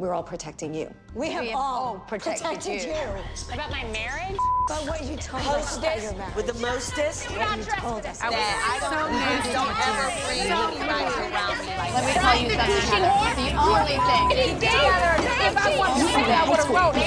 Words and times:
we're 0.00 0.14
all 0.14 0.22
protecting 0.22 0.72
you. 0.72 0.88
We 1.14 1.30
have, 1.30 1.44
have 1.44 1.54
all 1.54 1.84
all 1.84 1.98
protected 2.08 2.46
protected, 2.46 2.84
you. 2.84 2.88
you. 2.88 3.52
About 3.52 3.70
my 3.70 3.84
marriage? 3.92 4.38
But 4.66 4.88
what 4.88 5.04
you 5.04 5.14
told 5.16 5.44
us 5.52 5.76
about 5.76 6.00
your 6.00 6.14
marriage. 6.14 6.34
with 6.36 6.46
the 6.46 6.54
mostest. 6.54 7.28
what 7.30 7.58
you 7.58 7.64
told 7.64 8.06
us. 8.06 8.18
That 8.18 8.32
I 8.32 8.80
don't, 8.80 9.12
please 9.12 9.52
don't 9.52 9.76
ever 9.76 10.08
bring 10.24 10.48
anybody 10.48 11.04
around 11.20 11.60
me 11.60 11.76
like 11.76 11.92
Let 11.92 12.08
me 12.08 12.12
tell 12.16 12.32
you 12.40 12.48
something. 12.48 12.80
Heather. 12.80 13.44
The 13.44 13.52
only 13.60 14.00
thing. 14.08 14.56
If 14.64 15.60
I 15.60 15.76
want 15.76 16.00
to 16.00 16.08
say 16.08 16.32
I 16.32 16.48
would 16.48 16.56
have 16.56 16.72
wrote 16.72 16.96
it. 16.96 17.04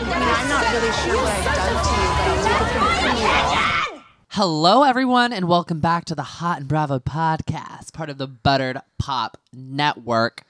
I 0.00 0.14
mean, 0.14 0.30
I'm 0.30 0.46
not 0.48 0.62
really 0.70 0.94
sure 1.02 1.18
what 1.18 1.34
I've 1.34 1.58
done 1.58 1.74
to 1.74 1.94
you, 1.98 2.08
but 2.14 2.30
I'll 2.30 2.46
take 2.46 2.70
it 2.70 2.86
from 3.02 3.74
you. 3.74 3.79
Hello, 4.34 4.84
everyone, 4.84 5.32
and 5.32 5.48
welcome 5.48 5.80
back 5.80 6.04
to 6.04 6.14
the 6.14 6.22
Hot 6.22 6.58
and 6.58 6.68
Bravo 6.68 7.00
podcast, 7.00 7.92
part 7.92 8.08
of 8.08 8.16
the 8.16 8.28
Buttered 8.28 8.80
Pop 8.96 9.36
Network. 9.52 10.44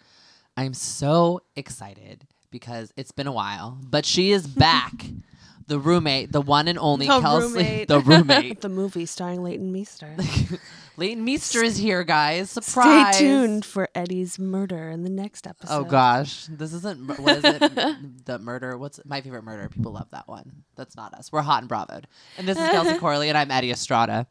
I'm 0.54 0.74
so 0.74 1.40
excited 1.56 2.26
because 2.50 2.92
it's 2.98 3.10
been 3.10 3.26
a 3.26 3.32
while, 3.32 3.78
but 3.82 4.04
she 4.04 4.32
is 4.32 4.46
back. 4.46 5.06
the 5.70 5.78
roommate, 5.78 6.32
the 6.32 6.40
one 6.40 6.66
and 6.66 6.76
only 6.78 7.06
The 7.06 7.20
Kelsey, 7.20 7.54
roommate. 7.54 7.88
the 7.88 8.00
roommate. 8.00 8.60
the 8.60 8.68
movie 8.68 9.06
starring 9.06 9.44
Leighton 9.44 9.70
Meester. 9.70 10.16
Leighton 10.96 11.24
Meester 11.24 11.62
is 11.62 11.76
here, 11.76 12.02
guys. 12.02 12.50
Surprise! 12.50 13.14
Stay 13.14 13.24
tuned 13.24 13.64
for 13.64 13.88
Eddie's 13.94 14.36
murder 14.36 14.90
in 14.90 15.04
the 15.04 15.10
next 15.10 15.46
episode. 15.46 15.72
Oh 15.72 15.84
gosh, 15.84 16.46
this 16.50 16.72
isn't 16.74 17.20
what 17.20 17.36
is 17.36 17.44
it? 17.44 17.60
the 18.24 18.40
murder. 18.40 18.76
What's 18.76 18.98
my 19.06 19.20
favorite 19.20 19.44
murder? 19.44 19.68
People 19.68 19.92
love 19.92 20.08
that 20.10 20.26
one. 20.26 20.64
That's 20.74 20.96
not 20.96 21.14
us. 21.14 21.30
We're 21.30 21.42
hot 21.42 21.62
and 21.62 21.70
bravoed. 21.70 22.06
And 22.36 22.48
this 22.48 22.58
is 22.58 22.68
Kelsey 22.68 22.98
Corley, 22.98 23.28
and 23.28 23.38
I'm 23.38 23.52
Eddie 23.52 23.70
Estrada. 23.70 24.26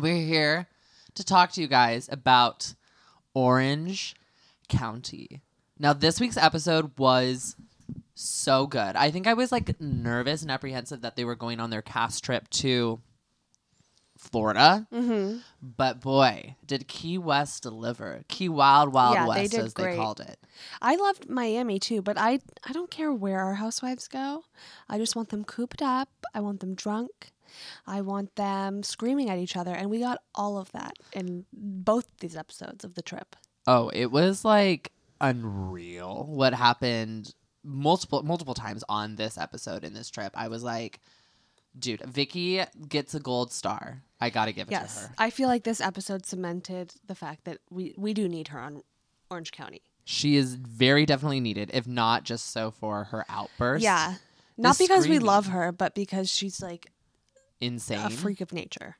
We're 0.00 0.24
here 0.24 0.68
to 1.16 1.24
talk 1.24 1.50
to 1.52 1.60
you 1.60 1.66
guys 1.66 2.08
about 2.12 2.74
Orange 3.34 4.14
County. 4.68 5.42
Now, 5.80 5.94
this 5.94 6.20
week's 6.20 6.36
episode 6.36 6.92
was 6.96 7.56
so 8.20 8.66
good. 8.66 8.96
I 8.96 9.10
think 9.10 9.26
I 9.26 9.34
was 9.34 9.50
like 9.52 9.80
nervous 9.80 10.42
and 10.42 10.50
apprehensive 10.50 11.00
that 11.02 11.16
they 11.16 11.24
were 11.24 11.36
going 11.36 11.60
on 11.60 11.70
their 11.70 11.82
cast 11.82 12.22
trip 12.24 12.48
to 12.50 13.00
Florida. 14.18 14.86
Mm-hmm. 14.92 15.38
But 15.62 16.00
boy, 16.00 16.56
did 16.66 16.86
Key 16.88 17.16
West 17.18 17.62
deliver. 17.62 18.22
Key 18.28 18.48
Wild 18.48 18.92
Wild 18.92 19.14
Yeah, 19.14 19.22
they 19.24 19.28
West, 19.28 19.50
did 19.52 19.60
as 19.60 19.74
they 19.74 19.82
great. 19.84 19.96
called 19.96 20.20
it. 20.20 20.38
I 20.82 20.96
loved 20.96 21.28
Miami 21.28 21.78
too, 21.78 22.02
but 22.02 22.18
I 22.18 22.40
I 22.68 22.72
don't 22.72 22.90
care 22.90 23.12
where 23.12 23.40
our 23.40 23.54
housewives 23.54 24.08
go. 24.08 24.44
I 24.88 24.98
just 24.98 25.16
want 25.16 25.30
them 25.30 25.44
cooped 25.44 25.80
up. 25.82 26.10
I 26.34 26.40
want 26.40 26.60
them 26.60 26.74
drunk. 26.74 27.32
I 27.86 28.02
want 28.02 28.36
them 28.36 28.82
screaming 28.82 29.28
at 29.30 29.38
each 29.38 29.56
other, 29.56 29.72
and 29.74 29.90
we 29.90 29.98
got 29.98 30.18
all 30.34 30.56
of 30.58 30.70
that 30.72 30.92
in 31.12 31.46
both 31.52 32.06
these 32.20 32.36
episodes 32.36 32.84
of 32.84 32.94
the 32.94 33.02
trip. 33.02 33.34
Oh, 33.66 33.88
it 33.88 34.06
was 34.12 34.44
like 34.44 34.92
unreal 35.20 36.24
what 36.28 36.54
happened 36.54 37.34
multiple 37.64 38.22
multiple 38.22 38.54
times 38.54 38.84
on 38.88 39.16
this 39.16 39.36
episode 39.38 39.84
in 39.84 39.94
this 39.94 40.10
trip. 40.10 40.32
I 40.34 40.48
was 40.48 40.62
like, 40.62 41.00
dude, 41.78 42.00
Vicky 42.02 42.62
gets 42.88 43.14
a 43.14 43.20
gold 43.20 43.52
star. 43.52 44.02
I 44.20 44.30
gotta 44.30 44.52
give 44.52 44.68
it 44.68 44.70
to 44.70 44.76
Yes, 44.80 45.06
her. 45.06 45.14
I 45.18 45.30
feel 45.30 45.48
like 45.48 45.64
this 45.64 45.80
episode 45.80 46.26
cemented 46.26 46.94
the 47.06 47.14
fact 47.14 47.44
that 47.44 47.58
we 47.70 47.94
we 47.96 48.14
do 48.14 48.28
need 48.28 48.48
her 48.48 48.60
on 48.60 48.82
Orange 49.30 49.52
County. 49.52 49.82
She 50.04 50.36
is 50.36 50.54
very 50.54 51.06
definitely 51.06 51.40
needed, 51.40 51.70
if 51.72 51.86
not 51.86 52.24
just 52.24 52.50
so 52.50 52.70
for 52.70 53.04
her 53.04 53.24
outburst. 53.28 53.82
Yeah, 53.84 54.14
not 54.56 54.76
because 54.78 55.06
we 55.06 55.18
love 55.18 55.46
her, 55.48 55.70
but 55.72 55.94
because 55.94 56.28
she's 56.28 56.60
like 56.60 56.86
insane. 57.60 57.98
a 57.98 58.10
freak 58.10 58.40
of 58.40 58.52
nature. 58.52 58.96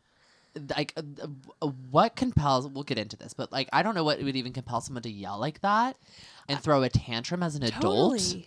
like 0.77 0.93
uh, 0.97 1.03
uh, 1.63 1.67
what 1.91 2.15
compels 2.17 2.67
we'll 2.69 2.83
get 2.83 2.99
into 2.99 3.17
this 3.17 3.33
but 3.33 3.53
like 3.53 3.69
i 3.73 3.85
don't 3.85 3.95
know 3.95 4.03
what 4.03 4.21
would 4.21 4.35
even 4.35 4.53
compel 4.53 4.81
someone 4.81 5.01
to 5.03 5.09
yell 5.09 5.39
like 5.39 5.61
that 5.61 5.97
and 6.49 6.59
throw 6.61 6.83
a 6.83 6.89
tantrum 6.89 7.41
as 7.41 7.55
an 7.55 7.63
adult 7.63 8.19
Totally. 8.19 8.41
Yeah, 8.41 8.47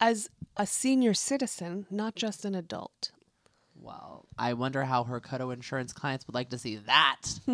as 0.00 0.28
a 0.56 0.66
senior 0.66 1.14
citizen, 1.14 1.86
not 1.90 2.14
just 2.16 2.44
an 2.44 2.54
adult. 2.54 3.10
well 3.80 4.24
i 4.38 4.52
wonder 4.52 4.84
how 4.84 5.04
her 5.04 5.20
Coto 5.20 5.52
insurance 5.52 5.92
clients 5.92 6.26
would 6.26 6.34
like 6.34 6.50
to 6.50 6.58
see 6.58 6.76
that. 6.86 7.20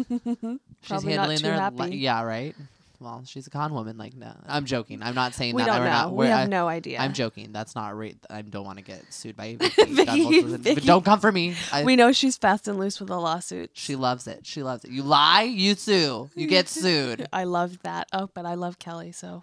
She's 0.83 1.03
handling 1.03 1.39
their 1.41 1.71
li- 1.71 1.97
yeah 1.97 2.23
right? 2.23 2.55
Well 3.01 3.23
she's 3.27 3.47
a 3.47 3.51
con 3.51 3.75
woman 3.75 3.99
like 3.99 4.15
no. 4.15 4.33
I'm 4.47 4.65
joking. 4.65 5.03
I'm 5.03 5.15
not 5.15 5.34
saying 5.34 5.55
We 5.55 5.62
that 5.62 5.67
don't 5.67 5.79
we're 5.81 5.84
know. 5.84 5.91
not 5.91 6.11
We 6.12 6.17
we're- 6.19 6.31
have 6.31 6.47
I- 6.47 6.47
no 6.47 6.69
idea. 6.69 6.99
i'm 7.01 7.12
joking. 7.12 7.53
That's 7.53 7.75
not 7.75 7.97
right 7.97 8.17
i 8.31 8.41
don't 8.43 8.65
want 8.65 8.79
to 8.79 8.84
get 8.84 9.03
sued 9.12 9.37
by 9.37 9.56
Vicky. 9.61 9.84
Vicky- 9.84 10.05
knows 10.41 10.50
what- 10.53 10.61
Vicky- 10.61 10.75
but 10.77 10.84
don't 10.84 11.05
come 11.05 11.21
for 11.21 11.33
me. 11.33 11.55
I, 11.73 11.84
we 11.84 11.97
know 11.97 12.12
she's 12.12 12.37
fast 12.39 12.69
and 12.69 12.79
loose 12.79 13.00
with 13.00 13.11
a 13.11 13.17
lawsuit. 13.19 13.71
she 13.75 13.97
loves 13.97 14.27
it. 14.27 14.47
She 14.47 14.62
loves 14.62 14.84
it. 14.84 14.91
You 14.91 15.03
lie 15.03 15.43
you 15.43 15.75
sue. 15.75 16.31
You 16.34 16.47
get 16.47 16.69
sued. 16.69 17.27
I 17.33 17.45
love 17.45 17.79
that. 17.83 18.09
Oh, 18.12 18.31
but 18.33 18.47
I 18.47 18.55
love 18.55 18.79
Kelly, 18.79 19.12
so 19.12 19.43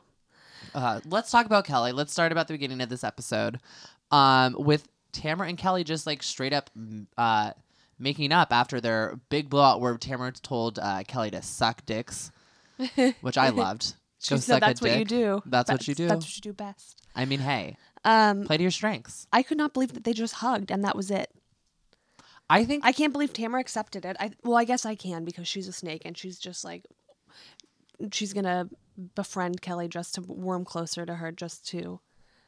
uh, 0.73 0.99
let's 1.05 1.31
talk 1.31 1.45
about 1.45 1.65
Kelly. 1.65 1.91
Let's 1.91 2.11
start 2.11 2.31
about 2.31 2.47
the 2.47 2.53
beginning 2.53 2.81
of 2.81 2.89
this 2.89 3.03
episode, 3.03 3.59
um, 4.11 4.55
with 4.57 4.87
Tamara 5.11 5.49
and 5.49 5.57
Kelly 5.57 5.83
just 5.83 6.05
like 6.07 6.23
straight 6.23 6.53
up 6.53 6.69
uh, 7.17 7.51
making 7.99 8.31
up 8.31 8.51
after 8.51 8.81
their 8.81 9.19
big 9.29 9.49
blowout 9.49 9.81
where 9.81 9.97
Tamara 9.97 10.31
told 10.31 10.79
uh, 10.79 11.03
Kelly 11.07 11.31
to 11.31 11.41
suck 11.41 11.85
dicks, 11.85 12.31
which 13.21 13.37
I 13.37 13.49
loved. 13.49 13.93
she 14.19 14.35
Go 14.35 14.39
said 14.39 14.61
that's 14.61 14.81
what 14.81 14.97
you 14.97 15.05
do. 15.05 15.41
That's 15.45 15.69
what 15.71 15.87
you 15.87 15.95
do. 15.95 16.07
That's 16.07 16.25
what 16.25 16.35
you 16.35 16.41
do 16.41 16.53
best. 16.53 17.01
I 17.15 17.25
mean, 17.25 17.39
hey, 17.39 17.77
Um, 18.05 18.45
play 18.45 18.57
to 18.57 18.63
your 18.63 18.71
strengths. 18.71 19.27
I 19.33 19.43
could 19.43 19.57
not 19.57 19.73
believe 19.73 19.93
that 19.93 20.03
they 20.05 20.13
just 20.13 20.35
hugged 20.35 20.71
and 20.71 20.83
that 20.85 20.95
was 20.95 21.11
it. 21.11 21.29
I 22.49 22.65
think 22.65 22.85
I 22.85 22.91
can't 22.91 23.13
believe 23.13 23.31
Tamara 23.31 23.61
accepted 23.61 24.03
it. 24.05 24.17
I 24.19 24.31
well, 24.43 24.57
I 24.57 24.65
guess 24.65 24.85
I 24.85 24.95
can 24.95 25.23
because 25.23 25.47
she's 25.47 25.67
a 25.69 25.73
snake 25.73 26.01
and 26.03 26.17
she's 26.17 26.37
just 26.37 26.65
like 26.65 26.85
she's 28.11 28.33
gonna 28.33 28.67
befriend 29.15 29.61
Kelly 29.61 29.87
just 29.87 30.15
to 30.15 30.21
warm 30.21 30.65
closer 30.65 31.05
to 31.05 31.15
her, 31.15 31.31
just 31.31 31.67
to 31.69 31.99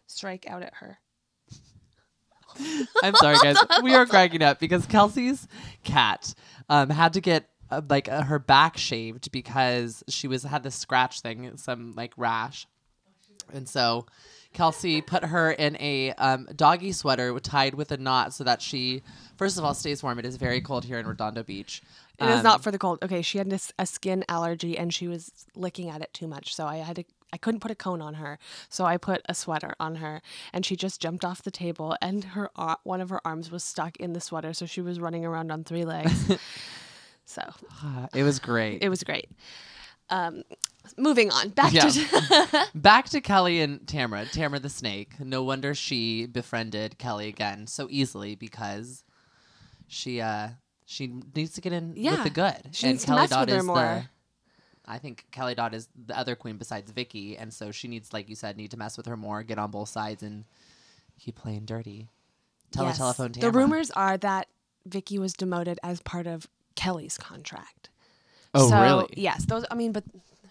strike 0.07 0.45
out 0.47 0.63
at 0.63 0.75
her. 0.75 0.99
I'm 3.03 3.15
sorry, 3.15 3.37
guys. 3.41 3.57
we 3.81 3.95
are 3.95 4.05
cracking 4.05 4.41
up 4.43 4.59
because 4.59 4.85
Kelsey's 4.85 5.47
cat 5.83 6.33
um, 6.69 6.89
had 6.89 7.13
to 7.13 7.21
get 7.21 7.49
uh, 7.71 7.81
like 7.89 8.09
uh, 8.09 8.23
her 8.23 8.39
back 8.39 8.77
shaved 8.77 9.31
because 9.31 10.03
she 10.07 10.27
was 10.27 10.43
had 10.43 10.63
this 10.63 10.75
scratch 10.75 11.21
thing, 11.21 11.57
some 11.57 11.93
like 11.95 12.13
rash, 12.17 12.67
and 13.51 13.67
so 13.67 14.05
Kelsey 14.53 15.01
put 15.01 15.25
her 15.25 15.51
in 15.51 15.75
a 15.79 16.11
um, 16.13 16.47
doggy 16.55 16.91
sweater 16.91 17.37
tied 17.39 17.73
with 17.75 17.91
a 17.91 17.97
knot 17.97 18.33
so 18.33 18.43
that 18.43 18.61
she, 18.61 19.01
first 19.37 19.57
of 19.57 19.63
all, 19.63 19.73
stays 19.73 20.01
warm. 20.03 20.19
It 20.19 20.25
is 20.25 20.37
very 20.37 20.61
cold 20.61 20.85
here 20.85 20.99
in 20.99 21.07
Redondo 21.07 21.43
Beach. 21.43 21.81
It 22.19 22.25
is 22.25 22.37
Um, 22.37 22.43
not 22.43 22.63
for 22.63 22.71
the 22.71 22.77
cold. 22.77 22.99
Okay, 23.03 23.21
she 23.21 23.39
had 23.39 23.51
a 23.79 23.85
skin 23.85 24.23
allergy 24.29 24.77
and 24.77 24.93
she 24.93 25.07
was 25.07 25.31
licking 25.55 25.89
at 25.89 26.01
it 26.01 26.13
too 26.13 26.27
much, 26.27 26.55
so 26.55 26.65
I 26.65 26.77
had 26.77 26.95
to. 26.97 27.03
I 27.33 27.37
couldn't 27.37 27.61
put 27.61 27.71
a 27.71 27.75
cone 27.75 27.99
on 27.99 28.13
her, 28.15 28.37
so 28.69 28.85
I 28.85 28.97
put 28.97 29.23
a 29.27 29.33
sweater 29.33 29.73
on 29.79 29.95
her, 29.95 30.21
and 30.53 30.63
she 30.63 30.75
just 30.75 31.01
jumped 31.01 31.25
off 31.25 31.41
the 31.41 31.49
table, 31.49 31.97
and 31.99 32.23
her 32.23 32.51
ar- 32.55 32.77
one 32.83 33.01
of 33.01 33.09
her 33.09 33.19
arms 33.25 33.49
was 33.49 33.63
stuck 33.63 33.97
in 33.97 34.13
the 34.13 34.21
sweater, 34.21 34.53
so 34.53 34.67
she 34.67 34.81
was 34.81 34.99
running 34.99 35.25
around 35.25 35.51
on 35.51 35.63
three 35.63 35.83
legs. 35.83 36.31
so 37.25 37.41
It 38.13 38.21
was 38.21 38.37
great. 38.37 38.83
it 38.83 38.89
was 38.89 39.03
great. 39.03 39.29
Um, 40.11 40.43
moving 40.97 41.31
on, 41.31 41.49
back 41.49 41.73
Yeah. 41.73 41.89
to 41.89 42.67
Back 42.75 43.09
to 43.09 43.21
Kelly 43.21 43.61
and 43.61 43.85
Tamara. 43.87 44.25
Tamara 44.25 44.59
the 44.59 44.69
snake. 44.69 45.19
No 45.19 45.43
wonder 45.43 45.73
she 45.73 46.25
befriended 46.25 46.97
Kelly 46.97 47.27
again 47.27 47.67
so 47.67 47.87
easily 47.89 48.35
because 48.35 49.03
she 49.87 50.21
uh 50.21 50.49
she 50.85 51.13
needs 51.35 51.53
to 51.53 51.61
get 51.61 51.73
in 51.73 51.93
with 51.95 52.23
the 52.23 52.29
good. 52.29 52.55
She 52.71 52.87
needs 52.87 53.05
to 53.05 53.15
mess 53.15 53.29
with 53.35 53.49
her 53.49 53.63
more. 53.63 54.05
I 54.85 54.97
think 54.97 55.25
Kelly 55.31 55.55
Dodd 55.55 55.73
is 55.73 55.87
the 55.95 56.17
other 56.17 56.35
queen 56.35 56.57
besides 56.57 56.91
Vicky, 56.91 57.37
and 57.37 57.53
so 57.53 57.71
she 57.71 57.87
needs, 57.87 58.11
like 58.11 58.27
you 58.27 58.35
said, 58.35 58.57
need 58.57 58.71
to 58.71 58.77
mess 58.77 58.97
with 58.97 59.05
her 59.05 59.15
more, 59.15 59.41
get 59.41 59.57
on 59.57 59.71
both 59.71 59.87
sides, 59.87 60.23
and 60.23 60.43
keep 61.17 61.35
playing 61.35 61.63
dirty. 61.65 62.09
Tell 62.71 62.83
Yes. 62.83 62.97
the 62.97 63.03
telephone 63.03 63.31
The 63.31 63.49
rumors 63.49 63.91
are 63.91 64.17
that 64.17 64.49
Vicky 64.85 65.17
was 65.17 65.33
demoted 65.33 65.79
as 65.83 66.01
part 66.01 66.27
of 66.27 66.47
Kelly's 66.75 67.17
contract. 67.17 67.89
Oh, 68.53 68.69
so, 68.69 68.81
really? 68.81 69.07
Yes, 69.15 69.45
those. 69.45 69.63
I 69.71 69.75
mean, 69.75 69.93
but 69.93 70.03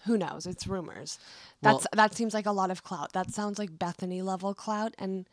who 0.05 0.17
knows? 0.17 0.45
It's 0.45 0.67
rumors. 0.67 1.17
Well- 1.61 1.75
That's 1.75 1.87
that 1.95 2.15
seems 2.15 2.33
like 2.33 2.45
a 2.45 2.51
lot 2.51 2.71
of 2.71 2.83
clout. 2.83 3.13
That 3.13 3.31
sounds 3.31 3.57
like 3.59 3.77
Bethany 3.79 4.21
level 4.21 4.53
clout, 4.53 4.93
and 4.97 5.27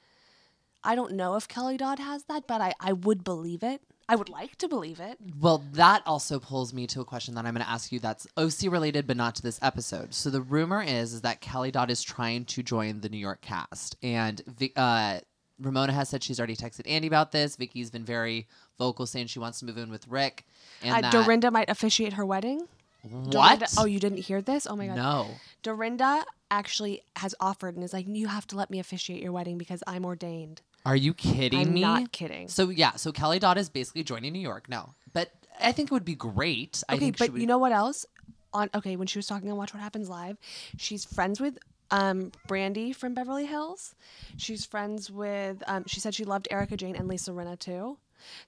I 0.82 0.94
don't 0.94 1.12
know 1.12 1.36
if 1.36 1.46
Kelly 1.48 1.76
Dodd 1.76 1.98
has 1.98 2.24
that, 2.24 2.46
but 2.46 2.60
I 2.60 2.72
I 2.80 2.92
would 2.92 3.24
believe 3.24 3.62
it. 3.62 3.82
I 4.08 4.16
would 4.16 4.28
like 4.28 4.56
to 4.56 4.66
believe 4.66 4.98
it. 4.98 5.18
Well, 5.40 5.62
that 5.74 6.02
also 6.04 6.40
pulls 6.40 6.74
me 6.74 6.88
to 6.88 7.00
a 7.00 7.04
question 7.04 7.34
that 7.36 7.46
I'm 7.46 7.54
going 7.54 7.64
to 7.64 7.70
ask 7.70 7.92
you 7.92 8.00
that's 8.00 8.26
OC 8.36 8.62
related, 8.68 9.06
but 9.06 9.16
not 9.16 9.36
to 9.36 9.42
this 9.42 9.60
episode. 9.62 10.14
So 10.14 10.30
the 10.30 10.40
rumor 10.40 10.82
is, 10.82 11.12
is 11.12 11.20
that 11.20 11.40
Kelly 11.40 11.70
Dodd 11.70 11.92
is 11.92 12.02
trying 12.02 12.44
to 12.46 12.64
join 12.64 13.02
the 13.02 13.08
New 13.08 13.18
York 13.18 13.40
cast, 13.40 13.94
and 14.02 14.42
uh, 14.74 15.20
Ramona 15.60 15.92
has 15.92 16.08
said 16.08 16.24
she's 16.24 16.40
already 16.40 16.56
texted 16.56 16.90
Andy 16.90 17.06
about 17.06 17.30
this. 17.30 17.54
Vicky's 17.54 17.88
been 17.92 18.04
very 18.04 18.48
vocal, 18.78 19.06
saying 19.06 19.28
she 19.28 19.38
wants 19.38 19.60
to 19.60 19.64
move 19.64 19.78
in 19.78 19.90
with 19.92 20.08
Rick. 20.08 20.44
And 20.82 20.92
Uh, 20.96 21.00
that, 21.02 21.12
Dorinda 21.12 21.52
might 21.52 21.70
officiate 21.70 22.14
her 22.14 22.26
wedding. 22.26 22.66
What? 23.02 23.30
Dorinda, 23.30 23.66
oh, 23.78 23.84
you 23.86 23.98
didn't 24.00 24.18
hear 24.18 24.42
this? 24.42 24.66
Oh 24.66 24.76
my 24.76 24.86
god. 24.88 24.96
no. 24.96 25.28
Dorinda 25.62 26.24
actually 26.50 27.02
has 27.16 27.34
offered 27.40 27.74
and 27.76 27.84
is 27.84 27.92
like, 27.92 28.06
you 28.08 28.26
have 28.28 28.46
to 28.48 28.56
let 28.56 28.70
me 28.70 28.78
officiate 28.80 29.22
your 29.22 29.32
wedding 29.32 29.56
because 29.58 29.82
I'm 29.86 30.04
ordained. 30.04 30.62
Are 30.84 30.96
you 30.96 31.14
kidding 31.14 31.58
me? 31.58 31.62
I'm 31.64 31.74
me? 31.74 31.80
not 32.02 32.12
kidding. 32.12 32.48
So 32.48 32.70
yeah, 32.70 32.92
so 32.96 33.12
Kelly 33.12 33.38
Dodd 33.38 33.58
is 33.58 33.68
basically 33.68 34.02
joining 34.02 34.32
New 34.32 34.40
York. 34.40 34.68
No, 34.68 34.94
but 35.12 35.30
I 35.60 35.72
think 35.72 35.90
it 35.90 35.92
would 35.94 36.04
be 36.04 36.14
great. 36.14 36.82
I 36.88 36.94
Okay, 36.94 37.00
think 37.06 37.18
but 37.18 37.30
would- 37.32 37.40
you 37.40 37.46
know 37.46 37.58
what 37.58 37.72
else? 37.72 38.06
on 38.52 38.68
okay 38.74 38.96
when 38.96 39.06
she 39.06 39.16
was 39.16 39.28
talking 39.28 39.48
on 39.48 39.56
Watch 39.56 39.72
What 39.72 39.80
Happens 39.80 40.08
Live, 40.08 40.36
she's 40.76 41.04
friends 41.04 41.40
with 41.40 41.56
um 41.92 42.32
Brandi 42.48 42.92
from 42.94 43.14
Beverly 43.14 43.46
Hills. 43.46 43.94
She's 44.36 44.64
friends 44.64 45.08
with 45.10 45.62
um 45.68 45.84
she 45.86 46.00
said 46.00 46.14
she 46.16 46.24
loved 46.24 46.48
Erika 46.50 46.76
Jayne 46.76 46.96
and 46.96 47.06
Lisa 47.06 47.30
Rinna 47.30 47.56
too. 47.58 47.98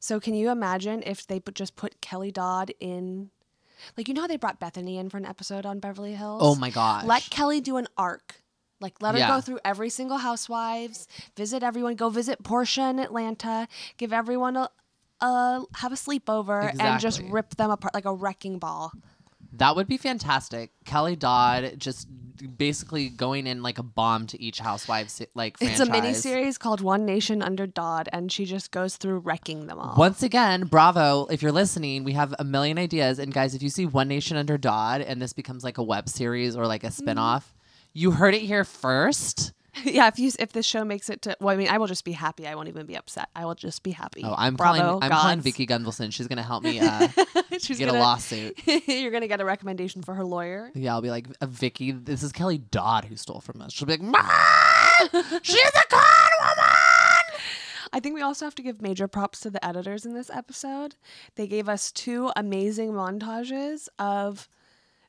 So 0.00 0.18
can 0.18 0.34
you 0.34 0.50
imagine 0.50 1.02
if 1.06 1.26
they 1.26 1.38
put, 1.38 1.54
just 1.54 1.76
put 1.76 2.00
Kelly 2.00 2.32
Dodd 2.32 2.72
in 2.80 3.30
like 3.96 4.08
you 4.08 4.14
know 4.14 4.22
how 4.22 4.26
they 4.26 4.36
brought 4.36 4.60
Bethany 4.60 4.98
in 4.98 5.08
for 5.10 5.16
an 5.16 5.26
episode 5.26 5.66
on 5.66 5.78
Beverly 5.80 6.14
Hills? 6.14 6.42
Oh 6.42 6.54
my 6.54 6.70
gosh. 6.70 7.04
Let 7.04 7.28
Kelly 7.30 7.60
do 7.60 7.76
an 7.76 7.88
arc. 7.96 8.36
Like 8.80 9.00
let 9.00 9.14
her 9.14 9.20
Yeah. 9.20 9.28
go 9.28 9.40
through 9.40 9.60
every 9.64 9.90
single 9.90 10.18
housewives, 10.18 11.06
visit 11.36 11.62
everyone, 11.62 11.94
go 11.94 12.08
visit 12.08 12.42
Porsha 12.42 12.90
in 12.90 12.98
Atlanta, 12.98 13.68
give 13.96 14.12
everyone 14.12 14.56
a, 14.56 14.68
a 15.20 15.62
have 15.76 15.92
a 15.92 15.96
sleepover 15.96 16.72
and 16.80 17.00
just 17.00 17.20
rip 17.30 17.54
them 17.56 17.70
apart 17.70 17.94
like 17.94 18.04
a 18.06 18.14
wrecking 18.14 18.58
ball. 18.58 18.92
That 19.54 19.76
would 19.76 19.86
be 19.86 19.96
fantastic. 19.98 20.70
Kelly 20.84 21.16
Dodd 21.16 21.74
just 21.78 22.08
basically 22.56 23.08
going 23.10 23.46
in 23.46 23.62
like 23.62 23.78
a 23.78 23.82
bomb 23.82 24.26
to 24.28 24.40
each 24.42 24.58
housewives 24.58 25.20
like 25.34 25.56
It's 25.60 25.78
a 25.78 25.86
mini 25.86 26.14
series 26.14 26.58
called 26.58 26.80
One 26.80 27.04
Nation 27.04 27.42
Under 27.42 27.66
Dodd, 27.66 28.08
and 28.12 28.32
she 28.32 28.44
just 28.46 28.70
goes 28.70 28.96
through 28.96 29.18
wrecking 29.18 29.66
them 29.66 29.78
all. 29.78 29.94
Once 29.96 30.22
again, 30.22 30.64
bravo. 30.64 31.26
If 31.26 31.42
you're 31.42 31.52
listening, 31.52 32.02
we 32.04 32.12
have 32.14 32.34
a 32.38 32.44
million 32.44 32.78
ideas. 32.78 33.18
And 33.18 33.32
guys, 33.32 33.54
if 33.54 33.62
you 33.62 33.68
see 33.68 33.86
One 33.86 34.08
Nation 34.08 34.36
Under 34.36 34.56
Dodd 34.58 35.02
and 35.02 35.20
this 35.20 35.32
becomes 35.32 35.62
like 35.62 35.78
a 35.78 35.82
web 35.82 36.08
series 36.08 36.56
or 36.56 36.66
like 36.66 36.82
a 36.84 36.88
Mm-hmm. 36.88 37.08
spinoff, 37.10 37.42
you 37.92 38.12
heard 38.12 38.34
it 38.34 38.42
here 38.42 38.64
first. 38.64 39.52
yeah, 39.84 40.06
if 40.08 40.18
you 40.18 40.30
if 40.38 40.52
the 40.52 40.62
show 40.62 40.84
makes 40.84 41.08
it 41.08 41.22
to, 41.22 41.36
well, 41.40 41.54
I 41.54 41.56
mean, 41.56 41.68
I 41.68 41.78
will 41.78 41.86
just 41.86 42.04
be 42.04 42.12
happy. 42.12 42.46
I 42.46 42.54
won't 42.54 42.68
even 42.68 42.84
be 42.86 42.94
upset. 42.96 43.28
I 43.34 43.44
will 43.46 43.54
just 43.54 43.82
be 43.82 43.90
happy. 43.92 44.22
Oh, 44.24 44.34
I'm 44.36 44.54
Bravo, 44.54 44.78
calling 44.78 45.02
I'm 45.02 45.10
calling. 45.10 45.40
Vicky 45.40 45.66
Gunvalson. 45.66 46.12
She's 46.12 46.26
gonna 46.28 46.42
help 46.42 46.62
me 46.62 46.78
uh, 46.82 47.08
She's 47.58 47.78
get 47.78 47.86
gonna, 47.86 47.98
a 47.98 48.00
lawsuit. 48.00 48.58
You're 48.86 49.10
gonna 49.10 49.28
get 49.28 49.40
a 49.40 49.44
recommendation 49.44 50.02
for 50.02 50.14
her 50.14 50.24
lawyer. 50.24 50.70
Yeah, 50.74 50.92
I'll 50.92 51.00
be 51.02 51.10
like, 51.10 51.26
uh, 51.40 51.46
Vicky, 51.46 51.90
this 51.92 52.22
is 52.22 52.32
Kelly 52.32 52.58
Dodd 52.58 53.06
who 53.06 53.16
stole 53.16 53.40
from 53.40 53.62
us. 53.62 53.72
She'll 53.72 53.86
be 53.86 53.96
like! 53.96 54.22
She's 55.42 55.56
a 55.74 55.86
con 55.88 56.30
woman! 56.40 56.68
I 57.94 58.00
think 58.00 58.14
we 58.14 58.22
also 58.22 58.46
have 58.46 58.54
to 58.56 58.62
give 58.62 58.80
major 58.80 59.06
props 59.08 59.40
to 59.40 59.50
the 59.50 59.62
editors 59.64 60.06
in 60.06 60.14
this 60.14 60.30
episode. 60.30 60.96
They 61.36 61.46
gave 61.46 61.68
us 61.68 61.92
two 61.92 62.30
amazing 62.36 62.92
montages 62.92 63.88
of 63.98 64.48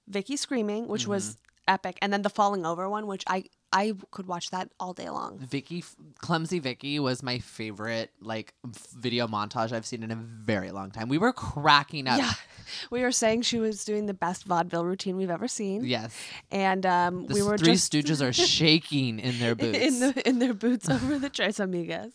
Vicky 0.08 0.36
screaming, 0.38 0.88
which 0.88 1.08
was 1.08 1.38
Mm-hmm. 1.66 1.74
epic, 1.76 1.98
and 2.02 2.12
then 2.12 2.24
the 2.24 2.30
falling 2.30 2.66
over 2.66 2.90
one, 2.90 3.08
which 3.08 3.24
I 3.26 3.46
I 3.74 3.94
could 4.12 4.28
watch 4.28 4.52
that 4.52 4.70
all 4.80 4.94
day 4.94 5.10
long. 5.10 5.40
Vicky, 5.40 5.84
clumsy 6.20 6.60
Vicky 6.60 7.00
was 7.00 7.24
my 7.24 7.40
favorite 7.40 8.12
like 8.22 8.54
video 8.96 9.28
montage 9.28 9.72
I've 9.74 9.86
seen 9.86 10.04
in 10.04 10.12
a 10.12 10.16
very 10.16 10.70
long 10.72 10.92
time. 10.92 11.10
We 11.10 11.18
were 11.18 11.34
cracking 11.34 12.08
up. 12.08 12.20
Yeah, 12.20 12.32
we 12.92 13.02
were 13.02 13.12
saying 13.12 13.42
she 13.42 13.58
was 13.60 13.84
doing 13.84 14.06
the 14.06 14.14
best 14.14 14.46
vaudeville 14.46 14.86
routine 14.86 15.18
we've 15.18 15.32
ever 15.32 15.48
seen. 15.48 15.84
Yes. 15.86 16.16
and 16.52 16.86
um, 16.86 17.26
The 17.26 17.34
we 17.34 17.42
were 17.42 17.58
Three 17.58 17.74
just 17.74 17.92
Stooges 17.92 18.22
are 18.22 18.32
shaking 18.54 19.20
in 19.20 19.40
their 19.40 19.56
boots. 19.62 19.78
in 19.80 20.00
the 20.00 20.30
in 20.30 20.40
their 20.40 20.54
boots 20.54 20.88
over 20.90 21.18
the 21.18 21.30
Tres 21.30 21.58
Amigas. 21.58 22.12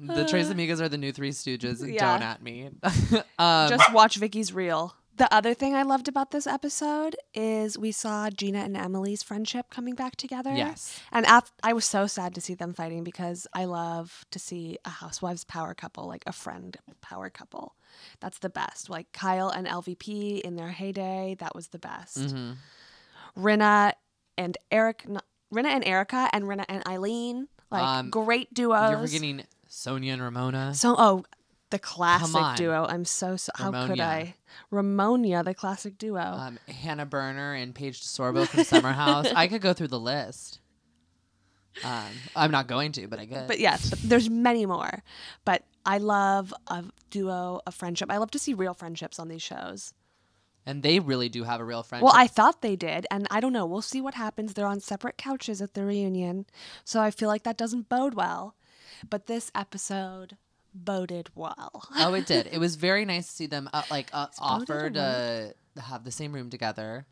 the 0.00 0.24
Tres 0.26 0.48
Amigas 0.52 0.80
are 0.80 0.88
the 0.88 0.98
new 0.98 1.12
Three 1.12 1.30
Stooges. 1.32 1.80
Yeah. 1.92 2.12
Don't 2.12 2.22
at 2.22 2.42
me. 2.42 2.70
um, 3.38 3.68
Just 3.68 3.92
watch 3.92 4.16
Vicky's 4.16 4.52
reel. 4.52 4.94
The 5.18 5.32
other 5.34 5.52
thing 5.52 5.74
I 5.74 5.82
loved 5.82 6.06
about 6.06 6.30
this 6.30 6.46
episode 6.46 7.16
is 7.34 7.76
we 7.76 7.90
saw 7.90 8.30
Gina 8.30 8.60
and 8.60 8.76
Emily's 8.76 9.22
friendship 9.22 9.66
coming 9.68 9.96
back 9.96 10.14
together. 10.14 10.54
Yes. 10.54 11.00
And 11.10 11.26
af- 11.28 11.52
I 11.62 11.72
was 11.72 11.84
so 11.84 12.06
sad 12.06 12.36
to 12.36 12.40
see 12.40 12.54
them 12.54 12.72
fighting 12.72 13.02
because 13.02 13.46
I 13.52 13.64
love 13.64 14.24
to 14.30 14.38
see 14.38 14.78
a 14.84 14.90
housewives 14.90 15.42
power 15.42 15.74
couple, 15.74 16.06
like 16.06 16.22
a 16.26 16.32
friend 16.32 16.76
power 17.00 17.30
couple. 17.30 17.74
That's 18.20 18.38
the 18.38 18.48
best. 18.48 18.88
Like 18.88 19.10
Kyle 19.12 19.48
and 19.48 19.66
LVP 19.66 20.40
in 20.42 20.54
their 20.54 20.68
heyday, 20.70 21.36
that 21.40 21.52
was 21.54 21.68
the 21.68 21.80
best. 21.80 22.36
Rinna 23.36 23.92
and 24.36 24.56
Eric, 24.70 25.04
Rinna 25.52 25.66
and 25.68 25.84
Erika, 25.84 26.28
and 26.32 26.44
Rinna 26.44 26.64
and 26.68 26.86
Eileen, 26.86 27.48
like 27.72 27.82
Um, 27.82 28.10
great 28.10 28.54
duos. 28.54 28.90
You're 28.90 29.00
forgetting 29.00 29.44
Sonja 29.68 30.12
and 30.12 30.22
Ramona. 30.22 30.74
So, 30.74 30.94
oh, 30.96 31.24
the 31.70 31.78
classic 31.78 32.56
duo. 32.56 32.86
I'm 32.88 33.04
so, 33.04 33.36
so 33.36 33.52
how 33.54 33.70
could 33.70 33.90
Ramonia. 33.98 34.04
I? 34.04 34.34
Ramonia, 34.70 35.42
the 35.42 35.54
classic 35.54 35.98
duo. 35.98 36.20
Um, 36.20 36.58
Hannah 36.68 37.06
Berner 37.06 37.54
and 37.54 37.74
Paige 37.74 38.00
DeSorbo 38.02 38.46
from 38.46 38.64
Summer 38.64 38.92
House. 38.92 39.26
I 39.34 39.46
could 39.48 39.60
go 39.60 39.72
through 39.72 39.88
the 39.88 40.00
list. 40.00 40.60
Um, 41.84 42.06
I'm 42.34 42.50
not 42.50 42.66
going 42.66 42.92
to, 42.92 43.06
but 43.06 43.18
I 43.20 43.26
could. 43.26 43.46
but 43.46 43.60
yes, 43.60 43.90
but 43.90 44.00
there's 44.02 44.28
many 44.28 44.66
more. 44.66 45.02
But 45.44 45.62
I 45.86 45.98
love 45.98 46.52
a 46.66 46.84
duo, 47.10 47.60
a 47.66 47.70
friendship. 47.70 48.10
I 48.10 48.16
love 48.16 48.30
to 48.32 48.38
see 48.38 48.54
real 48.54 48.74
friendships 48.74 49.18
on 49.18 49.28
these 49.28 49.42
shows. 49.42 49.92
and 50.66 50.82
they 50.82 50.98
really 51.00 51.28
do 51.28 51.44
have 51.44 51.60
a 51.60 51.64
real 51.64 51.82
friendship. 51.82 52.04
Well, 52.04 52.14
I 52.16 52.26
thought 52.26 52.62
they 52.62 52.74
did, 52.76 53.06
and 53.10 53.26
I 53.30 53.40
don't 53.40 53.52
know. 53.52 53.64
We'll 53.64 53.80
see 53.82 54.00
what 54.00 54.14
happens. 54.14 54.54
They're 54.54 54.66
on 54.66 54.80
separate 54.80 55.16
couches 55.18 55.62
at 55.62 55.74
the 55.74 55.84
reunion, 55.84 56.46
so 56.84 57.00
I 57.00 57.10
feel 57.10 57.28
like 57.28 57.44
that 57.44 57.56
doesn't 57.56 57.88
bode 57.88 58.14
well. 58.14 58.54
But 59.08 59.26
this 59.26 59.50
episode 59.54 60.36
boded 60.84 61.30
well. 61.34 61.88
oh, 61.96 62.14
it 62.14 62.26
did. 62.26 62.46
It 62.52 62.58
was 62.58 62.76
very 62.76 63.04
nice 63.04 63.26
to 63.28 63.32
see 63.32 63.46
them 63.46 63.68
uh, 63.72 63.82
like 63.90 64.08
uh, 64.12 64.26
a 64.40 64.64
to 64.66 65.54
have 65.80 66.04
the 66.04 66.10
same 66.10 66.32
room 66.32 66.50
together, 66.50 67.06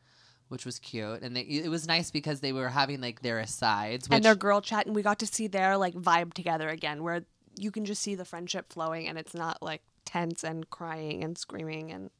which 0.48 0.64
was 0.64 0.78
cute. 0.78 1.22
And 1.22 1.36
they, 1.36 1.42
it 1.42 1.68
was 1.68 1.86
nice 1.86 2.10
because 2.10 2.40
they 2.40 2.52
were 2.52 2.68
having 2.68 3.00
like 3.00 3.22
their 3.22 3.38
asides, 3.38 4.08
which 4.08 4.16
and 4.16 4.24
their 4.24 4.34
girl 4.34 4.60
chat, 4.60 4.86
and 4.86 4.94
we 4.94 5.02
got 5.02 5.18
to 5.20 5.26
see 5.26 5.46
their 5.46 5.76
like 5.76 5.94
vibe 5.94 6.32
together 6.34 6.68
again, 6.68 7.02
where 7.02 7.22
you 7.58 7.70
can 7.70 7.84
just 7.84 8.02
see 8.02 8.14
the 8.14 8.24
friendship 8.24 8.72
flowing, 8.72 9.08
and 9.08 9.18
it's 9.18 9.34
not 9.34 9.62
like 9.62 9.82
tense 10.04 10.44
and 10.44 10.68
crying 10.70 11.24
and 11.24 11.36
screaming 11.36 11.90
and 11.90 12.10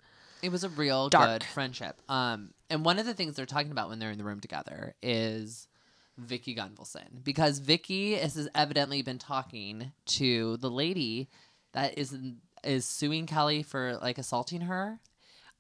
It 0.43 0.51
was 0.51 0.65
a 0.65 0.69
real 0.69 1.09
Dark. 1.09 1.27
good 1.29 1.45
friendship. 1.45 2.01
Um, 2.09 2.51
and 2.69 2.85
one 2.85 2.99
of 2.99 3.07
the 3.07 3.15
things 3.15 3.37
they're 3.37 3.47
talking 3.47 3.71
about 3.71 3.89
when 3.89 3.99
they're 4.01 4.11
in 4.11 4.19
the 4.19 4.25
room 4.25 4.41
together 4.41 4.95
is 5.03 5.69
Vicky 6.19 6.55
Gunvalson 6.55 7.23
because 7.23 7.59
Vicky 7.59 8.15
has 8.15 8.49
evidently 8.55 9.03
been 9.03 9.19
talking 9.19 9.93
to 10.07 10.57
the 10.59 10.71
lady 10.71 11.29
that 11.73 11.99
is 11.99 12.17
is 12.65 12.85
suing 12.85 13.27
Kelly 13.27 13.63
for 13.63 13.99
like 14.03 14.19
assaulting 14.19 14.63
her. 14.63 15.01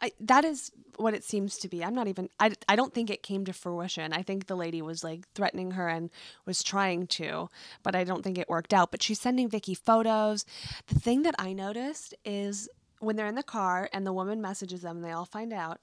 I, 0.00 0.12
that 0.20 0.44
is 0.44 0.72
what 0.96 1.14
it 1.14 1.24
seems 1.24 1.56
to 1.58 1.68
be. 1.68 1.82
I'm 1.82 1.94
not 1.94 2.06
even. 2.06 2.28
I, 2.38 2.52
I 2.68 2.76
don't 2.76 2.92
think 2.92 3.08
it 3.08 3.22
came 3.22 3.46
to 3.46 3.52
fruition. 3.52 4.12
I 4.12 4.22
think 4.22 4.46
the 4.46 4.56
lady 4.56 4.82
was 4.82 5.02
like 5.02 5.26
threatening 5.34 5.72
her 5.72 5.88
and 5.88 6.10
was 6.44 6.62
trying 6.62 7.06
to, 7.08 7.48
but 7.82 7.94
I 7.94 8.04
don't 8.04 8.22
think 8.22 8.36
it 8.36 8.48
worked 8.48 8.74
out. 8.74 8.90
But 8.90 9.02
she's 9.02 9.20
sending 9.20 9.48
Vicky 9.48 9.74
photos. 9.74 10.44
The 10.88 10.98
thing 10.98 11.22
that 11.22 11.34
I 11.38 11.54
noticed 11.54 12.14
is 12.24 12.68
when 12.98 13.16
they're 13.16 13.26
in 13.26 13.36
the 13.36 13.42
car 13.42 13.88
and 13.92 14.06
the 14.06 14.12
woman 14.12 14.42
messages 14.42 14.82
them, 14.82 14.96
and 14.96 15.04
they 15.04 15.12
all 15.12 15.24
find 15.24 15.52
out. 15.52 15.80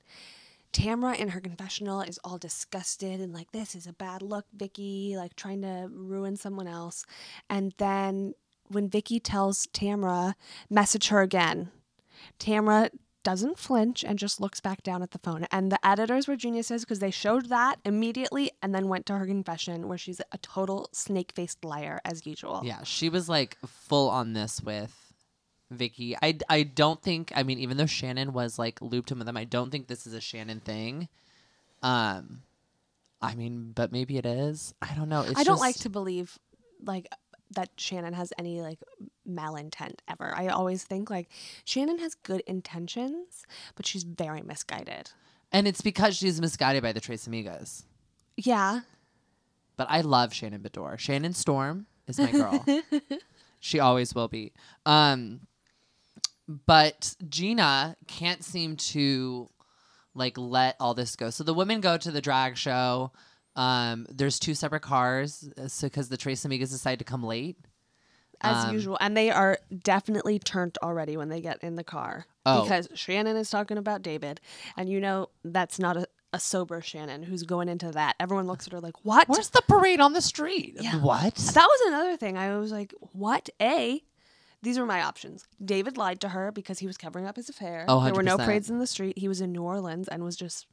Tamra 0.74 1.16
in 1.16 1.30
her 1.30 1.40
confessional 1.40 2.02
is 2.02 2.20
all 2.24 2.38
disgusted 2.38 3.22
and 3.22 3.32
like, 3.34 3.52
this 3.52 3.76
is 3.76 3.88
a 3.88 3.94
bad 3.94 4.22
look, 4.22 4.46
Vicky, 4.54 5.14
like 5.16 5.36
trying 5.36 5.62
to 5.62 5.88
ruin 5.92 6.36
someone 6.36 6.68
else. 6.68 7.06
And 7.50 7.74
then 7.78 8.34
when 8.68 8.90
Vicky 8.90 9.20
tells 9.20 9.68
Tamra, 9.68 10.34
message 10.70 11.10
her 11.10 11.22
again, 11.22 11.70
Tamra 12.40 12.90
doesn't 13.24 13.58
flinch 13.58 14.04
and 14.04 14.20
just 14.20 14.42
looks 14.42 14.60
back 14.60 14.84
down 14.84 15.02
at 15.02 15.12
the 15.12 15.20
phone. 15.20 15.46
And 15.52 15.72
the 15.72 15.86
editors 15.86 16.28
were 16.28 16.36
geniuses 16.36 16.84
because 16.84 17.00
they 17.00 17.12
showed 17.12 17.50
that 17.50 17.78
immediately 17.86 18.52
and 18.62 18.76
then 18.76 18.90
went 18.90 19.06
to 19.06 19.18
her 19.18 19.26
confession 19.26 19.88
where 19.88 19.98
she's 19.98 20.20
a 20.32 20.38
total 20.40 20.90
snake 20.92 21.32
faced 21.34 21.64
liar 21.64 22.02
as 22.04 22.26
usual. 22.26 22.62
Yeah, 22.66 22.84
she 22.84 23.10
was 23.10 23.30
like 23.30 23.58
full 23.66 24.10
on 24.10 24.34
this 24.34 24.62
with 24.62 25.03
Vicky. 25.76 26.16
I, 26.22 26.38
I 26.50 26.64
don't 26.64 27.02
think. 27.02 27.32
I 27.36 27.44
mean, 27.44 27.60
even 27.60 27.78
though 27.78 27.86
Shannon 27.86 28.34
was 28.34 28.58
like 28.58 28.82
looped 28.82 29.12
in 29.12 29.18
with 29.18 29.28
them, 29.28 29.38
I 29.38 29.44
don't 29.44 29.72
think 29.72 29.88
this 29.88 30.08
is 30.08 30.14
a 30.14 30.22
Shannon 30.22 30.60
thing. 30.60 31.08
Um, 31.82 32.42
I 33.22 33.36
mean, 33.36 33.72
but 33.74 33.92
maybe 33.92 34.18
it 34.18 34.26
is. 34.26 34.74
I 34.82 34.94
don't 34.96 35.10
know. 35.10 35.22
It's 35.22 35.40
I 35.40 35.44
don't 35.44 35.60
like 35.60 35.78
to 35.78 35.90
believe 35.90 36.38
like 36.86 37.08
that 37.56 37.70
Shannon 37.78 38.14
has 38.14 38.34
any 38.38 38.62
like 38.62 38.80
malintent 39.28 40.00
ever. 40.08 40.34
I 40.36 40.48
always 40.48 40.84
think 40.84 41.10
like 41.10 41.30
Shannon 41.66 42.00
has 42.00 42.16
good 42.16 42.42
intentions, 42.48 43.46
but 43.76 43.86
she's 43.86 44.04
very 44.04 44.42
misguided. 44.42 45.12
And 45.52 45.68
it's 45.68 45.82
because 45.82 46.16
she's 46.18 46.42
misguided 46.42 46.84
by 46.84 46.92
the 46.92 47.00
Tres 47.00 47.28
Amigas. 47.28 47.84
Yeah. 48.36 48.82
But 49.78 49.88
I 49.90 50.02
love 50.02 50.34
Shannon 50.34 50.62
Beador. 50.62 50.98
Shannon 50.98 51.34
Storm 51.34 51.86
is 52.08 52.20
my 52.20 52.32
girl. 52.32 52.66
she 53.60 53.80
always 53.80 54.14
will 54.14 54.28
be. 54.28 54.52
Um, 54.86 55.42
but 56.48 57.16
Gina 57.30 57.96
can't 58.08 58.44
seem 58.44 58.76
to 58.78 59.50
like 60.16 60.38
let 60.38 60.76
all 60.80 60.94
this 60.94 61.16
go. 61.16 61.30
So 61.30 61.44
the 61.44 61.54
women 61.54 61.82
go 61.82 61.98
to 61.98 62.12
the 62.12 62.22
drag 62.22 62.58
show. 62.58 63.12
Um, 63.56 64.08
there's 64.10 64.40
two 64.40 64.54
separate 64.56 64.82
cars, 64.82 65.48
uh, 65.58 65.68
so 65.68 65.88
because 65.88 66.10
the 66.10 66.18
Tres 66.18 66.44
Amigas 66.44 66.72
decide 66.72 67.00
to 67.00 67.06
come 67.06 67.24
late. 67.24 67.58
As 68.42 68.66
Um, 68.66 68.74
usual. 68.74 68.98
And 69.00 69.16
they 69.16 69.30
are 69.32 69.60
definitely 69.84 70.38
turned 70.40 70.78
already 70.84 71.18
when 71.18 71.30
they 71.30 71.40
get 71.40 71.64
in 71.64 71.76
the 71.76 71.84
car. 71.84 72.26
Oh. 72.46 72.64
Because 72.64 72.90
Shannon 72.94 73.38
is 73.38 73.50
talking 73.50 73.78
about 73.78 74.02
David. 74.02 74.42
And 74.76 74.90
you 74.90 75.00
know 75.00 75.30
that's 75.46 75.80
not 75.80 75.96
a, 75.98 76.08
a 76.34 76.40
sober 76.40 76.82
Shannon 76.82 77.24
who's 77.24 77.44
going 77.44 77.70
into 77.70 77.92
that. 77.92 78.16
Everyone 78.20 78.48
looks 78.48 78.66
at 78.68 78.74
her 78.74 78.80
like, 78.82 79.06
What? 79.06 79.30
Where's 79.30 79.50
the 79.50 79.62
parade 79.68 80.02
on 80.02 80.14
the 80.14 80.22
street? 80.22 80.78
Yeah. 80.82 80.98
What? 80.98 81.36
That 81.36 81.68
was 81.68 81.82
another 81.88 82.18
thing. 82.18 82.38
I 82.38 82.58
was 82.58 82.72
like, 82.72 82.94
What? 83.14 83.50
A 83.62 84.04
these 84.64 84.80
were 84.80 84.86
my 84.88 85.04
options. 85.04 85.46
David 85.64 85.96
lied 85.98 86.20
to 86.22 86.30
her 86.30 86.52
because 86.52 86.80
he 86.80 86.88
was 86.88 86.98
covering 86.98 87.28
up 87.28 87.36
his 87.36 87.50
affair. 87.50 87.86
Oh, 87.88 88.04
there 88.04 88.14
were 88.14 88.24
no 88.24 88.38
100%. 88.38 88.46
parades 88.46 88.70
in 88.72 88.80
the 88.80 88.88
street. 88.88 89.20
He 89.20 89.28
was 89.28 89.42
in 89.42 89.52
New 89.52 89.62
Orleans 89.62 90.08
and 90.08 90.24
was 90.24 90.36
just 90.36 90.66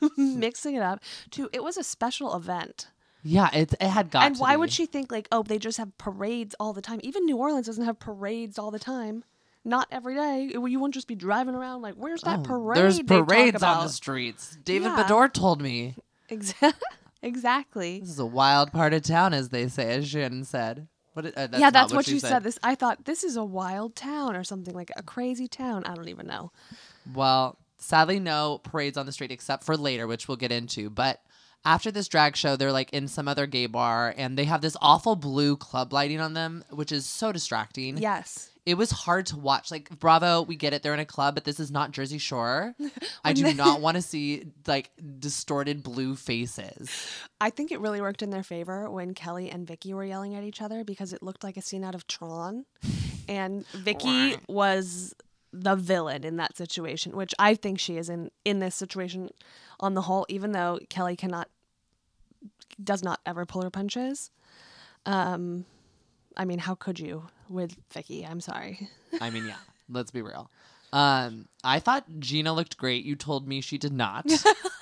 mixing 0.18 0.74
it 0.74 0.82
up. 0.82 1.00
Two, 1.30 1.48
it 1.52 1.62
was 1.64 1.76
a 1.78 1.84
special 1.84 2.34
event. 2.36 2.88
Yeah, 3.24 3.48
it 3.54 3.72
it 3.80 3.88
had 3.88 4.10
got. 4.10 4.24
and 4.24 4.34
to 4.34 4.40
why 4.40 4.54
be. 4.54 4.58
would 4.58 4.72
she 4.72 4.84
think 4.84 5.10
like, 5.12 5.28
oh, 5.32 5.42
they 5.44 5.58
just 5.58 5.78
have 5.78 5.96
parades 5.96 6.54
all 6.58 6.72
the 6.72 6.82
time? 6.82 6.98
Even 7.02 7.24
New 7.24 7.36
Orleans 7.36 7.66
doesn't 7.66 7.84
have 7.84 7.98
parades 8.00 8.58
all 8.58 8.70
the 8.72 8.80
time. 8.80 9.24
Not 9.64 9.86
every 9.92 10.16
day. 10.16 10.46
It- 10.52 10.54
You 10.54 10.80
wouldn't 10.80 10.94
just 10.94 11.06
be 11.06 11.14
driving 11.14 11.54
around 11.54 11.82
like, 11.82 11.94
where's 11.94 12.22
that 12.22 12.40
Oh, 12.40 12.42
parade? 12.42 12.76
There's 12.78 12.96
they 12.98 13.02
talk 13.04 13.28
parades 13.28 13.62
on 13.62 13.72
about? 13.76 13.82
the 13.84 13.88
streets. 13.90 14.58
David 14.64 14.86
Yeah. 14.86 15.04
Beador 15.04 15.32
told 15.32 15.62
me 15.62 15.94
Exa- 16.30 16.74
exactly. 17.22 18.00
this 18.00 18.08
is 18.10 18.18
a 18.18 18.26
wild 18.26 18.72
part 18.72 18.92
of 18.92 19.02
town, 19.02 19.32
as 19.34 19.50
they 19.50 19.68
say, 19.68 19.94
as 19.94 20.08
Shannon 20.08 20.44
said. 20.44 20.88
What? 21.14 21.26
Uh, 21.26 21.46
that's 21.46 21.58
yeah, 21.58 21.70
that's 21.70 21.92
what, 21.92 22.06
she 22.06 22.14
you 22.14 22.20
said. 22.20 22.42
This 22.42 22.58
I 22.62 22.74
thought 22.74 23.04
this 23.04 23.24
is 23.24 23.36
a 23.36 23.44
wild 23.44 23.94
town 23.96 24.34
or 24.34 24.44
something 24.44 24.74
like 24.74 24.90
a 24.96 25.02
crazy 25.02 25.48
town. 25.48 25.84
I 25.84 25.94
don't 25.94 26.08
even 26.08 26.26
know. 26.26 26.52
Well, 27.14 27.58
sadly, 27.78 28.18
no 28.18 28.60
parades 28.62 28.96
on 28.96 29.06
the 29.06 29.12
street 29.12 29.30
except 29.30 29.64
for 29.64 29.76
later, 29.76 30.06
which 30.06 30.28
we'll 30.28 30.36
get 30.36 30.52
into. 30.52 30.88
But 30.88 31.20
after 31.64 31.90
this 31.90 32.08
drag 32.08 32.36
show, 32.36 32.56
they're 32.56 32.72
like 32.72 32.92
in 32.92 33.08
some 33.08 33.28
other 33.28 33.46
gay 33.46 33.66
bar 33.66 34.14
and 34.16 34.38
they 34.38 34.44
have 34.44 34.60
this 34.60 34.76
awful 34.80 35.16
blue 35.16 35.56
club 35.56 35.92
lighting 35.92 36.20
on 36.20 36.34
them, 36.34 36.64
which 36.70 36.92
is 36.92 37.06
so 37.06 37.32
distracting. 37.32 37.98
Yes. 37.98 38.50
It 38.64 38.74
was 38.74 38.90
hard 38.92 39.26
to 39.26 39.36
watch. 39.36 39.70
Like, 39.72 39.90
Bravo, 39.98 40.42
we 40.42 40.54
get 40.54 40.72
it. 40.72 40.82
They're 40.84 40.94
in 40.94 41.00
a 41.00 41.04
club, 41.04 41.34
but 41.34 41.44
this 41.44 41.58
is 41.58 41.70
not 41.72 41.90
Jersey 41.90 42.18
Shore. 42.18 42.74
I 43.24 43.32
do 43.32 43.42
they- 43.42 43.54
not 43.54 43.80
want 43.86 43.96
to 43.96 44.02
see 44.02 44.44
like 44.66 44.90
distorted 45.18 45.82
blue 45.82 46.14
faces. 46.14 46.90
I 47.40 47.50
think 47.50 47.72
it 47.72 47.80
really 47.80 48.00
worked 48.00 48.22
in 48.22 48.30
their 48.30 48.44
favor 48.44 48.88
when 48.88 49.14
Kelly 49.14 49.50
and 49.50 49.66
Vicky 49.66 49.92
were 49.94 50.04
yelling 50.04 50.34
at 50.36 50.44
each 50.44 50.62
other 50.62 50.84
because 50.84 51.12
it 51.12 51.22
looked 51.22 51.42
like 51.42 51.56
a 51.56 51.62
scene 51.62 51.82
out 51.82 51.94
of 51.96 52.06
Tron. 52.06 52.64
And 53.28 53.66
Vicky 53.68 54.36
was 54.48 55.14
the 55.52 55.74
villain 55.76 56.24
in 56.24 56.36
that 56.36 56.56
situation, 56.56 57.16
which 57.16 57.34
I 57.38 57.54
think 57.54 57.78
she 57.80 57.96
is 57.96 58.08
in 58.08 58.30
in 58.44 58.58
this 58.60 58.74
situation 58.74 59.30
on 59.80 59.94
the 59.94 60.02
whole, 60.02 60.24
even 60.28 60.52
though 60.52 60.78
Kelly 60.88 61.16
cannot 61.16 61.48
does 62.82 63.02
not 63.02 63.20
ever 63.26 63.44
pull 63.44 63.62
her 63.62 63.70
punches. 63.70 64.30
Um 65.06 65.64
I 66.36 66.44
mean, 66.46 66.60
how 66.60 66.74
could 66.74 66.98
you 66.98 67.24
with 67.52 67.76
Vicky? 67.92 68.26
I'm 68.26 68.40
sorry. 68.40 68.88
I 69.20 69.30
mean, 69.30 69.46
yeah, 69.46 69.56
let's 69.88 70.10
be 70.10 70.22
real. 70.22 70.50
Um, 70.92 71.46
I 71.64 71.78
thought 71.78 72.04
Gina 72.18 72.52
looked 72.52 72.76
great. 72.76 73.04
You 73.04 73.16
told 73.16 73.48
me 73.48 73.60
she 73.60 73.78
did 73.78 73.92
not. 73.92 74.30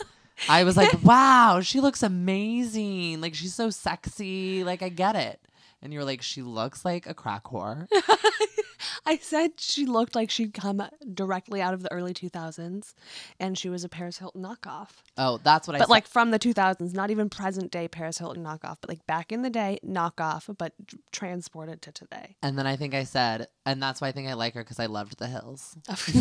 I 0.49 0.65
was 0.65 0.77
like, 0.77 1.03
wow, 1.03 1.61
she 1.63 1.81
looks 1.81 2.03
amazing. 2.03 3.21
Like 3.21 3.35
she's 3.35 3.55
so 3.55 3.71
sexy. 3.71 4.65
Like 4.65 4.83
I 4.83 4.89
get 4.89 5.15
it. 5.17 5.41
And 5.83 5.93
you 5.93 5.99
were 5.99 6.05
like, 6.05 6.23
she 6.23 6.43
looks 6.43 6.85
like 6.85 7.07
a 7.07 7.15
crack 7.15 7.45
whore. 7.45 7.89
I 9.07 9.17
said 9.17 9.53
she 9.59 9.87
looked 9.87 10.15
like 10.15 10.31
she'd 10.31 10.55
come 10.55 10.83
directly 11.15 11.61
out 11.61 11.75
of 11.75 11.83
the 11.83 11.91
early 11.93 12.13
2000s 12.15 12.95
and 13.39 13.57
she 13.59 13.69
was 13.69 13.83
a 13.83 13.89
Paris 13.89 14.19
Hilton 14.19 14.43
knockoff. 14.43 14.89
Oh, 15.17 15.39
that's 15.43 15.67
what 15.67 15.75
I 15.75 15.79
said. 15.79 15.85
but 15.85 15.91
like 15.91 16.07
from 16.07 16.31
the 16.31 16.39
2000s, 16.39 16.93
not 16.95 17.11
even 17.11 17.29
present 17.29 17.71
day 17.71 17.89
Paris 17.89 18.19
Hilton 18.19 18.45
knockoff, 18.45 18.77
but 18.81 18.89
like 18.89 19.07
back 19.07 19.33
in 19.33 19.43
the 19.43 19.51
day 19.51 19.79
knockoff, 19.85 20.55
but 20.57 20.73
transported 21.13 21.83
to 21.83 21.93
today. 21.93 22.37
and 22.43 22.59
then 22.59 22.67
I 22.67 22.77
think 22.77 22.95
I 22.95 23.05
said, 23.05 23.49
and 23.67 23.83
that's 23.83 24.01
why 24.01 24.09
I 24.09 24.13
think 24.13 24.29
I 24.29 24.35
like 24.35 24.55
her 24.55 24.63
because 24.63 24.81
I 24.81 24.87
loved 24.87 25.19
the 25.19 25.29
hills. 25.29 25.77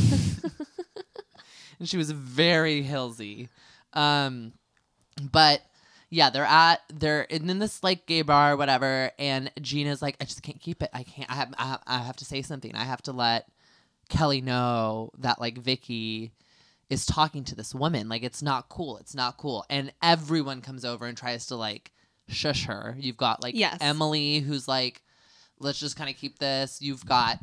and 1.79 1.87
she 1.87 1.97
was 1.97 2.11
very 2.11 2.83
hillsy. 2.83 3.49
Um, 3.93 4.53
but 5.31 5.61
yeah, 6.09 6.29
they're 6.29 6.43
at 6.43 6.81
they're 6.93 7.21
in, 7.21 7.49
in 7.49 7.59
this 7.59 7.83
like 7.83 8.05
gay 8.05 8.21
bar 8.23 8.53
or 8.53 8.57
whatever, 8.57 9.11
and 9.19 9.51
Gina's 9.61 10.01
like, 10.01 10.17
I 10.19 10.25
just 10.25 10.41
can't 10.41 10.59
keep 10.59 10.81
it. 10.81 10.89
I 10.93 11.03
can't. 11.03 11.29
I 11.29 11.35
have. 11.35 11.53
I 11.57 11.65
have, 11.65 11.81
I 11.87 11.97
have 11.99 12.15
to 12.17 12.25
say 12.25 12.41
something. 12.41 12.75
I 12.75 12.83
have 12.83 13.01
to 13.03 13.11
let 13.11 13.47
Kelly 14.09 14.41
know 14.41 15.11
that 15.19 15.39
like 15.39 15.57
Vicky 15.59 16.31
is 16.89 17.05
talking 17.05 17.43
to 17.45 17.55
this 17.55 17.75
woman. 17.75 18.09
Like 18.09 18.23
it's 18.23 18.41
not 18.41 18.69
cool. 18.69 18.97
It's 18.97 19.13
not 19.13 19.37
cool. 19.37 19.65
And 19.69 19.93
everyone 20.01 20.61
comes 20.61 20.83
over 20.83 21.05
and 21.05 21.15
tries 21.15 21.45
to 21.47 21.55
like 21.55 21.91
shush 22.27 22.65
her. 22.65 22.95
You've 22.99 23.17
got 23.17 23.43
like 23.43 23.55
Yes. 23.55 23.77
Emily 23.79 24.39
who's 24.39 24.67
like, 24.67 25.03
let's 25.59 25.79
just 25.79 25.95
kind 25.95 26.09
of 26.09 26.15
keep 26.17 26.39
this. 26.39 26.81
You've 26.81 27.05
got 27.05 27.37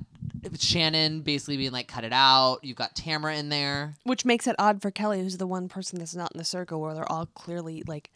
Shannon 0.59 1.21
basically 1.23 1.57
being 1.57 1.73
like, 1.73 1.89
cut 1.89 2.05
it 2.05 2.13
out. 2.13 2.59
You've 2.63 2.77
got 2.77 2.95
Tamara 2.95 3.37
in 3.37 3.49
there. 3.49 3.95
Which 4.05 4.25
makes 4.25 4.47
it 4.47 4.57
odd 4.59 4.83
for 4.83 4.91
Kelly, 4.91 5.21
who's 5.21 5.39
the 5.39 5.47
one 5.47 5.69
person 5.69 5.99
that's 5.99 6.15
not 6.15 6.33
in 6.33 6.39
the 6.39 6.45
circle 6.45 6.81
where 6.81 6.95
they're 6.95 7.11
all 7.11 7.27
clearly 7.35 7.83
like 7.87 8.11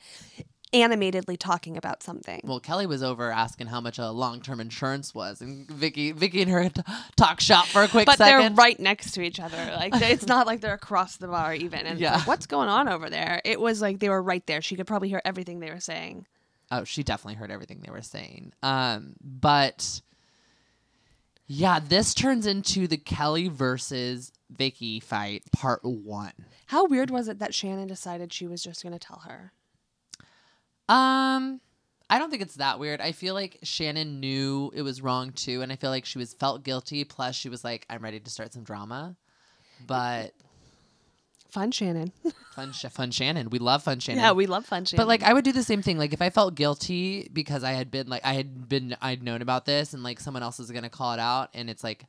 animatedly 0.72 1.36
talking 1.36 1.76
about 1.76 2.02
something. 2.02 2.40
Well, 2.44 2.60
Kelly 2.60 2.86
was 2.86 3.02
over 3.02 3.30
asking 3.32 3.66
how 3.66 3.80
much 3.80 3.98
a 3.98 4.10
long-term 4.10 4.60
insurance 4.60 5.12
was, 5.14 5.40
and 5.40 5.68
Vicky, 5.68 6.12
Vicky 6.12 6.42
and 6.42 6.50
her 6.50 6.68
t- 6.68 6.82
talk 7.16 7.40
shop 7.40 7.66
for 7.66 7.82
a 7.82 7.88
quick 7.88 8.06
but 8.06 8.18
they're 8.18 8.50
right 8.50 8.78
next 8.78 9.12
to 9.12 9.22
each 9.22 9.40
other. 9.40 9.56
Like 9.76 9.92
it's 9.96 10.26
not 10.26 10.46
like 10.46 10.60
they're 10.60 10.74
across 10.74 11.16
the 11.16 11.26
bar 11.26 11.54
even. 11.54 11.86
And 11.86 11.98
Yeah. 11.98 12.18
yeah. 12.18 12.24
what's 12.24 12.46
going 12.46 12.68
on 12.68 12.88
over 12.88 13.10
there? 13.10 13.40
It 13.44 13.60
was 13.60 13.80
like 13.82 13.98
they 13.98 14.08
were 14.08 14.22
right 14.22 14.46
there. 14.46 14.62
She 14.62 14.76
could 14.76 14.86
probably 14.86 15.08
hear 15.08 15.22
everything 15.24 15.60
they 15.60 15.70
were 15.70 15.80
saying. 15.80 16.26
Oh, 16.70 16.84
she 16.84 17.02
definitely 17.02 17.34
heard 17.34 17.50
everything 17.50 17.80
they 17.84 17.90
were 17.90 18.02
saying. 18.02 18.52
Um, 18.62 19.14
but 19.20 20.00
yeah, 21.52 21.80
this 21.80 22.14
turns 22.14 22.46
into 22.46 22.86
the 22.86 22.96
Kelly 22.96 23.48
versus 23.48 24.30
Vicky 24.50 25.00
fight, 25.00 25.42
part 25.50 25.80
one. 25.82 26.30
How 26.66 26.86
weird 26.86 27.10
was 27.10 27.26
it 27.26 27.40
that 27.40 27.52
Shannon 27.52 27.88
decided 27.88 28.32
she 28.32 28.46
was 28.46 28.62
just 28.62 28.84
going 28.84 28.92
to 28.92 29.00
tell 29.00 29.24
her? 29.26 29.52
Um, 30.88 31.60
I 32.08 32.20
don't 32.20 32.30
think 32.30 32.42
it's 32.42 32.54
that 32.54 32.78
weird. 32.78 33.00
I 33.00 33.10
feel 33.10 33.34
like 33.34 33.58
Shannon 33.64 34.20
knew 34.20 34.70
it 34.76 34.82
was 34.82 35.02
wrong 35.02 35.32
too, 35.32 35.60
and 35.60 35.72
I 35.72 35.74
feel 35.74 35.90
like 35.90 36.04
she 36.04 36.18
was 36.18 36.34
felt 36.34 36.62
guilty. 36.62 37.02
Plus, 37.02 37.34
she 37.34 37.48
was 37.48 37.64
like, 37.64 37.84
"I'm 37.90 38.04
ready 38.04 38.20
to 38.20 38.30
start 38.30 38.52
some 38.52 38.62
drama." 38.62 39.16
But 39.84 40.34
Fun 41.50 41.70
Shannon. 41.70 42.12
fun, 42.54 42.72
Sh- 42.72 42.86
fun 42.90 43.10
Shannon. 43.10 43.50
We 43.50 43.58
love 43.58 43.82
fun 43.82 44.00
Shannon. 44.00 44.22
yeah, 44.22 44.32
we 44.32 44.46
love 44.46 44.66
fun 44.66 44.84
Shannon. 44.84 45.00
But 45.00 45.08
like 45.08 45.22
I 45.22 45.32
would 45.32 45.44
do 45.44 45.52
the 45.52 45.62
same 45.62 45.82
thing. 45.82 45.98
Like 45.98 46.12
if 46.12 46.22
I 46.22 46.30
felt 46.30 46.54
guilty 46.54 47.28
because 47.32 47.64
I 47.64 47.72
had 47.72 47.90
been 47.90 48.08
like 48.08 48.24
I 48.24 48.34
had 48.34 48.68
been 48.68 48.96
I'd 49.00 49.22
known 49.22 49.42
about 49.42 49.66
this 49.66 49.92
and 49.94 50.02
like 50.02 50.20
someone 50.20 50.42
else 50.42 50.60
is 50.60 50.70
gonna 50.70 50.90
call 50.90 51.12
it 51.12 51.20
out 51.20 51.50
and 51.54 51.68
it's 51.68 51.82
like, 51.84 52.06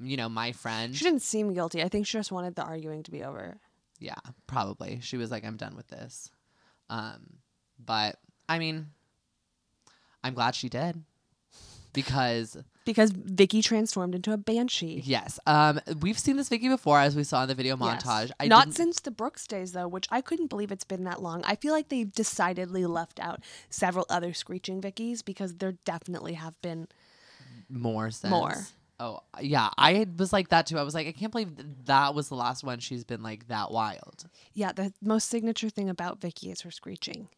you 0.00 0.16
know, 0.16 0.28
my 0.28 0.52
friend. 0.52 0.94
she 0.94 1.04
didn't 1.04 1.22
seem 1.22 1.54
guilty. 1.54 1.82
I 1.82 1.88
think 1.88 2.06
she 2.06 2.18
just 2.18 2.32
wanted 2.32 2.54
the 2.56 2.62
arguing 2.62 3.02
to 3.04 3.10
be 3.10 3.22
over. 3.24 3.56
Yeah, 4.00 4.14
probably. 4.46 4.98
She 5.02 5.16
was 5.16 5.30
like, 5.30 5.44
I'm 5.44 5.56
done 5.56 5.76
with 5.76 5.88
this. 5.88 6.30
Um, 6.90 7.38
but 7.82 8.16
I 8.48 8.58
mean, 8.58 8.88
I'm 10.22 10.34
glad 10.34 10.54
she 10.54 10.68
did 10.68 11.02
because 11.92 12.56
Because 12.84 13.12
Vicky 13.12 13.62
transformed 13.62 14.14
into 14.14 14.32
a 14.32 14.36
banshee. 14.36 15.00
yes, 15.04 15.38
um, 15.46 15.80
we've 16.00 16.18
seen 16.18 16.36
this 16.36 16.48
Vicky 16.50 16.68
before 16.68 17.00
as 17.00 17.16
we 17.16 17.24
saw 17.24 17.42
in 17.42 17.48
the 17.48 17.54
video 17.54 17.76
Yes. 17.80 18.02
montage. 18.04 18.30
I 18.38 18.46
Not 18.46 18.66
didn't- 18.66 18.76
since 18.76 19.00
the 19.00 19.10
Brooks 19.10 19.46
days, 19.46 19.72
though, 19.72 19.88
which 19.88 20.06
I 20.10 20.20
couldn't 20.20 20.48
believe 20.48 20.70
it's 20.70 20.84
been 20.84 21.04
that 21.04 21.22
long. 21.22 21.42
I 21.44 21.56
feel 21.56 21.72
like 21.72 21.88
they've 21.88 22.12
decidedly 22.12 22.84
left 22.84 23.18
out 23.20 23.40
several 23.70 24.04
other 24.10 24.34
screeching 24.34 24.82
Vickies 24.82 25.24
because 25.24 25.54
there 25.56 25.72
definitely 25.84 26.34
have 26.34 26.60
been. 26.60 26.88
more 27.70 28.10
sense. 28.10 28.30
More. 28.30 28.66
Oh 29.00 29.20
yeah, 29.40 29.70
I 29.78 30.06
was 30.18 30.32
like 30.32 30.50
that 30.50 30.66
too. 30.66 30.78
I 30.78 30.82
was 30.82 30.94
like, 30.94 31.06
I 31.06 31.12
can't 31.12 31.32
believe 31.32 31.50
that 31.86 32.14
was 32.14 32.28
the 32.28 32.36
last 32.36 32.62
one 32.62 32.78
she's 32.78 33.02
been 33.02 33.22
like 33.22 33.48
that 33.48 33.70
wild. 33.72 34.26
Yeah, 34.52 34.72
the 34.72 34.92
most 35.02 35.28
signature 35.30 35.70
thing 35.70 35.88
about 35.88 36.20
Vicky 36.20 36.50
is 36.50 36.60
her 36.60 36.70
screeching. 36.70 37.28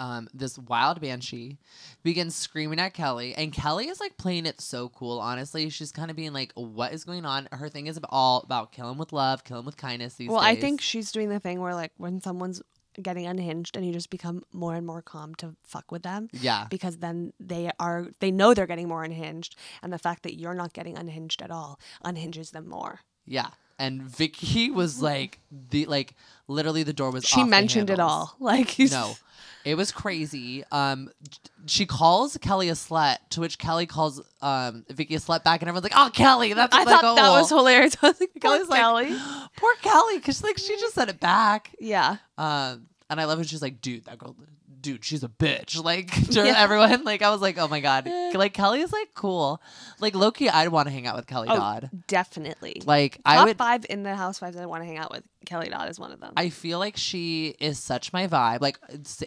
Um, 0.00 0.28
this 0.32 0.58
wild 0.58 1.00
banshee 1.00 1.58
begins 2.02 2.34
screaming 2.34 2.80
at 2.80 2.94
Kelly, 2.94 3.34
and 3.34 3.52
Kelly 3.52 3.88
is 3.88 4.00
like 4.00 4.16
playing 4.16 4.46
it 4.46 4.60
so 4.60 4.88
cool. 4.88 5.20
Honestly, 5.20 5.68
she's 5.68 5.92
kind 5.92 6.10
of 6.10 6.16
being 6.16 6.32
like, 6.32 6.52
"What 6.54 6.92
is 6.92 7.04
going 7.04 7.26
on?" 7.26 7.48
Her 7.52 7.68
thing 7.68 7.86
is 7.86 8.00
all 8.08 8.40
about 8.40 8.72
killing 8.72 8.96
with 8.96 9.12
love, 9.12 9.44
killing 9.44 9.66
with 9.66 9.76
kindness. 9.76 10.14
These 10.14 10.30
well, 10.30 10.40
I 10.40 10.56
think 10.56 10.80
she's 10.80 11.12
doing 11.12 11.28
the 11.28 11.38
thing 11.38 11.60
where, 11.60 11.74
like, 11.74 11.92
when 11.98 12.20
someone's 12.20 12.62
getting 13.00 13.26
unhinged 13.26 13.76
and 13.76 13.86
you 13.86 13.92
just 13.92 14.10
become 14.10 14.42
more 14.52 14.74
and 14.74 14.84
more 14.86 15.00
calm 15.00 15.32
to 15.36 15.54
fuck 15.62 15.92
with 15.92 16.02
them 16.02 16.28
yeah, 16.32 16.66
because 16.70 16.96
then 16.98 17.32
they 17.38 17.70
are 17.78 18.08
they 18.18 18.32
know 18.32 18.52
they're 18.52 18.66
getting 18.66 18.88
more 18.88 19.04
unhinged 19.04 19.54
and 19.80 19.92
the 19.92 19.98
fact 19.98 20.24
that 20.24 20.34
you're 20.34 20.54
not 20.54 20.72
getting 20.72 20.98
unhinged 20.98 21.40
at 21.40 21.52
all 21.52 21.78
unhinges 22.02 22.50
them 22.50 22.68
more 22.68 23.00
yeah. 23.30 23.48
And 23.80 24.02
Vicky 24.02 24.70
was 24.70 25.00
like 25.02 25.40
the 25.70 25.86
like 25.86 26.14
literally 26.46 26.82
the 26.84 26.92
door 26.92 27.10
was. 27.10 27.24
Open. 27.24 27.44
She 27.44 27.48
mentioned 27.48 27.90
it 27.90 27.98
all 27.98 28.36
like 28.40 28.78
No, 28.78 29.14
it 29.64 29.74
was 29.74 29.90
crazy. 29.90 30.62
Um, 30.70 31.10
she 31.66 31.86
calls 31.86 32.36
Kelly 32.38 32.68
a 32.68 32.72
slut, 32.74 33.16
to 33.30 33.40
which 33.40 33.58
Kelly 33.58 33.86
calls 33.86 34.20
um 34.42 34.84
Vicky 34.90 35.14
a 35.14 35.18
slut 35.18 35.44
back, 35.44 35.62
and 35.62 35.68
everyone's 35.68 35.84
like, 35.84 35.92
"Oh, 35.96 36.10
Kelly, 36.12 36.52
that's 36.52 36.74
i 36.74 36.84
like, 36.84 37.00
thought 37.00 37.16
that 37.16 37.30
was 37.30 37.48
hilarious 37.48 37.96
i 38.02 38.08
was 38.08 38.20
like 38.20 38.30
poor 38.32 38.40
Kelly's 38.40 38.68
like, 38.68 38.80
kelly 38.80 39.18
Poor 39.56 39.74
Kelly, 39.82 40.18
because 40.18 40.42
like 40.42 40.58
she 40.58 40.76
just 40.76 40.94
said 40.94 41.08
it 41.08 41.18
back. 41.18 41.74
yeah 41.80 42.18
Um, 42.38 42.86
and 43.08 43.20
I 43.20 43.24
love 43.24 43.38
when 43.38 43.46
she's 43.46 43.62
like, 43.62 43.80
dude, 43.80 44.04
that 44.04 44.18
girl, 44.18 44.36
dude, 44.80 45.04
she's 45.04 45.22
a 45.22 45.28
bitch. 45.28 45.82
Like 45.90 46.10
to 46.30 46.44
Yeah. 46.46 46.54
everyone, 46.56 47.04
like 47.04 47.22
I 47.22 47.30
was 47.30 47.40
like, 47.40 47.58
oh 47.58 47.68
my 47.68 47.80
god, 47.80 48.06
like 48.34 48.54
Kelly 48.54 48.80
is 48.80 48.92
like 48.92 49.08
cool. 49.14 49.60
Like 50.00 50.14
Loki, 50.14 50.48
I'd 50.48 50.68
want 50.68 50.86
to 50.88 50.92
hang 50.92 51.06
out 51.06 51.16
with 51.16 51.26
Kelly 51.26 51.48
Oh, 51.50 51.56
Dodd. 51.56 51.90
definitely 52.06 52.82
Like 52.84 53.14
top 53.16 53.22
I 53.26 53.44
would. 53.44 53.56
five 53.56 53.84
in 53.88 54.02
the 54.02 54.14
housewives 54.14 54.56
i 54.56 54.66
want 54.66 54.82
to 54.82 54.86
hang 54.86 54.98
out 54.98 55.10
with 55.10 55.22
kelly 55.46 55.68
dodd 55.68 55.88
is 55.88 55.98
one 55.98 56.12
of 56.12 56.20
them 56.20 56.32
I 56.36 56.50
feel 56.50 56.78
like 56.78 56.96
she 56.96 57.54
is 57.60 57.78
such 57.78 58.12
my 58.12 58.26
vibe. 58.28 58.60
Like, 58.60 58.78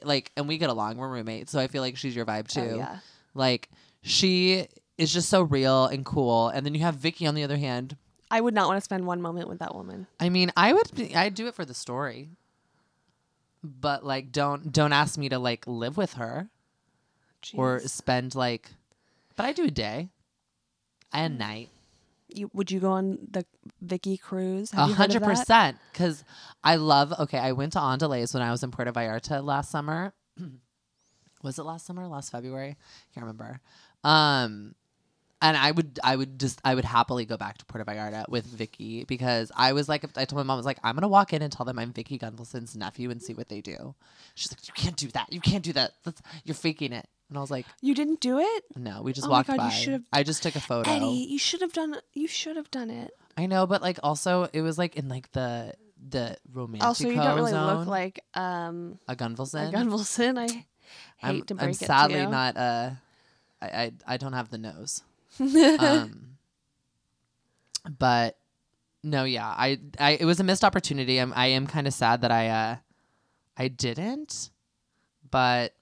like, 0.04 0.32
and 0.38 0.48
we 0.48 0.58
get 0.58 0.70
along. 0.70 0.98
We're 0.98 1.10
roommates, 1.10 1.52
so 1.52 1.60
I 1.60 1.68
feel 1.68 1.82
like 1.82 1.98
she's 1.98 2.16
your 2.16 2.26
vibe 2.26 2.46
oh, 2.56 2.62
too. 2.62 2.70
Oh, 2.74 2.78
yeah 2.78 2.98
Like 3.34 3.70
she 4.04 4.68
is 4.98 5.12
just 5.12 5.30
so 5.30 5.42
real 5.42 5.86
and 5.88 6.06
cool. 6.06 6.50
And 6.50 6.66
then 6.66 6.76
you 6.76 6.82
have 6.82 6.96
Vicky 6.96 7.26
on 7.26 7.34
the 7.36 7.44
other 7.44 7.58
hand. 7.58 7.98
I 8.30 8.42
would 8.42 8.54
not 8.54 8.68
want 8.68 8.78
to 8.78 8.82
spend 8.82 9.06
one 9.06 9.22
moment 9.22 9.48
with 9.50 9.60
that 9.60 9.74
woman. 9.76 10.08
I 10.20 10.30
mean, 10.30 10.52
I 10.56 10.74
would 10.74 11.14
I'd 11.16 11.34
do 11.36 11.48
it 11.48 11.56
for 11.56 11.66
the 11.66 11.74
story. 11.74 12.30
But 13.64 14.06
like 14.06 14.32
don't 14.32 14.72
don't 14.72 14.94
ask 14.94 15.18
me 15.18 15.30
to 15.30 15.40
like 15.40 15.66
live 15.68 15.96
with 15.96 16.14
her 16.14 16.50
or 17.56 17.80
spend 17.80 18.36
like 18.36 18.70
but 19.36 19.46
I 19.46 19.54
do 19.54 19.66
a 19.66 19.72
day. 19.72 20.10
Mm. 21.14 21.20
And 21.20 21.40
night. 21.40 21.70
you, 22.28 22.50
would 22.54 22.72
you 22.72 22.80
go 22.80 22.92
on 22.92 23.20
the 23.30 23.46
Vicky 23.82 24.18
cruise? 24.18 24.74
A 24.74 24.78
Have 24.78 24.90
you 24.90 24.96
heard 24.96 25.10
of 25.10 25.22
hundred 25.22 25.30
percent. 25.30 25.78
Because 25.92 26.24
I 26.64 26.76
love. 26.76 27.14
Okay, 27.20 27.38
I 27.38 27.52
went 27.52 27.74
to 27.74 27.80
Andale's 27.80 28.34
when 28.34 28.44
I 28.44 28.52
was 28.52 28.64
in 28.64 28.72
Puerto 28.72 28.92
Vallarta 28.92 29.44
last 29.44 29.70
summer. 29.70 30.14
was 31.44 31.60
it 31.60 31.64
last 31.64 31.86
summer? 31.86 32.08
Last 32.08 32.32
February? 32.32 32.78
Can't 33.14 33.26
remember. 33.26 33.60
Um, 34.04 34.76
and 35.44 35.56
I 35.56 35.70
would, 35.70 36.00
I 36.04 36.16
would 36.16 36.40
just, 36.40 36.60
I 36.66 36.74
would 36.74 36.86
happily 36.86 37.26
go 37.26 37.38
back 37.38 37.60
to 37.60 37.66
Puerto 37.66 37.86
Vallarta 37.86 38.28
with 38.30 38.46
Vicky 38.46 39.04
because 39.04 39.52
I 39.56 39.74
was 39.74 39.88
like, 39.88 40.04
I 40.18 40.26
told 40.26 40.38
my 40.38 40.44
mom, 40.44 40.56
I 40.56 40.58
was 40.58 40.66
like, 40.66 40.80
I'm 40.84 40.96
gonna 40.96 41.08
walk 41.08 41.34
in 41.34 41.42
and 41.44 41.52
tell 41.52 41.66
them 41.66 41.78
I'm 41.78 41.92
Vicky 41.94 42.18
Gunvalson's 42.18 42.76
nephew 42.76 43.12
and 43.12 43.22
see 43.22 43.34
what 43.36 43.50
they 43.50 43.62
do. 43.62 43.94
She's 44.34 44.52
like, 44.52 44.68
you 44.68 44.74
can't 44.74 44.96
do 44.96 45.10
that. 45.10 45.32
You 45.32 45.42
can't 45.42 45.64
do 45.64 45.74
that. 45.74 45.92
That's, 46.04 46.22
you're 46.46 46.56
faking 46.56 46.94
it. 46.94 47.08
And 47.30 47.38
I 47.38 47.42
was 47.42 47.52
like, 47.52 47.66
You 47.82 47.94
didn't 47.94 48.20
do 48.22 48.40
it, 48.40 48.64
no, 48.76 49.02
we 49.02 49.12
just 49.14 49.28
Oh 49.28 49.30
my 49.30 49.38
walked 49.38 49.48
God, 49.50 49.74
you 49.86 50.00
by. 50.00 50.20
I 50.20 50.24
just 50.24 50.42
took 50.44 50.56
a 50.56 50.62
photo. 50.62 50.90
Eddie. 50.90 51.28
You 51.30 51.38
should 51.40 51.62
have 51.62 51.74
done. 51.74 51.98
You 52.14 52.28
should 52.28 52.56
have 52.58 52.72
done 52.72 52.90
it. 52.90 53.12
I 53.38 53.46
know, 53.46 53.68
but 53.68 53.82
like 53.82 54.00
also 54.04 54.48
it 54.54 54.62
was 54.62 54.78
like 54.78 54.96
in 54.96 55.10
like 55.10 55.32
the 55.32 55.74
the 56.10 56.38
romantic 56.52 56.88
Also, 56.88 57.08
you 57.10 57.16
don't 57.16 57.36
really 57.36 57.52
zone. 57.52 57.80
look 57.80 57.88
like 57.88 58.24
um 58.34 59.00
a 59.08 59.16
Gunvalson. 59.16 59.70
a 59.70 59.72
Gunvalson. 59.72 60.38
I 60.38 60.48
hate 60.48 60.66
I'm, 61.22 61.42
to 61.44 61.56
break 61.56 61.64
I'm 61.64 61.70
it 61.70 61.78
to 61.80 61.86
sadly 61.86 62.26
not. 62.28 62.58
Uh, 62.58 62.92
I, 63.62 63.68
I 63.68 63.92
I 64.08 64.18
don't 64.18 64.34
have 64.34 64.50
the 64.50 64.58
nose. 64.58 65.02
um, 65.80 66.38
but 68.00 68.38
no, 69.04 69.24
yeah, 69.26 69.48
I 69.48 69.80
I 70.00 70.12
it 70.12 70.26
was 70.26 70.40
a 70.40 70.44
missed 70.44 70.64
opportunity. 70.64 71.18
I'm 71.18 71.34
I 71.36 71.48
am 71.48 71.68
kind 71.68 71.88
of 71.88 71.94
sad 71.94 72.22
that 72.22 72.32
I 72.32 72.50
uh 72.50 72.76
I 73.58 73.68
didn't, 73.68 74.50
but 75.30 75.74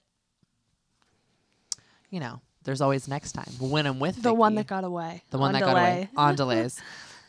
you 2.10 2.20
know, 2.20 2.40
there's 2.64 2.80
always 2.80 3.08
next 3.08 3.32
time 3.32 3.50
when 3.58 3.86
I'm 3.86 3.98
with 3.98 4.22
the 4.22 4.34
one 4.34 4.54
that 4.56 4.66
got 4.66 4.84
away. 4.84 5.22
The 5.30 5.38
one 5.38 5.48
on 5.48 5.52
that 5.54 5.60
got 5.60 5.72
away 5.72 6.08
on 6.16 6.34
delays. 6.36 6.80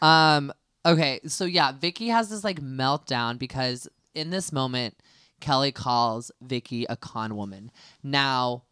Um, 0.02 0.52
okay, 0.86 1.22
so 1.28 1.46
yeah, 1.46 1.72
Vicky 1.72 2.10
has 2.10 2.30
this 2.30 2.44
like 2.44 2.60
meltdown 2.62 3.40
because 3.40 3.88
in 4.14 4.30
this 4.30 4.52
moment, 4.52 4.96
Kelly 5.40 5.72
calls 5.72 6.32
Vicky 6.42 6.86
a 6.86 6.96
con 6.96 7.36
woman. 7.36 7.72
Now, 8.04 8.64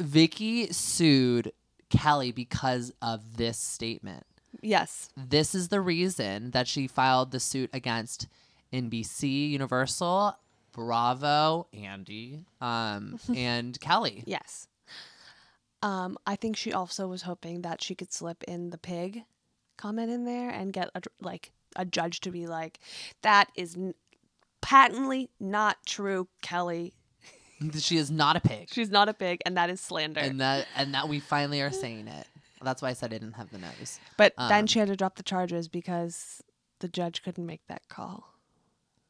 Vicky 0.00 0.72
sued 0.72 1.52
Kelly 1.90 2.32
because 2.32 2.92
of 3.00 3.36
this 3.36 3.58
statement. 3.58 4.24
Yes. 4.60 5.10
This 5.16 5.54
is 5.54 5.68
the 5.68 5.80
reason 5.80 6.50
that 6.52 6.68
she 6.68 6.86
filed 6.86 7.30
the 7.30 7.40
suit 7.40 7.70
against 7.72 8.28
NBC, 8.72 9.50
Universal, 9.50 10.36
Bravo, 10.72 11.68
Andy, 11.72 12.44
um, 12.60 13.18
and 13.36 13.78
Kelly. 13.80 14.24
Yes. 14.26 14.66
Um, 15.82 16.16
I 16.26 16.36
think 16.36 16.56
she 16.56 16.72
also 16.72 17.06
was 17.06 17.22
hoping 17.22 17.62
that 17.62 17.82
she 17.82 17.94
could 17.94 18.12
slip 18.12 18.42
in 18.44 18.70
the 18.70 18.78
pig 18.78 19.24
comment 19.76 20.10
in 20.10 20.24
there 20.24 20.50
and 20.50 20.72
get 20.72 20.88
a, 20.94 21.02
like 21.20 21.52
a 21.76 21.84
judge 21.84 22.20
to 22.20 22.30
be 22.30 22.46
like, 22.46 22.78
"That 23.22 23.50
is 23.54 23.76
n- 23.76 23.94
patently 24.62 25.30
not 25.38 25.76
true, 25.84 26.28
Kelly. 26.42 26.94
She 27.78 27.96
is 27.96 28.10
not 28.10 28.36
a 28.36 28.40
pig. 28.40 28.68
She's 28.72 28.90
not 28.90 29.08
a 29.08 29.14
pig, 29.14 29.40
and 29.46 29.56
that 29.56 29.70
is 29.70 29.80
slander." 29.80 30.20
and 30.20 30.40
that 30.40 30.66
and 30.76 30.94
that 30.94 31.08
we 31.08 31.20
finally 31.20 31.60
are 31.60 31.70
saying 31.70 32.08
it. 32.08 32.26
That's 32.62 32.80
why 32.80 32.88
I 32.88 32.92
said 32.94 33.12
I 33.12 33.18
didn't 33.18 33.34
have 33.34 33.50
the 33.50 33.58
nose. 33.58 34.00
but 34.16 34.32
um, 34.38 34.48
then 34.48 34.66
she 34.66 34.78
had 34.78 34.88
to 34.88 34.96
drop 34.96 35.16
the 35.16 35.22
charges 35.22 35.68
because 35.68 36.42
the 36.80 36.88
judge 36.88 37.22
couldn't 37.22 37.46
make 37.46 37.66
that 37.68 37.88
call. 37.88 38.34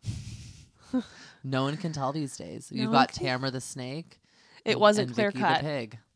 No 1.44 1.64
one 1.64 1.76
can 1.76 1.92
tell 1.92 2.12
these 2.12 2.36
days. 2.36 2.70
No 2.72 2.82
You've 2.82 2.92
got 2.92 3.12
can. 3.12 3.26
Tamara 3.26 3.50
the 3.50 3.60
snake. 3.60 4.18
It 4.64 4.80
wasn't 4.80 5.12
clear 5.12 5.30
Vicky 5.30 5.42
cut. 5.42 5.60
The 5.60 5.64
pig. 5.64 5.98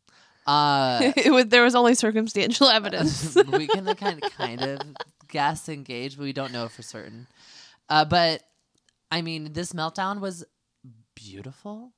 Uh, 0.47 1.13
it 1.15 1.31
was 1.31 1.45
there 1.49 1.63
was 1.63 1.75
only 1.75 1.95
circumstantial 1.95 2.69
evidence. 2.71 3.37
we 3.53 3.67
can 3.67 3.85
like, 3.85 3.99
kind 3.99 4.25
of 4.25 4.33
kind 4.33 4.63
of 4.63 4.81
guess 5.29 5.69
and 5.69 5.85
gauge, 5.85 6.17
but 6.17 6.23
we 6.23 6.33
don't 6.33 6.55
know 6.55 6.69
for 6.69 6.81
certain. 6.81 7.27
Uh, 7.91 8.07
but 8.07 8.43
I 9.11 9.21
mean, 9.21 9.53
this 9.53 9.75
meltdown 9.75 10.21
was 10.21 10.47
beautiful. 11.15 11.93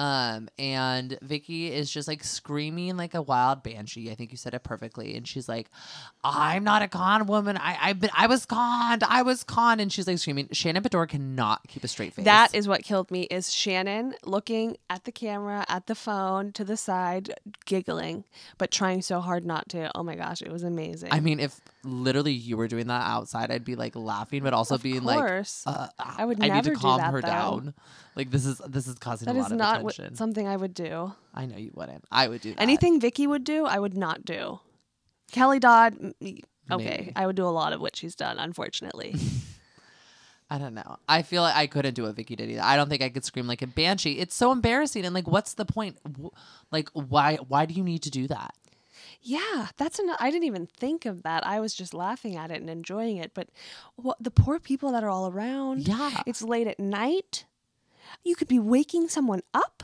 Um, 0.00 0.48
and 0.58 1.18
Vicky 1.20 1.70
is 1.70 1.90
just 1.90 2.08
like 2.08 2.24
screaming 2.24 2.96
like 2.96 3.12
a 3.12 3.20
wild 3.20 3.62
banshee. 3.62 4.10
I 4.10 4.14
think 4.14 4.30
you 4.30 4.38
said 4.38 4.54
it 4.54 4.62
perfectly. 4.62 5.14
And 5.14 5.28
she's 5.28 5.46
like, 5.46 5.70
"I'm 6.24 6.64
not 6.64 6.80
a 6.80 6.88
con 6.88 7.26
woman. 7.26 7.58
I 7.58 7.76
I 7.78 7.92
been 7.92 8.08
I 8.16 8.26
was 8.26 8.46
conned. 8.46 9.04
I 9.04 9.20
was 9.20 9.44
conned." 9.44 9.78
And 9.78 9.92
she's 9.92 10.06
like 10.06 10.16
screaming. 10.16 10.48
Shannon 10.52 10.82
Beador 10.82 11.06
cannot 11.06 11.68
keep 11.68 11.84
a 11.84 11.88
straight 11.88 12.14
face. 12.14 12.24
That 12.24 12.54
is 12.54 12.66
what 12.66 12.82
killed 12.82 13.10
me 13.10 13.24
is 13.24 13.52
Shannon 13.52 14.14
looking 14.24 14.78
at 14.88 15.04
the 15.04 15.12
camera, 15.12 15.66
at 15.68 15.86
the 15.86 15.94
phone, 15.94 16.52
to 16.52 16.64
the 16.64 16.78
side, 16.78 17.34
giggling, 17.66 18.24
but 18.56 18.70
trying 18.70 19.02
so 19.02 19.20
hard 19.20 19.44
not 19.44 19.68
to. 19.68 19.90
Oh 19.94 20.02
my 20.02 20.14
gosh, 20.14 20.40
it 20.40 20.50
was 20.50 20.62
amazing. 20.62 21.10
I 21.12 21.20
mean, 21.20 21.38
if 21.40 21.60
literally 21.84 22.32
you 22.32 22.56
were 22.56 22.68
doing 22.68 22.86
that 22.88 23.06
outside, 23.06 23.50
I'd 23.50 23.64
be 23.64 23.76
like 23.76 23.96
laughing, 23.96 24.42
but 24.42 24.52
also 24.52 24.74
of 24.76 24.82
being 24.82 25.00
course. 25.00 25.64
like, 25.66 25.76
uh, 25.76 25.88
I 25.98 26.24
would 26.24 26.42
I 26.42 26.48
need 26.48 26.64
to 26.64 26.70
do 26.70 26.76
calm 26.76 26.98
that, 26.98 27.12
her 27.12 27.20
though. 27.20 27.26
down. 27.28 27.74
Like 28.16 28.30
this 28.30 28.44
is 28.46 28.58
this 28.66 28.86
is 28.86 28.96
causing 28.96 29.26
that 29.26 29.36
a 29.36 29.38
is 29.38 29.44
lot 29.44 29.52
of 29.52 29.58
not 29.58 29.82
what, 29.82 29.94
attention. 29.94 30.16
something 30.16 30.46
I 30.48 30.56
would 30.56 30.74
do. 30.74 31.12
I 31.34 31.46
know 31.46 31.56
you 31.56 31.70
wouldn't. 31.74 32.04
I 32.10 32.28
would 32.28 32.40
do 32.40 32.50
that. 32.54 32.60
Anything 32.60 33.00
Vicky 33.00 33.26
would 33.26 33.44
do, 33.44 33.64
I 33.66 33.78
would 33.78 33.96
not 33.96 34.24
do. 34.24 34.60
Kelly 35.32 35.60
Dodd, 35.60 35.94
okay, 36.20 36.44
Maybe. 36.68 37.12
I 37.14 37.26
would 37.26 37.36
do 37.36 37.46
a 37.46 37.48
lot 37.54 37.72
of 37.72 37.80
what 37.80 37.94
she's 37.96 38.14
done, 38.16 38.38
unfortunately. 38.38 39.14
I 40.52 40.58
don't 40.58 40.74
know. 40.74 40.96
I 41.08 41.22
feel 41.22 41.42
like 41.42 41.54
I 41.54 41.68
couldn't 41.68 41.94
do 41.94 42.02
what 42.02 42.16
Vicky 42.16 42.34
did 42.34 42.50
either. 42.50 42.62
I 42.62 42.74
don't 42.74 42.88
think 42.88 43.02
I 43.02 43.08
could 43.08 43.24
scream 43.24 43.46
like 43.46 43.62
a 43.62 43.68
banshee. 43.68 44.18
It's 44.18 44.34
so 44.34 44.50
embarrassing. 44.50 45.04
And 45.04 45.14
like, 45.14 45.28
what's 45.28 45.54
the 45.54 45.64
point? 45.64 45.96
Wh- 46.20 46.34
Like, 46.72 46.88
why? 46.92 47.36
Why 47.36 47.66
do 47.66 47.74
you 47.74 47.84
need 47.84 48.02
to 48.02 48.10
do 48.10 48.26
that? 48.26 48.52
Yeah, 49.22 49.68
that's 49.76 49.98
an. 49.98 50.10
I 50.18 50.30
didn't 50.30 50.44
even 50.46 50.66
think 50.66 51.06
of 51.06 51.22
that. 51.22 51.46
I 51.46 51.60
was 51.60 51.74
just 51.74 51.92
laughing 51.94 52.36
at 52.36 52.50
it 52.50 52.60
and 52.60 52.70
enjoying 52.70 53.16
it. 53.18 53.32
But 53.34 53.48
what, 53.96 54.16
the 54.20 54.30
poor 54.30 54.58
people 54.58 54.92
that 54.92 55.04
are 55.04 55.10
all 55.10 55.28
around. 55.30 55.86
Yeah, 55.88 56.22
It's 56.26 56.42
late 56.42 56.66
at 56.66 56.78
night. 56.80 57.44
You 58.24 58.34
could 58.34 58.48
be 58.48 58.58
waking 58.58 59.08
someone 59.08 59.42
up. 59.54 59.82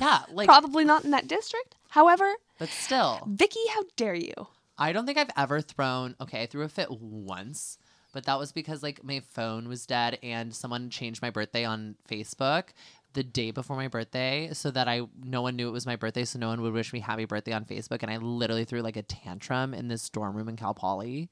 yeah. 0.00 0.22
Like, 0.32 0.46
Probably 0.48 0.84
not 0.84 1.04
in 1.04 1.10
that 1.12 1.28
district. 1.28 1.76
However, 1.90 2.28
but 2.58 2.68
still, 2.68 3.20
Vicky, 3.26 3.60
how 3.72 3.84
dare 3.96 4.14
you? 4.16 4.32
I 4.76 4.92
don't 4.92 5.06
think 5.06 5.18
I've 5.18 5.30
ever 5.36 5.60
thrown. 5.60 6.16
Okay, 6.20 6.42
I 6.42 6.46
threw 6.46 6.62
a 6.62 6.68
fit 6.68 6.90
once, 6.90 7.78
but 8.12 8.24
that 8.24 8.38
was 8.38 8.50
because 8.50 8.82
like 8.82 9.04
my 9.04 9.20
phone 9.20 9.68
was 9.68 9.86
dead 9.86 10.18
and 10.22 10.52
someone 10.52 10.90
changed 10.90 11.22
my 11.22 11.30
birthday 11.30 11.64
on 11.64 11.94
Facebook 12.08 12.70
the 13.14 13.24
day 13.24 13.50
before 13.50 13.76
my 13.76 13.88
birthday 13.88 14.50
so 14.52 14.70
that 14.70 14.88
I 14.88 15.02
no 15.22 15.42
one 15.42 15.56
knew 15.56 15.68
it 15.68 15.72
was 15.72 15.86
my 15.86 15.96
birthday, 15.96 16.24
so 16.24 16.38
no 16.38 16.48
one 16.48 16.60
would 16.62 16.72
wish 16.72 16.92
me 16.92 17.00
happy 17.00 17.24
birthday 17.24 17.52
on 17.52 17.64
Facebook. 17.64 18.02
And 18.02 18.10
I 18.10 18.18
literally 18.18 18.64
threw 18.64 18.82
like 18.82 18.96
a 18.96 19.02
tantrum 19.02 19.72
in 19.72 19.88
this 19.88 20.08
dorm 20.10 20.36
room 20.36 20.48
in 20.48 20.56
Cal 20.56 20.74
Poly. 20.74 21.30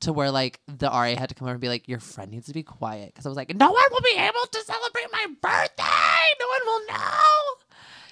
To 0.00 0.12
where 0.12 0.30
like 0.30 0.60
the 0.66 0.88
RA 0.88 1.14
had 1.14 1.28
to 1.30 1.34
come 1.34 1.46
over 1.46 1.52
and 1.52 1.60
be 1.60 1.68
like, 1.68 1.88
"Your 1.88 2.00
friend 2.00 2.30
needs 2.30 2.46
to 2.46 2.52
be 2.52 2.62
quiet," 2.62 3.14
because 3.14 3.26
I 3.26 3.28
was 3.28 3.36
like, 3.36 3.54
"No 3.54 3.70
one 3.70 3.84
will 3.90 4.02
be 4.02 4.18
able 4.18 4.46
to 4.50 4.60
celebrate 4.64 5.06
my 5.12 5.26
birthday. 5.40 6.34
No 6.40 6.46
one 6.48 6.66
will 6.66 6.86
know." 6.88 7.53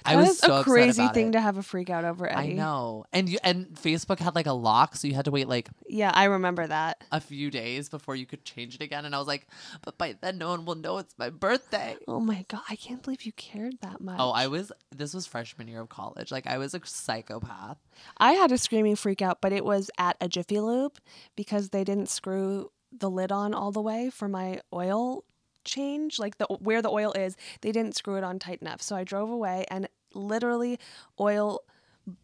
I 0.05 0.15
was 0.15 0.39
so 0.39 0.57
a 0.57 0.63
crazy 0.63 1.07
thing 1.09 1.29
it. 1.29 1.31
to 1.33 1.41
have 1.41 1.57
a 1.57 1.63
freak 1.63 1.89
out 1.89 2.03
over, 2.03 2.31
I 2.31 2.47
know, 2.47 3.05
and 3.13 3.29
you 3.29 3.39
and 3.43 3.67
Facebook 3.73 4.19
had 4.19 4.35
like 4.35 4.45
a 4.45 4.53
lock, 4.53 4.95
so 4.95 5.07
you 5.07 5.13
had 5.13 5.25
to 5.25 5.31
wait 5.31 5.47
like 5.47 5.69
Yeah, 5.87 6.11
I 6.13 6.25
remember 6.25 6.65
that. 6.67 7.03
a 7.11 7.19
few 7.19 7.51
days 7.51 7.89
before 7.89 8.15
you 8.15 8.25
could 8.25 8.43
change 8.45 8.75
it 8.75 8.81
again. 8.81 9.05
And 9.05 9.15
I 9.15 9.19
was 9.19 9.27
like, 9.27 9.47
but 9.83 9.97
by 9.97 10.15
then 10.21 10.37
no 10.37 10.49
one 10.49 10.65
will 10.65 10.75
know 10.75 10.97
it's 10.97 11.15
my 11.17 11.29
birthday. 11.29 11.95
Oh 12.07 12.19
my 12.19 12.45
god, 12.47 12.61
I 12.69 12.75
can't 12.75 13.01
believe 13.01 13.23
you 13.23 13.31
cared 13.33 13.75
that 13.81 14.01
much. 14.01 14.17
Oh, 14.19 14.31
I 14.31 14.47
was, 14.47 14.71
this 14.95 15.13
was 15.13 15.25
freshman 15.25 15.67
year 15.67 15.81
of 15.81 15.89
college. 15.89 16.31
Like, 16.31 16.47
I 16.47 16.57
was 16.57 16.73
a 16.73 16.81
psychopath. 16.83 17.77
I 18.17 18.33
had 18.33 18.51
a 18.51 18.57
screaming 18.57 18.95
freak 18.95 19.21
out, 19.21 19.41
but 19.41 19.53
it 19.53 19.65
was 19.65 19.89
at 19.97 20.17
a 20.21 20.27
Jiffy 20.27 20.59
Lube 20.59 20.97
because 21.35 21.69
they 21.69 21.83
didn't 21.83 22.09
screw 22.09 22.71
the 22.91 23.09
lid 23.09 23.31
on 23.31 23.53
all 23.53 23.71
the 23.71 23.81
way 23.81 24.09
for 24.09 24.27
my 24.27 24.61
oil 24.71 25.23
change, 25.65 26.19
like 26.19 26.37
the 26.37 26.45
where 26.45 26.81
the 26.81 26.89
oil 26.89 27.11
is. 27.13 27.35
They 27.61 27.71
didn't 27.71 27.95
screw 27.95 28.15
it 28.15 28.23
on 28.23 28.39
tight 28.39 28.61
enough. 28.61 28.81
So 28.81 28.95
I 28.95 29.03
drove 29.03 29.29
away 29.29 29.65
and 29.69 29.87
literally 30.13 30.79
oil 31.19 31.61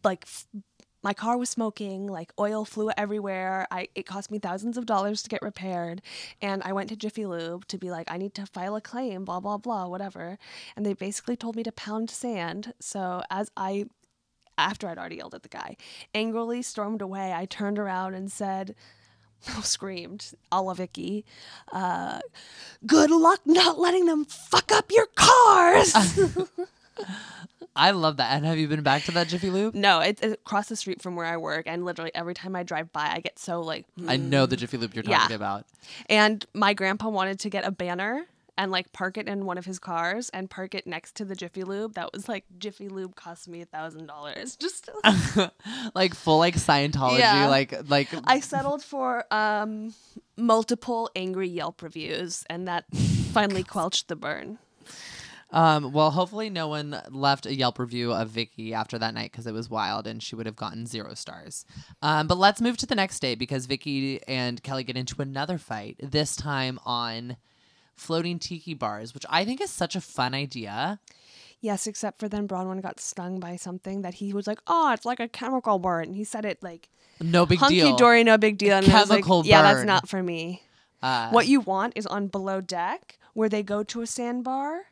like 0.04 0.24
f- 0.24 0.46
my 1.02 1.14
car 1.14 1.38
was 1.38 1.48
smoking, 1.48 2.06
like 2.06 2.32
oil 2.38 2.64
flew 2.64 2.90
everywhere. 2.96 3.66
I 3.70 3.88
it 3.94 4.06
cost 4.06 4.30
me 4.30 4.38
thousands 4.38 4.76
of 4.76 4.86
dollars 4.86 5.22
to 5.22 5.30
get 5.30 5.42
repaired, 5.42 6.02
and 6.42 6.62
I 6.64 6.72
went 6.72 6.90
to 6.90 6.96
Jiffy 6.96 7.26
Lube 7.26 7.66
to 7.68 7.78
be 7.78 7.90
like, 7.90 8.10
I 8.10 8.18
need 8.18 8.34
to 8.34 8.46
file 8.46 8.76
a 8.76 8.80
claim, 8.80 9.24
blah 9.24 9.40
blah 9.40 9.56
blah, 9.58 9.86
whatever. 9.86 10.38
And 10.76 10.84
they 10.84 10.92
basically 10.92 11.36
told 11.36 11.56
me 11.56 11.62
to 11.62 11.72
pound 11.72 12.10
sand. 12.10 12.74
So 12.80 13.22
as 13.30 13.50
I 13.56 13.86
after 14.58 14.88
I'd 14.88 14.98
already 14.98 15.16
yelled 15.16 15.34
at 15.34 15.42
the 15.42 15.48
guy, 15.48 15.76
angrily 16.14 16.60
stormed 16.62 17.00
away, 17.00 17.32
I 17.32 17.46
turned 17.46 17.78
around 17.78 18.14
and 18.14 18.30
said, 18.30 18.74
screamed, 19.62 20.32
a 20.52 20.60
la 20.62 20.74
Vicky, 20.74 21.24
uh, 21.72 22.20
good 22.86 23.10
luck 23.10 23.40
not 23.44 23.78
letting 23.78 24.06
them 24.06 24.24
fuck 24.24 24.70
up 24.72 24.90
your 24.90 25.06
cars. 25.14 25.94
I 27.76 27.92
love 27.92 28.16
that. 28.18 28.32
And 28.34 28.44
have 28.44 28.58
you 28.58 28.68
been 28.68 28.82
back 28.82 29.04
to 29.04 29.12
that 29.12 29.28
Jiffy 29.28 29.48
Lube? 29.48 29.74
No, 29.74 30.00
it's, 30.00 30.20
it's 30.20 30.34
across 30.34 30.68
the 30.68 30.76
street 30.76 31.00
from 31.00 31.16
where 31.16 31.26
I 31.26 31.36
work, 31.36 31.66
and 31.66 31.84
literally 31.84 32.10
every 32.14 32.34
time 32.34 32.54
I 32.56 32.62
drive 32.62 32.92
by, 32.92 33.10
I 33.14 33.20
get 33.20 33.38
so 33.38 33.60
like. 33.60 33.86
I 34.08 34.16
know 34.16 34.46
the 34.46 34.56
Jiffy 34.56 34.76
Lube 34.76 34.94
you're 34.94 35.04
Yeah. 35.04 35.18
talking 35.20 35.36
about. 35.36 35.66
And 36.08 36.44
my 36.52 36.74
grandpa 36.74 37.08
wanted 37.08 37.38
to 37.40 37.48
get 37.50 37.64
a 37.64 37.70
banner 37.70 38.26
and 38.60 38.70
like 38.70 38.92
park 38.92 39.16
it 39.16 39.26
in 39.26 39.46
one 39.46 39.56
of 39.56 39.64
his 39.64 39.78
cars 39.78 40.28
and 40.34 40.50
park 40.50 40.74
it 40.74 40.86
next 40.86 41.14
to 41.16 41.24
the 41.24 41.34
Jiffy 41.34 41.64
Lube. 41.64 41.94
That 41.94 42.12
was 42.12 42.28
like 42.28 42.44
Jiffy 42.58 42.88
Lube 42.88 43.16
cost 43.16 43.48
me 43.48 43.62
a 43.62 43.64
thousand 43.64 44.06
dollars. 44.06 44.54
Just 44.56 44.90
like 45.94 46.14
full 46.14 46.38
like 46.38 46.56
Scientology, 46.56 47.20
Yeah. 47.20 47.48
like 47.48 47.88
like 47.88 48.08
I 48.24 48.40
settled 48.40 48.84
for 48.84 49.24
um 49.32 49.94
multiple 50.36 51.10
angry 51.16 51.48
Yelp 51.48 51.80
reviews, 51.80 52.44
and 52.50 52.68
that 52.68 52.84
finally 53.32 53.62
quelched 53.64 54.08
the 54.08 54.16
burn. 54.16 54.58
Um, 55.52 55.92
well, 55.92 56.10
hopefully 56.12 56.48
no 56.48 56.68
one 56.68 57.00
left 57.10 57.44
a 57.46 57.54
Yelp 57.54 57.78
review 57.80 58.12
of 58.12 58.28
Vicky 58.28 58.72
after 58.74 58.98
that 58.98 59.14
night 59.14 59.32
because 59.32 59.46
it 59.48 59.52
was 59.52 59.68
wild 59.68 60.06
and 60.06 60.22
she 60.22 60.36
would 60.36 60.46
have 60.46 60.54
gotten 60.54 60.86
zero 60.86 61.14
stars. 61.14 61.64
Um, 62.02 62.28
but 62.28 62.38
let's 62.38 62.60
move 62.60 62.76
to 62.76 62.86
the 62.86 62.94
next 62.94 63.18
day 63.18 63.34
because 63.34 63.66
Vicky 63.66 64.22
and 64.28 64.62
Kelly 64.62 64.84
get 64.84 64.96
into 64.96 65.20
another 65.20 65.58
fight, 65.58 65.96
this 66.00 66.36
time 66.36 66.78
on 66.84 67.36
floating 68.00 68.38
tiki 68.38 68.74
bars, 68.74 69.14
which 69.14 69.26
I 69.28 69.44
think 69.44 69.60
is 69.60 69.70
such 69.70 69.94
a 69.94 70.00
fun 70.00 70.34
idea. 70.34 70.98
Yes, 71.60 71.86
except 71.86 72.18
for 72.18 72.28
then 72.28 72.48
Braunwyn 72.48 72.80
got 72.80 72.98
stung 73.00 73.38
by 73.38 73.56
something 73.56 74.00
that 74.02 74.14
he 74.14 74.32
was 74.32 74.46
like, 74.46 74.60
"Oh, 74.66 74.92
it's 74.92 75.04
like 75.04 75.20
a 75.20 75.28
chemical 75.28 75.78
burn." 75.78 76.06
And 76.06 76.16
he 76.16 76.24
said 76.24 76.44
it 76.46 76.62
like 76.62 76.88
No 77.20 77.44
big 77.44 77.58
hunky 77.58 77.76
deal. 77.76 77.86
Hunky 77.88 77.98
dory, 77.98 78.24
no 78.24 78.38
big 78.38 78.56
deal. 78.56 78.74
And 78.76 78.86
was 78.86 78.94
like, 78.94 79.08
Chemical 79.08 79.44
yeah, 79.44 79.62
that's 79.62 79.84
not 79.84 80.08
for 80.08 80.22
me. 80.22 80.62
Uh, 81.02 81.30
What 81.30 81.46
you 81.46 81.60
want 81.60 81.92
is 81.96 82.06
on 82.06 82.28
below 82.28 82.60
deck 82.60 83.18
where 83.34 83.48
they 83.48 83.62
go 83.62 83.82
to 83.82 84.00
a 84.00 84.06
sandbar 84.06 84.82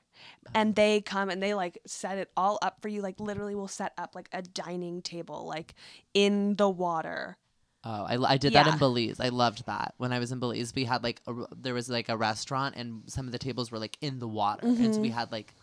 and 0.55 0.75
they 0.75 1.01
come 1.01 1.29
and 1.31 1.42
they 1.42 1.55
like 1.55 1.79
set 1.87 2.18
it 2.18 2.31
all 2.37 2.59
up 2.61 2.81
for 2.83 2.88
you. 2.88 3.01
Like 3.01 3.18
literally, 3.18 3.55
will 3.55 3.68
set 3.68 3.92
up 3.97 4.14
like 4.14 4.29
a 4.33 4.42
dining 4.42 5.01
table 5.01 5.47
like 5.47 5.75
in 6.12 6.57
the 6.57 6.68
water. 6.68 7.38
Oh, 7.84 8.04
I, 8.04 8.32
I 8.34 8.36
did 8.38 8.52
that 8.54 8.66
in 8.66 8.76
Belize. 8.78 9.20
I 9.20 9.28
loved 9.28 9.64
that. 9.66 9.94
When 9.98 10.12
I 10.12 10.18
was 10.18 10.32
in 10.32 10.40
Belize, 10.40 10.72
we 10.74 10.84
had 10.84 11.02
like 11.04 11.20
a, 11.28 11.32
r- 11.32 11.48
there 11.56 11.74
was 11.74 11.88
like 11.88 12.08
a 12.08 12.16
restaurant, 12.16 12.74
and 12.76 13.02
some 13.06 13.26
of 13.26 13.32
the 13.32 13.38
tables 13.38 13.70
were 13.70 13.78
like 13.78 13.96
in 14.00 14.18
the 14.18 14.26
water, 14.28 14.66
and 14.66 14.76
Mm-hmm. 14.78 14.92
so 14.94 15.00
we 15.00 15.10
had 15.10 15.30
like 15.30 15.54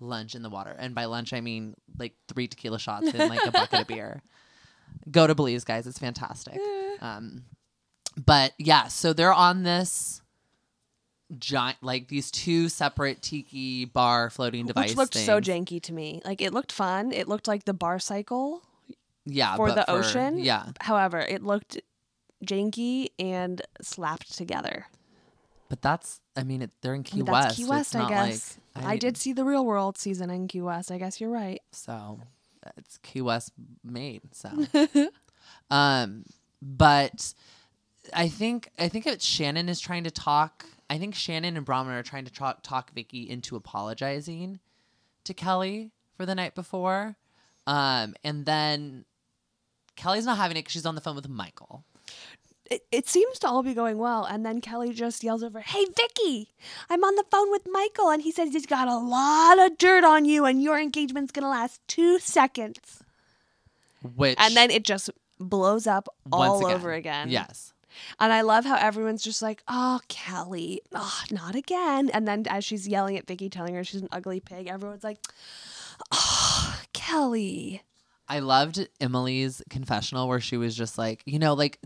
lunch 0.00 0.34
in 0.34 0.42
the 0.42 0.48
water. 0.50 0.74
And 0.78 0.94
by 0.94 1.04
lunch, 1.04 1.32
I 1.34 1.40
mean 1.42 1.74
like 1.98 2.14
three 2.28 2.48
tequila 2.48 2.78
shots 2.78 3.08
and 3.12 3.28
like 3.30 3.44
a 3.44 3.50
bucket 3.52 3.80
of 3.82 3.86
beer. 3.94 4.22
Go 5.10 5.26
to 5.26 5.34
Belize, 5.34 5.64
guys. 5.64 5.86
It's 5.86 5.98
fantastic. 5.98 6.58
Um, 7.00 7.44
but 8.16 8.52
yeah, 8.58 8.88
so 8.88 9.12
they're 9.12 9.32
on 9.32 9.62
this 9.62 10.22
giant, 11.38 11.76
like 11.82 12.08
these 12.08 12.30
two 12.30 12.68
separate 12.68 13.22
tiki 13.22 13.84
bar 13.84 14.30
floating 14.30 14.66
device, 14.66 14.90
Which 14.90 14.96
looked 14.96 15.14
so 15.14 15.40
things. 15.40 15.46
janky 15.68 15.82
to 15.82 15.92
me. 15.92 16.20
Like 16.24 16.40
it 16.40 16.52
looked 16.52 16.72
fun. 16.72 17.12
It 17.12 17.28
looked 17.28 17.46
like 17.46 17.64
the 17.66 17.74
bar 17.74 17.98
cycle. 17.98 18.62
Yeah, 19.32 19.56
for 19.56 19.70
the 19.72 19.88
ocean? 19.90 20.38
Yeah, 20.38 20.66
However, 20.80 21.18
it 21.20 21.42
looked 21.42 21.80
janky 22.44 23.08
and 23.18 23.60
slapped 23.82 24.36
together. 24.36 24.86
but 25.68 25.82
that's. 25.82 26.20
I 26.36 26.42
mean, 26.42 26.62
it, 26.62 26.70
they're 26.80 26.94
in 26.94 27.00
I 27.00 27.04
Key 27.04 27.16
mean, 27.18 27.26
West. 27.26 27.48
that's 27.48 27.56
Key 27.58 27.64
West, 27.66 27.96
I 27.96 27.98
not 28.00 28.08
guess. 28.10 28.58
Like, 28.74 28.84
I, 28.84 28.96
did 28.96 29.16
see 29.16 29.32
the 29.32 29.44
Real 29.44 29.64
World 29.66 29.98
season 29.98 30.30
in 30.30 30.48
Key 30.48 30.62
West. 30.62 30.90
I 30.90 30.96
guess 30.98 31.20
you're 31.20 31.28
right. 31.30 31.60
So 31.72 32.20
it's 32.76 32.98
Key 32.98 33.20
West 33.20 33.52
made. 33.84 34.22
So, 34.32 34.48
um, 35.70 36.24
but 36.62 37.34
I 38.14 38.28
think 38.28 38.70
I 38.78 38.88
think 38.88 39.06
it's 39.06 39.24
Shannon 39.24 39.68
is 39.68 39.80
trying 39.80 40.04
to 40.04 40.10
talk. 40.10 40.64
I 40.88 40.98
think 40.98 41.14
Shannon 41.14 41.56
and 41.56 41.66
Braunwyn 41.66 41.98
are 41.98 42.02
trying 42.02 42.24
to 42.24 42.32
talk, 42.32 42.62
talk 42.62 42.92
Vicky 42.92 43.28
into 43.28 43.54
apologizing 43.54 44.58
to 45.24 45.34
Kelly 45.34 45.92
for 46.16 46.26
the 46.26 46.34
night 46.34 46.54
before, 46.54 47.16
um, 47.66 48.14
and 48.24 48.44
then 48.46 49.04
Kelly's 49.96 50.24
not 50.26 50.36
having 50.38 50.56
it 50.56 50.60
because 50.60 50.72
she's 50.72 50.86
on 50.86 50.94
the 50.94 51.00
phone 51.00 51.16
with 51.16 51.28
Michael. 51.28 51.84
it, 52.70 52.82
it 52.92 53.08
seems 53.08 53.38
to 53.40 53.48
all 53.48 53.62
be 53.62 53.74
going 53.74 53.98
well. 53.98 54.24
And 54.24 54.46
then 54.46 54.60
Kelly 54.60 54.92
just 54.92 55.22
yells 55.24 55.42
over, 55.42 55.60
Hey, 55.60 55.84
Vicky, 55.96 56.48
I'm 56.88 57.02
on 57.04 57.16
the 57.16 57.24
phone 57.30 57.50
with 57.50 57.66
Michael. 57.70 58.10
And 58.10 58.22
he 58.22 58.30
says 58.32 58.52
he's 58.52 58.66
got 58.66 58.88
a 58.88 58.96
lot 58.96 59.58
of 59.58 59.76
dirt 59.76 60.04
on 60.04 60.24
you 60.24 60.44
and 60.44 60.62
your 60.62 60.78
engagement's 60.78 61.32
going 61.32 61.42
to 61.42 61.48
last 61.48 61.80
two 61.88 62.18
seconds. 62.18 63.02
Which 64.16 64.36
And 64.38 64.56
then 64.56 64.70
it 64.70 64.84
just 64.84 65.10
blows 65.38 65.86
up 65.86 66.08
all 66.32 66.66
over 66.66 66.92
again. 66.92 67.28
Yes. 67.28 67.72
And 68.20 68.32
I 68.32 68.42
love 68.42 68.64
how 68.64 68.76
everyone's 68.76 69.22
just 69.22 69.42
like, 69.42 69.62
Oh, 69.68 70.00
Kelly, 70.08 70.80
oh, 70.94 71.22
not 71.30 71.54
again. 71.56 72.08
And 72.10 72.26
then 72.26 72.44
as 72.48 72.64
she's 72.64 72.86
yelling 72.86 73.16
at 73.18 73.26
Vicky, 73.26 73.50
telling 73.50 73.74
her 73.74 73.82
she's 73.84 74.00
an 74.00 74.08
ugly 74.12 74.38
pig, 74.40 74.68
everyone's 74.68 75.04
like, 75.04 75.18
Oh, 76.12 76.80
Kelly. 76.92 77.82
I 78.30 78.38
loved 78.38 78.88
Emily's 79.00 79.60
confessional 79.68 80.28
where 80.28 80.40
she 80.40 80.56
was 80.56 80.74
just 80.76 80.96
like, 80.96 81.22
you 81.26 81.38
know, 81.38 81.52
like 81.54 81.78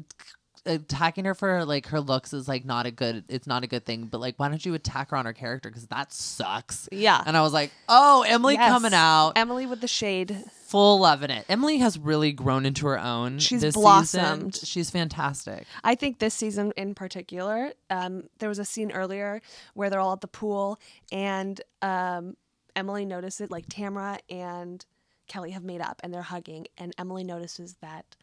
attacking 0.67 1.27
her 1.27 1.35
for 1.35 1.65
like 1.67 1.87
her 1.89 2.01
looks 2.01 2.33
is 2.33 2.49
like 2.49 2.65
not 2.65 2.87
a 2.87 2.91
good 2.91 3.23
it's 3.29 3.47
not 3.47 3.65
a 3.65 3.67
good 3.67 3.85
thing, 3.85 4.07
but 4.07 4.19
like 4.19 4.35
why 4.39 4.49
don't 4.49 4.65
you 4.65 4.73
attack 4.75 5.11
her 5.11 5.17
on 5.17 5.27
her 5.27 5.33
character 5.35 5.71
cuz 5.71 5.87
that 5.89 6.13
sucks. 6.13 6.89
Yeah. 6.91 7.23
And 7.27 7.37
I 7.37 7.43
was 7.43 7.53
like, 7.53 7.71
"Oh, 7.89 8.25
Emily 8.27 8.55
Yes. 8.55 8.71
coming 8.71 8.95
out, 8.95 9.33
Emily 9.37 9.67
with 9.67 9.81
the 9.83 9.89
shade. 9.89 10.45
full 10.67 11.01
loving 11.01 11.31
it." 11.31 11.45
Emily 11.51 11.79
has 11.79 11.99
really 11.99 12.33
grown 12.33 12.65
into 12.65 12.87
her 12.87 12.99
own. 12.99 13.39
She's 13.41 13.75
blossomed. 13.75 14.55
Season. 14.55 14.67
She's 14.67 14.91
fantastic. 14.91 15.67
I 15.83 15.95
think 15.97 16.19
this 16.19 16.33
season 16.35 16.73
in 16.77 16.95
particular, 16.95 17.73
um, 17.91 18.25
there 18.39 18.49
was 18.49 18.59
a 18.59 18.65
scene 18.65 18.91
earlier 18.93 19.43
where 19.75 19.91
they're 19.91 20.01
all 20.01 20.15
at 20.15 20.21
the 20.23 20.29
pool 20.29 20.79
and 21.13 21.61
um, 21.83 22.37
Emily 22.75 23.05
notices, 23.05 23.51
like 23.51 23.67
Tamara 23.69 24.19
and 24.31 24.85
Kelly 25.29 25.51
have 25.53 25.65
made 25.65 25.81
up 25.81 26.01
and 26.03 26.13
they're 26.13 26.23
hugging, 26.23 26.67
and 26.79 26.93
Emily 26.99 27.25
notices 27.25 27.77
that 27.81 28.17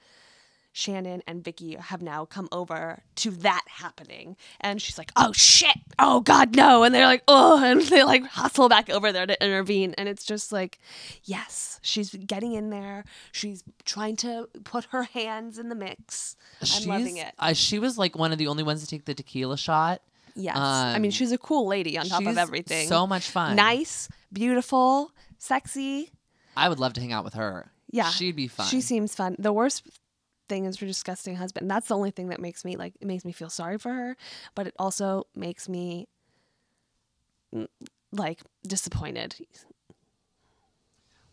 Shannon 0.74 1.22
and 1.28 1.44
Vicky 1.44 1.76
have 1.76 2.02
now 2.02 2.24
come 2.24 2.48
over 2.52 3.04
to 3.16 3.32
that 3.32 3.66
happening, 3.68 4.38
and 4.62 4.82
she's 4.82 4.98
like, 4.98 5.12
"Oh 5.18 5.34
shit! 5.34 5.76
Oh 6.00 6.22
god, 6.22 6.56
no!" 6.56 6.84
And 6.84 6.96
they're 6.96 7.06
like, 7.08 7.24
"Oh!" 7.28 7.62
and 7.64 7.82
they 7.82 8.04
like 8.04 8.24
hustle 8.26 8.70
back 8.70 8.90
over 8.90 9.12
there 9.12 9.26
to 9.26 9.44
intervene, 9.44 9.94
and 9.98 10.08
it's 10.08 10.24
just 10.24 10.54
like, 10.54 10.80
yes, 11.26 11.80
she's 11.82 12.12
getting 12.14 12.54
in 12.54 12.70
there. 12.70 13.04
She's 13.34 13.66
trying 13.84 14.16
to 14.18 14.48
put 14.64 14.86
her 14.92 15.04
hands 15.04 15.58
in 15.58 15.68
the 15.68 15.76
mix. 15.76 16.38
I'm 16.62 16.88
loving 16.88 17.18
it. 17.18 17.34
Uh, 17.38 17.52
she 17.52 17.78
was 17.78 17.98
like 17.98 18.16
one 18.18 18.32
of 18.32 18.38
the 18.38 18.48
only 18.48 18.64
ones 18.64 18.80
to 18.82 18.88
take 18.88 19.04
the 19.04 19.14
tequila 19.14 19.58
shot. 19.58 20.02
Yes. 20.36 20.56
I 20.56 20.98
mean, 21.00 21.10
Um, 21.10 21.12
she's 21.12 21.34
a 21.34 21.38
cool 21.38 21.68
lady 21.68 21.98
on 21.98 22.06
top 22.06 22.26
of 22.26 22.38
everything. 22.38 22.88
So 22.88 23.06
much 23.06 23.30
fun. 23.30 23.58
Nice, 23.58 24.08
beautiful, 24.32 25.12
sexy. 25.38 26.12
I 26.56 26.70
would 26.70 26.80
love 26.80 26.94
to 26.94 27.02
hang 27.02 27.12
out 27.12 27.24
with 27.24 27.34
her. 27.36 27.72
Yeah. 27.90 28.10
She'd 28.10 28.36
be 28.36 28.48
fun. 28.48 28.68
She 28.68 28.82
seems 28.82 29.16
fun. 29.16 29.36
The 29.40 29.54
worst 29.54 29.88
thing 30.50 30.66
is 30.66 30.78
her 30.78 30.86
disgusting 30.86 31.36
husband. 31.36 31.70
That's 31.70 31.88
the 31.88 31.96
only 31.96 32.12
thing 32.12 32.30
that 32.30 32.40
makes 32.40 32.66
me 32.66 32.76
like 32.76 32.94
it 33.00 33.08
makes 33.08 33.26
me 33.26 33.32
feel 33.32 33.50
sorry 33.50 33.78
for 33.78 33.94
her, 33.94 34.18
but 34.56 34.68
it 34.68 34.74
also 34.78 35.28
makes 35.36 35.70
me 35.70 36.08
mm, 37.54 37.68
like 38.12 38.42
disappointed. 38.68 39.36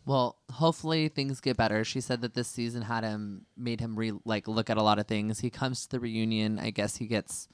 Well, 0.05 0.37
hopefully 0.51 1.07
things 1.09 1.39
get 1.39 1.55
better. 1.57 1.83
She 1.83 2.01
said 2.01 2.21
that 2.21 2.33
this 2.33 2.47
season 2.47 2.81
had 2.81 3.03
him 3.03 3.45
made 3.55 3.79
him 3.79 3.95
re 3.95 4.13
like 4.25 4.47
look 4.47 4.69
at 4.69 4.77
a 4.77 4.83
lot 4.83 4.99
of 4.99 5.07
things. 5.07 5.39
He 5.41 5.49
comes 5.49 5.83
to 5.83 5.89
the 5.89 5.99
reunion. 5.99 6.57
I 6.57 6.71
guess 6.71 6.95
he 6.95 7.05
gets 7.05 7.47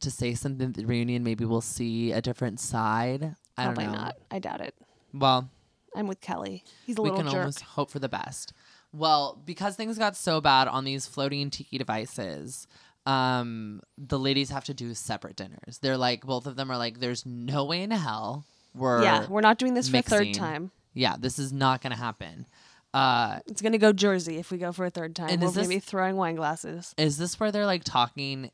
to 0.00 0.10
say 0.10 0.34
something 0.34 0.68
at 0.68 0.74
the 0.74 0.86
reunion. 0.86 1.24
Maybe 1.24 1.44
we'll 1.44 1.60
see 1.60 2.12
a 2.12 2.20
different 2.20 2.60
side. 2.60 3.34
I 3.56 3.64
Probably 3.64 3.84
don't 3.84 3.94
know. 3.94 3.98
not. 3.98 4.16
I 4.30 4.38
doubt 4.38 4.60
it. 4.60 4.74
Well, 5.12 5.50
I'm 5.94 6.06
with 6.08 6.20
Kelly. 6.20 6.64
He's 6.86 6.98
a 6.98 7.02
we 7.02 7.10
little 7.10 7.22
can 7.24 7.30
jerk. 7.32 7.40
almost 7.40 7.60
hope 7.62 7.90
for 7.90 7.98
the 7.98 8.08
best. 8.08 8.52
Well, 8.92 9.40
because 9.44 9.76
things 9.76 9.98
got 9.98 10.16
so 10.16 10.40
bad 10.40 10.68
on 10.68 10.84
these 10.84 11.06
floating 11.06 11.50
tiki 11.50 11.78
devices, 11.78 12.66
um, 13.06 13.80
the 13.98 14.18
ladies 14.18 14.50
have 14.50 14.64
to 14.64 14.74
do 14.74 14.94
separate 14.94 15.36
dinners. 15.36 15.78
They're 15.82 15.96
like, 15.96 16.22
both 16.24 16.46
of 16.46 16.56
them 16.56 16.70
are 16.70 16.78
like, 16.78 17.00
"There's 17.00 17.26
no 17.26 17.64
way 17.64 17.82
in 17.82 17.90
hell 17.90 18.44
we're 18.74 19.02
yeah, 19.02 19.26
we're 19.28 19.40
not 19.40 19.58
doing 19.58 19.74
this 19.74 19.88
for 19.88 19.96
a 19.98 20.02
third 20.02 20.32
time. 20.34 20.70
yeah, 20.94 21.16
this 21.18 21.38
is 21.38 21.52
not 21.52 21.80
gonna 21.82 21.96
happen." 21.96 22.46
Uh, 22.92 23.40
It's 23.46 23.60
gonna 23.60 23.78
go 23.78 23.92
Jersey 23.92 24.36
if 24.38 24.52
we 24.52 24.58
go 24.58 24.70
for 24.70 24.84
a 24.84 24.90
third 24.90 25.16
time. 25.16 25.28
And 25.28 25.42
We're 25.42 25.48
is 25.48 25.56
gonna 25.56 25.68
be 25.68 25.80
throwing 25.80 26.16
wine 26.16 26.36
glasses. 26.36 26.94
Is 26.96 27.18
this 27.18 27.38
where 27.40 27.50
they're 27.50 27.66
like 27.66 27.82
talking, 27.84 28.50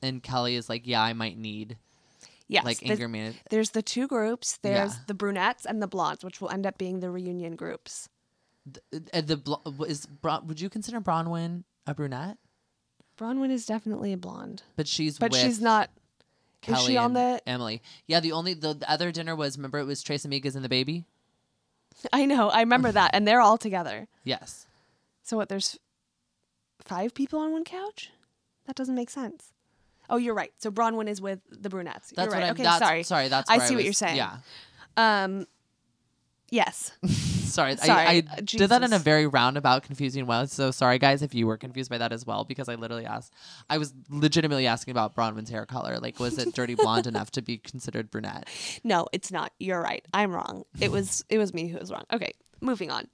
and 0.00 0.22
Kelly 0.22 0.54
is 0.54 0.68
like, 0.68 0.86
"Yeah, 0.86 1.02
I 1.02 1.12
might 1.12 1.36
need 1.36 1.76
Yes, 2.52 2.64
like 2.64 2.78
the- 2.80 2.90
anger 2.90 3.08
management." 3.08 3.46
There's 3.50 3.70
the 3.70 3.82
two 3.82 4.06
groups. 4.06 4.58
There's 4.62 4.92
Yeah. 4.94 4.98
the 5.06 5.14
brunettes 5.14 5.64
and 5.66 5.82
the 5.82 5.86
blondes, 5.86 6.24
which 6.24 6.40
will 6.40 6.50
end 6.50 6.66
up 6.66 6.78
being 6.78 7.00
the 7.00 7.10
reunion 7.10 7.56
groups. 7.56 8.08
Uh, 9.12 9.20
the 9.20 9.36
bl- 9.36 9.84
is 9.84 10.06
Bron- 10.06 10.46
would 10.46 10.60
you 10.60 10.70
consider 10.70 11.00
Braunwyn 11.00 11.64
a 11.86 11.94
brunette? 11.94 12.38
Braunwyn 13.18 13.50
is 13.50 13.66
definitely 13.66 14.12
a 14.12 14.16
blonde, 14.16 14.62
But 14.76 14.86
she's 14.88 15.18
but 15.18 15.32
with 15.32 15.40
she's 15.40 15.60
not. 15.60 15.90
Kelly 16.60 16.78
is 16.78 16.86
she 16.86 16.96
on 16.96 17.12
the? 17.12 17.42
Emily. 17.46 17.82
Yeah, 18.06 18.20
the 18.20 18.30
only 18.32 18.54
the, 18.54 18.72
the 18.74 18.88
other 18.88 19.10
dinner 19.10 19.34
was 19.34 19.56
remember 19.58 19.78
it 19.80 19.84
was 19.84 20.00
Tres 20.02 20.24
Amigas 20.24 20.54
and 20.54 20.64
the 20.64 20.68
baby. 20.68 21.04
I 22.12 22.24
know. 22.24 22.50
I 22.50 22.60
remember 22.60 22.92
that, 22.92 23.10
and 23.14 23.26
they're 23.26 23.40
all 23.40 23.58
together. 23.58 24.06
Yes, 24.24 24.66
So 25.22 25.36
what? 25.36 25.48
There's 25.48 25.78
five 26.84 27.14
people 27.14 27.38
on 27.40 27.52
one 27.52 27.64
couch. 27.64 28.10
That 28.66 28.76
doesn't 28.76 28.94
make 28.94 29.10
sense. 29.10 29.52
Oh, 30.12 30.16
you're 30.18 30.34
right. 30.34 30.52
So 30.58 30.70
Braunwyn 30.70 31.08
is 31.08 31.20
with 31.20 31.40
the 31.50 31.68
brunettes. 31.70 32.12
that's 32.14 32.26
you're 32.26 32.32
right. 32.32 32.40
what 32.40 32.46
I'm. 32.48 32.52
okay, 32.52 32.62
that's, 32.62 32.78
sorry. 32.78 33.02
sorry. 33.02 33.28
That's 33.28 33.50
I 33.50 33.58
see 33.58 33.74
what 33.74 33.76
was- 33.78 33.84
you're 33.86 33.92
saying. 33.94 34.16
Yeah, 34.16 34.36
Um, 34.96 35.46
yes. 36.50 36.92
sorry. 37.06 37.76
Sorry, 37.76 38.06
I, 38.06 38.22
I 38.34 38.40
did 38.40 38.68
that 38.70 38.82
in 38.82 38.92
a 38.94 38.98
very 38.98 39.26
roundabout, 39.26 39.82
confusing 39.82 40.24
way. 40.26 40.46
So 40.46 40.70
sorry, 40.70 40.98
guys, 40.98 41.20
if 41.22 41.34
you 41.34 41.46
were 41.46 41.56
confused 41.58 41.90
by 41.90 41.98
that 41.98 42.10
as 42.12 42.24
well, 42.26 42.44
because 42.44 42.66
I 42.68 42.76
literally 42.76 43.04
asked. 43.04 43.32
I 43.68 43.76
was 43.78 43.92
legitimately 44.10 44.66
asking 44.66 44.92
about 44.92 45.14
Braunwyn's 45.14 45.50
hair 45.50 45.66
color. 45.66 45.98
Like, 45.98 46.18
was 46.18 46.38
it 46.38 46.54
dirty 46.54 46.74
blonde 46.74 47.06
enough 47.06 47.30
to 47.32 47.42
be 47.42 47.58
considered 47.58 48.10
brunette? 48.10 48.48
No, 48.84 49.06
it's 49.12 49.30
not. 49.30 49.52
You're 49.58 49.80
right. 49.82 50.04
I'm 50.14 50.32
wrong. 50.32 50.64
It 50.80 50.90
was 50.90 51.24
it 51.28 51.36
was 51.38 51.52
me 51.54 51.68
who 51.68 51.78
was 51.78 51.90
wrong. 51.90 52.04
Okay, 52.12 52.32
moving 52.60 52.90
on. 52.90 53.08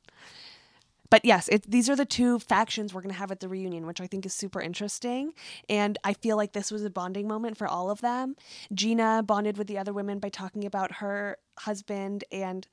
But 1.11 1.25
yes, 1.25 1.49
it, 1.49 1.71
these 1.71 1.88
are 1.88 1.97
the 1.97 2.05
two 2.05 2.38
factions 2.38 2.92
we're 2.92 3.01
going 3.01 3.14
to 3.14 3.18
have 3.18 3.31
at 3.31 3.40
the 3.40 3.49
reunion, 3.49 3.87
which 3.87 4.01
I 4.01 4.07
think 4.07 4.27
is 4.27 4.35
super 4.35 4.61
interesting. 4.61 5.33
And 5.68 5.99
I 6.05 6.12
feel 6.12 6.37
like 6.37 6.53
this 6.53 6.71
was 6.71 6.85
a 6.85 6.90
bonding 6.90 7.27
moment 7.27 7.57
for 7.57 7.66
all 7.66 7.90
of 7.90 8.01
them. 8.01 8.37
Gina 8.73 9.23
bonded 9.23 9.57
with 9.57 9.66
the 9.66 9.79
other 9.79 9.92
women 9.92 10.18
by 10.18 10.29
talking 10.29 10.64
about 10.64 10.97
her 10.97 11.38
husband, 11.59 12.25
and 12.31 12.66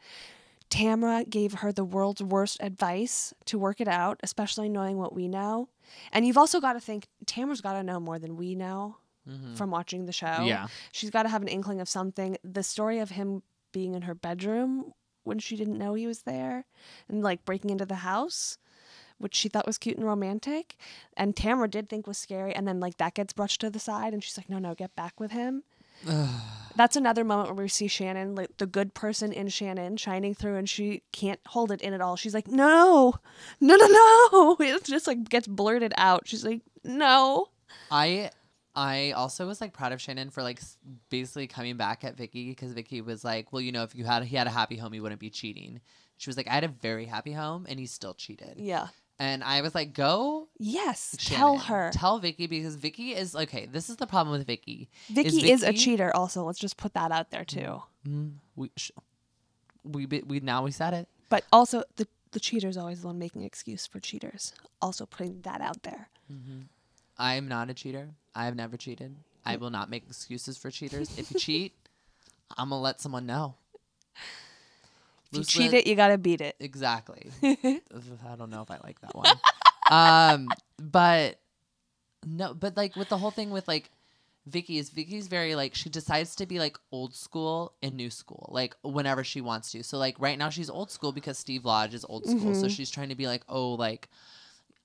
Tamra 0.69 1.30
gave 1.30 1.54
her 1.54 1.71
the 1.71 1.86
world's 1.86 2.21
worst 2.21 2.58
advice 2.60 3.34
to 3.45 3.58
work 3.58 3.80
it 3.80 3.88
out, 3.88 4.19
especially 4.24 4.67
knowing 4.67 4.98
what 4.98 5.13
we 5.13 5.28
know. 5.28 5.69
And 6.12 6.26
you've 6.26 6.38
also 6.38 6.60
got 6.60 6.74
to 6.74 6.80
think 6.80 7.08
Tamra's 7.26 7.62
got 7.62 7.74
to 7.74 7.84
know 7.84 8.00
more 8.00 8.19
than 8.19 8.36
we 8.36 8.56
know 8.56 8.98
mm-hmm. 9.30 9.56
from 9.56 9.71
watching 9.71 10.06
the 10.06 10.12
show. 10.12 10.43
Yeah. 10.43 10.67
She's 10.91 11.12
got 11.12 11.24
to 11.24 11.30
have 11.30 11.41
an 11.41 11.48
inkling 11.48 11.82
of 11.82 11.88
something. 11.88 12.38
The 12.43 12.63
story 12.63 13.00
of 13.00 13.12
him 13.12 13.43
being 13.71 13.93
in 13.93 14.04
her 14.04 14.15
bedroom 14.15 14.93
when 15.26 15.40
she 15.40 15.56
didn't 15.56 15.78
know 15.78 15.94
he 15.94 16.08
was 16.08 16.22
there 16.22 16.66
and 17.10 17.22
like 17.22 17.46
breaking 17.46 17.72
into 17.72 17.86
the 17.86 17.96
house, 17.96 18.58
which 19.18 19.36
she 19.36 19.50
thought 19.50 19.68
was 19.68 19.78
cute 19.78 19.98
and 19.98 20.06
romantic. 20.06 20.78
And 21.18 21.36
Tamara 21.36 21.70
did 21.70 21.90
think 21.90 22.08
was 22.08 22.18
scary. 22.18 22.54
And 22.56 22.68
then 22.68 22.80
like 22.80 22.98
that 22.98 23.14
gets 23.16 23.34
brushed 23.34 23.62
to 23.62 23.70
the 23.70 23.80
side 23.80 24.14
and 24.14 24.24
she's 24.24 24.38
like, 24.38 24.50
no, 24.50 24.60
no, 24.60 24.74
get 24.76 24.96
back 24.96 25.20
with 25.20 25.32
him. 25.32 25.64
That's 26.76 26.98
another 26.98 27.24
moment 27.24 27.50
where 27.50 27.64
we 27.64 27.70
see 27.70 27.88
Shannon, 27.88 28.36
like 28.36 28.58
the 28.58 28.66
good 28.66 28.94
person 28.94 29.32
in 29.32 29.48
Shannon, 29.48 29.96
shining 29.96 30.34
through, 30.34 30.58
and 30.58 30.70
she 30.70 31.04
can't 31.14 31.40
hold 31.48 31.72
it 31.72 31.82
in 31.82 31.94
at 31.94 32.02
all. 32.02 32.18
She's 32.18 32.34
like, 32.34 32.50
"No, 32.50 33.16
no, 33.62 33.76
no, 33.76 33.88
no!" 33.88 34.58
It 34.60 34.84
just 34.84 35.08
like 35.08 35.30
gets 35.30 35.48
blurted 35.48 35.94
out. 35.96 36.28
She's 36.28 36.44
like, 36.44 36.62
"No." 36.84 37.48
I 37.90 38.32
I 38.76 39.12
also 39.12 39.48
was 39.48 39.62
like 39.62 39.74
proud 39.74 39.92
of 39.94 40.02
Shannon 40.02 40.30
for 40.30 40.44
like 40.44 40.60
basically 41.10 41.48
coming 41.48 41.78
back 41.78 42.04
at 42.04 42.18
Vicky 42.18 42.50
because 42.50 42.74
Vicky 42.74 43.02
was 43.02 43.24
like, 43.24 43.54
well, 43.54 43.62
you 43.62 43.72
know, 43.72 43.84
if 43.84 43.96
you 43.96 44.04
had 44.04 44.24
he 44.24 44.36
had 44.36 44.48
a 44.48 44.52
happy 44.52 44.76
home, 44.78 44.92
he 44.94 45.00
wouldn't 45.00 45.22
be 45.22 45.30
cheating. 45.30 45.80
She 46.18 46.30
was 46.30 46.38
like, 46.38 46.48
I 46.48 46.54
had 46.54 46.64
a 46.64 46.70
very 46.70 47.06
happy 47.06 47.34
home, 47.34 47.66
and 47.68 47.80
he 47.80 47.86
still 47.86 48.14
cheated. 48.14 48.56
Yeah. 48.58 48.88
And 49.18 49.44
I 49.44 49.62
was 49.62 49.74
like, 49.74 49.94
go 49.94 50.50
Yes. 50.60 51.16
Tell 51.20 51.58
her. 51.58 51.92
Tell 51.94 52.20
Vicky 52.20 52.48
because 52.48 52.76
Vicky 52.76 53.14
is 53.14 53.34
okay. 53.36 53.66
This 53.66 53.90
is 53.90 53.96
the 53.96 54.08
problem 54.08 54.38
with 54.38 54.46
Vicky. 54.46 54.90
Vicky 55.08 55.50
is, 55.52 55.64
a 55.64 55.72
cheater. 55.72 56.14
Also, 56.16 56.44
let's 56.44 56.60
just 56.60 56.76
put 56.76 56.94
that 56.96 57.12
out 57.12 57.32
there 57.32 57.46
too. 57.46 57.82
Mm, 58.08 58.34
we 58.58 58.72
sh- 58.76 58.92
we 59.84 60.06
be- 60.06 60.24
we 60.24 60.40
now 60.42 60.64
we 60.64 60.72
said 60.72 60.94
it. 60.94 61.08
But 61.30 61.46
also, 61.52 61.84
the 61.96 62.08
the 62.32 62.40
cheater 62.42 62.68
is 62.68 62.76
always 62.76 63.02
the 63.02 63.08
one 63.08 63.18
making 63.18 63.44
excuse 63.44 63.88
for 63.88 64.02
cheaters. 64.02 64.54
Also, 64.82 65.06
putting 65.06 65.42
that 65.42 65.62
out 65.62 65.84
there. 65.84 66.10
I 66.30 66.34
am 67.17 67.47
not 67.47 67.69
a 67.69 67.73
cheater. 67.73 68.10
I 68.34 68.45
have 68.45 68.56
never 68.56 68.78
cheated. 68.78 69.15
I 69.45 69.58
will 69.58 69.69
not 69.69 69.89
make 69.89 70.04
excuses 70.08 70.58
for 70.58 70.71
cheaters. 70.71 71.17
If 71.17 71.32
you 71.32 71.39
cheat, 71.39 71.73
I'm 72.58 72.69
gonna 72.69 72.82
let 72.82 72.99
someone 72.99 73.25
know. 73.25 73.56
If 74.15 75.34
you 75.34 75.39
Loose 75.39 75.47
cheat 75.47 75.73
it, 75.73 75.88
you 75.88 75.95
gotta 75.95 76.17
beat 76.17 76.41
it. 76.41 76.56
Exactly. 76.60 77.30
I 77.43 78.36
don't 78.38 78.49
know 78.49 78.62
if 78.62 78.71
I 78.71 78.80
like 78.84 78.99
that 79.01 79.15
one. 79.15 79.28
um, 79.91 80.49
but 80.82 81.39
no, 82.25 82.54
but 82.54 82.75
like 82.75 82.95
with 82.95 83.10
the 83.10 83.17
whole 83.17 83.32
thing 83.32 83.51
with 83.51 83.67
like 83.67 83.89
Vicky 84.47 84.78
is 84.78 84.89
Vicky's 84.89 85.28
very 85.28 85.56
like 85.56 85.73
she 85.75 85.89
decides 85.89 86.36
to 86.38 86.45
be 86.45 86.60
like 86.60 86.78
old 86.91 87.15
school 87.15 87.73
and 87.82 87.95
new 87.95 88.10
school 88.10 88.49
like 88.51 88.75
whenever 88.84 89.23
she 89.23 89.41
wants 89.41 89.71
to. 89.71 89.84
So 89.84 89.97
like 89.97 90.15
right 90.19 90.38
now 90.38 90.49
she's 90.49 90.69
old 90.69 90.91
school 90.91 91.12
because 91.12 91.38
Steve 91.38 91.65
Lodge 91.65 91.93
is 91.93 92.06
old 92.08 92.25
school. 92.28 92.54
So 92.54 92.67
she's 92.67 92.89
trying 92.91 93.10
to 93.10 93.15
be 93.15 93.28
like 93.28 93.43
oh 93.49 93.73
like 93.73 94.10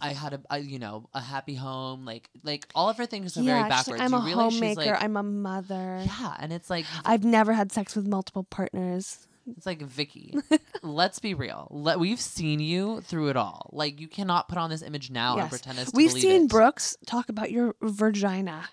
I 0.02 0.12
had 0.12 0.34
a, 0.34 0.40
a 0.50 0.58
you 0.58 0.78
know 0.78 1.08
a 1.14 1.20
happy 1.20 1.54
home 1.54 2.04
like 2.04 2.28
like 2.42 2.66
all 2.74 2.88
of 2.88 2.96
her 2.98 3.06
things 3.06 3.36
are 3.36 3.42
very 3.42 3.62
she's 3.62 3.68
backwards. 3.68 4.00
like, 4.00 4.12
I'm 4.12 4.26
you 4.26 4.32
a 4.32 4.36
homemaker. 4.36 4.80
like 4.80 5.02
I'm 5.02 5.16
a 5.16 5.22
mother. 5.22 6.02
yeah, 6.04 6.36
and 6.38 6.52
it's 6.52 6.70
like 6.70 6.86
I've 7.04 7.24
never 7.24 7.52
had 7.52 7.72
sex 7.72 7.96
with 7.96 8.06
multiple 8.06 8.44
partners. 8.44 9.26
It's 9.56 9.66
like 9.66 9.82
Vicky. 9.82 10.34
let's 10.82 11.18
be 11.18 11.34
real. 11.34 11.66
Let, 11.70 11.98
we've 11.98 12.20
seen 12.20 12.60
you 12.60 13.00
through 13.00 13.28
it 13.30 13.36
all. 13.36 13.70
Like 13.72 14.00
you 14.00 14.06
cannot 14.06 14.48
put 14.48 14.58
on 14.58 14.70
this 14.70 14.82
image 14.82 15.10
now 15.10 15.38
and 15.38 15.48
pretend 15.48 15.78
us 15.78 15.90
to 15.90 15.96
We've 15.96 16.12
seen 16.12 16.44
it. 16.44 16.50
Brooks 16.50 16.96
talk 17.06 17.28
about 17.28 17.50
your 17.50 17.74
vagina. 17.80 18.68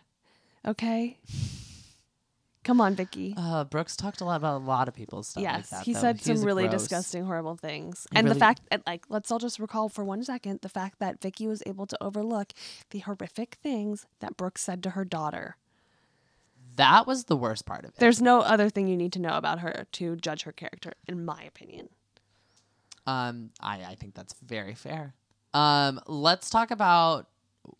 Okay. 0.65 1.17
Come 2.67 2.81
on, 2.81 2.95
Vicky. 2.95 3.33
Uh, 3.37 3.63
Brooks 3.63 3.95
talked 3.95 4.19
a 4.19 4.25
lot 4.25 4.35
about 4.35 4.57
a 4.57 4.65
lot 4.65 4.89
of 4.89 4.93
people's 4.93 5.29
stuff 5.29 5.41
like 5.41 5.53
yes, 5.53 5.69
that. 5.69 5.83
he 5.85 5.93
though. 5.93 6.01
said 6.01 6.19
some 6.21 6.41
really 6.41 6.67
gross. 6.67 6.81
disgusting, 6.81 7.23
horrible 7.23 7.55
things. 7.55 8.05
He 8.11 8.17
and 8.17 8.27
really- 8.27 8.33
the 8.33 8.39
fact, 8.41 8.59
and 8.69 8.83
like, 8.85 9.05
let's 9.07 9.31
all 9.31 9.39
just 9.39 9.57
recall 9.57 9.87
for 9.87 10.03
one 10.03 10.21
second 10.21 10.59
the 10.61 10.67
fact 10.67 10.99
that 10.99 11.21
Vicky 11.21 11.47
was 11.47 11.63
able 11.65 11.87
to 11.87 11.97
overlook 12.03 12.51
the 12.89 12.99
horrific 12.99 13.57
things 13.63 14.05
that 14.19 14.35
Brooks 14.35 14.63
said 14.63 14.83
to 14.83 14.89
her 14.91 15.05
daughter. 15.05 15.55
That 16.75 17.07
was 17.07 17.23
the 17.23 17.37
worst 17.37 17.65
part 17.65 17.85
of 17.85 17.91
it. 17.91 17.99
There's 17.99 18.21
no 18.21 18.41
other 18.41 18.69
thing 18.69 18.89
you 18.89 18.97
need 18.97 19.13
to 19.13 19.19
know 19.19 19.37
about 19.37 19.59
her 19.59 19.87
to 19.93 20.17
judge 20.17 20.43
her 20.43 20.51
character, 20.51 20.91
in 21.07 21.23
my 21.23 21.41
opinion. 21.43 21.87
Um, 23.05 23.51
I 23.61 23.81
I 23.85 23.95
think 23.95 24.13
that's 24.13 24.35
very 24.45 24.75
fair. 24.75 25.13
Um, 25.53 26.01
let's 26.05 26.49
talk 26.49 26.69
about. 26.71 27.27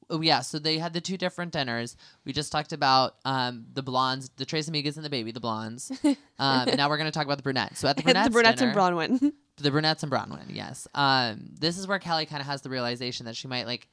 Oh 0.10 0.21
yeah, 0.21 0.41
so 0.41 0.60
they 0.60 0.78
had 0.78 0.93
the 0.93 1.02
two 1.02 1.17
different 1.17 1.52
dinners. 1.52 1.95
We 2.26 2.34
just 2.34 2.52
talked 2.52 2.73
about 2.73 3.15
um 3.26 3.65
the 3.73 3.84
blondes, 3.84 4.30
the 4.38 4.45
Tres 4.45 4.69
Amigas 4.69 4.95
and 4.95 5.06
the 5.06 5.10
baby, 5.10 5.32
the 5.32 5.39
blondes. 5.39 5.91
Um, 6.39 6.67
and 6.67 6.78
now 6.78 6.88
we're 6.88 7.00
gonna 7.00 7.10
talk 7.10 7.26
about 7.26 7.38
the 7.38 7.43
brunettes. 7.43 7.80
So 7.80 7.88
at 7.88 7.97
the 7.97 8.04
brunettes, 8.04 8.28
the 8.28 8.32
brunettes 8.32 8.60
dinner, 8.60 8.71
and 8.71 8.80
Braunwyn. 8.80 9.34
the 9.58 9.71
brunettes 9.71 10.04
and 10.04 10.12
Braunwyn, 10.12 10.45
yes. 10.50 10.88
Um, 10.93 11.50
this 11.60 11.80
is 11.80 11.88
where 11.88 11.97
Kelly 11.97 12.28
kind 12.28 12.41
of 12.41 12.45
has 12.45 12.62
the 12.62 12.69
realization 12.69 13.26
that 13.26 13.36
she 13.36 13.47
might 13.47 13.65
like 13.65 13.88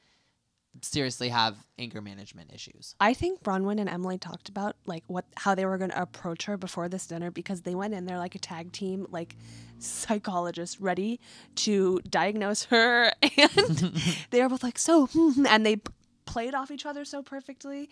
seriously 0.81 1.29
have 1.29 1.55
anger 1.77 2.01
management 2.01 2.51
issues. 2.53 2.95
I 2.99 3.13
think 3.13 3.43
Braunwyn 3.43 3.79
and 3.79 3.89
Emily 3.89 4.17
talked 4.17 4.49
about 4.49 4.75
like 4.85 5.03
what 5.07 5.25
how 5.35 5.55
they 5.55 5.65
were 5.65 5.77
going 5.77 5.91
to 5.91 6.01
approach 6.01 6.45
her 6.45 6.57
before 6.57 6.89
this 6.89 7.07
dinner 7.07 7.31
because 7.31 7.61
they 7.61 7.75
went 7.75 7.93
in 7.93 8.05
there 8.05 8.17
like 8.17 8.35
a 8.35 8.39
tag 8.39 8.71
team, 8.71 9.07
like 9.09 9.35
psychologists 9.79 10.79
ready 10.81 11.19
to 11.55 11.99
diagnose 12.09 12.65
her, 12.65 13.11
and 13.37 14.01
they 14.31 14.41
were 14.41 14.49
both 14.49 14.63
like 14.63 14.77
so, 14.77 15.07
hmm," 15.07 15.45
and 15.47 15.65
they 15.65 15.77
played 16.25 16.53
off 16.55 16.71
each 16.71 16.85
other 16.85 17.05
so 17.05 17.21
perfectly. 17.21 17.89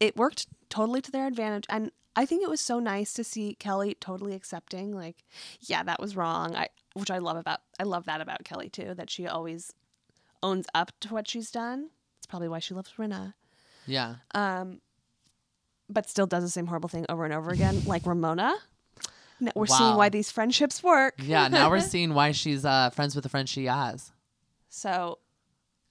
It 0.00 0.16
worked 0.16 0.46
totally 0.68 1.00
to 1.02 1.10
their 1.10 1.26
advantage, 1.26 1.66
and 1.68 1.90
I 2.16 2.26
think 2.26 2.42
it 2.42 2.50
was 2.50 2.60
so 2.60 2.78
nice 2.78 3.12
to 3.14 3.24
see 3.24 3.54
Kelly 3.54 3.96
totally 4.00 4.34
accepting, 4.34 4.94
like, 4.94 5.24
yeah, 5.60 5.82
that 5.82 6.00
was 6.00 6.16
wrong. 6.16 6.54
I 6.54 6.68
which 6.94 7.10
I 7.10 7.18
love 7.18 7.36
about 7.36 7.60
I 7.78 7.82
love 7.82 8.04
that 8.06 8.20
about 8.20 8.44
Kelly 8.44 8.68
too, 8.68 8.94
that 8.94 9.10
she 9.10 9.26
always 9.26 9.72
owns 10.42 10.66
up 10.74 10.92
to 11.00 11.12
what 11.12 11.28
she's 11.28 11.50
done. 11.50 11.90
It's 12.24 12.30
probably 12.30 12.48
why 12.48 12.58
she 12.58 12.72
loves 12.72 12.90
Rinna 12.98 13.34
Yeah. 13.86 14.14
um, 14.34 14.80
but 15.90 16.08
still 16.08 16.24
does 16.26 16.42
the 16.42 16.48
same 16.48 16.66
horrible 16.66 16.88
thing 16.88 17.04
over 17.10 17.26
and 17.26 17.34
over 17.34 17.50
again, 17.50 17.82
like 17.86 18.06
Ramona. 18.06 18.54
We're 19.54 19.66
seeing 19.66 19.94
why 19.96 20.08
these 20.08 20.30
friendships 20.30 20.82
work. 20.82 21.16
Yeah, 21.18 21.48
now 21.48 21.68
we're 21.68 21.80
seeing 21.94 22.14
why 22.14 22.32
she's 22.32 22.64
uh, 22.64 22.88
friends 22.88 23.14
with 23.14 23.24
the 23.24 23.28
friend 23.28 23.46
she 23.46 23.66
has. 23.66 24.10
So 24.70 25.18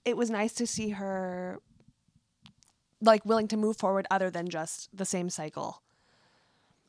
it 0.06 0.18
was 0.18 0.32
nice 0.32 0.54
to 0.54 0.66
see 0.66 0.90
her 0.90 1.60
like 3.00 3.24
willing 3.26 3.48
to 3.50 3.58
move 3.58 3.78
forward 3.78 4.08
other 4.10 4.32
than 4.32 4.50
just 4.50 4.90
the 4.92 5.06
same 5.06 5.30
cycle. 5.30 5.84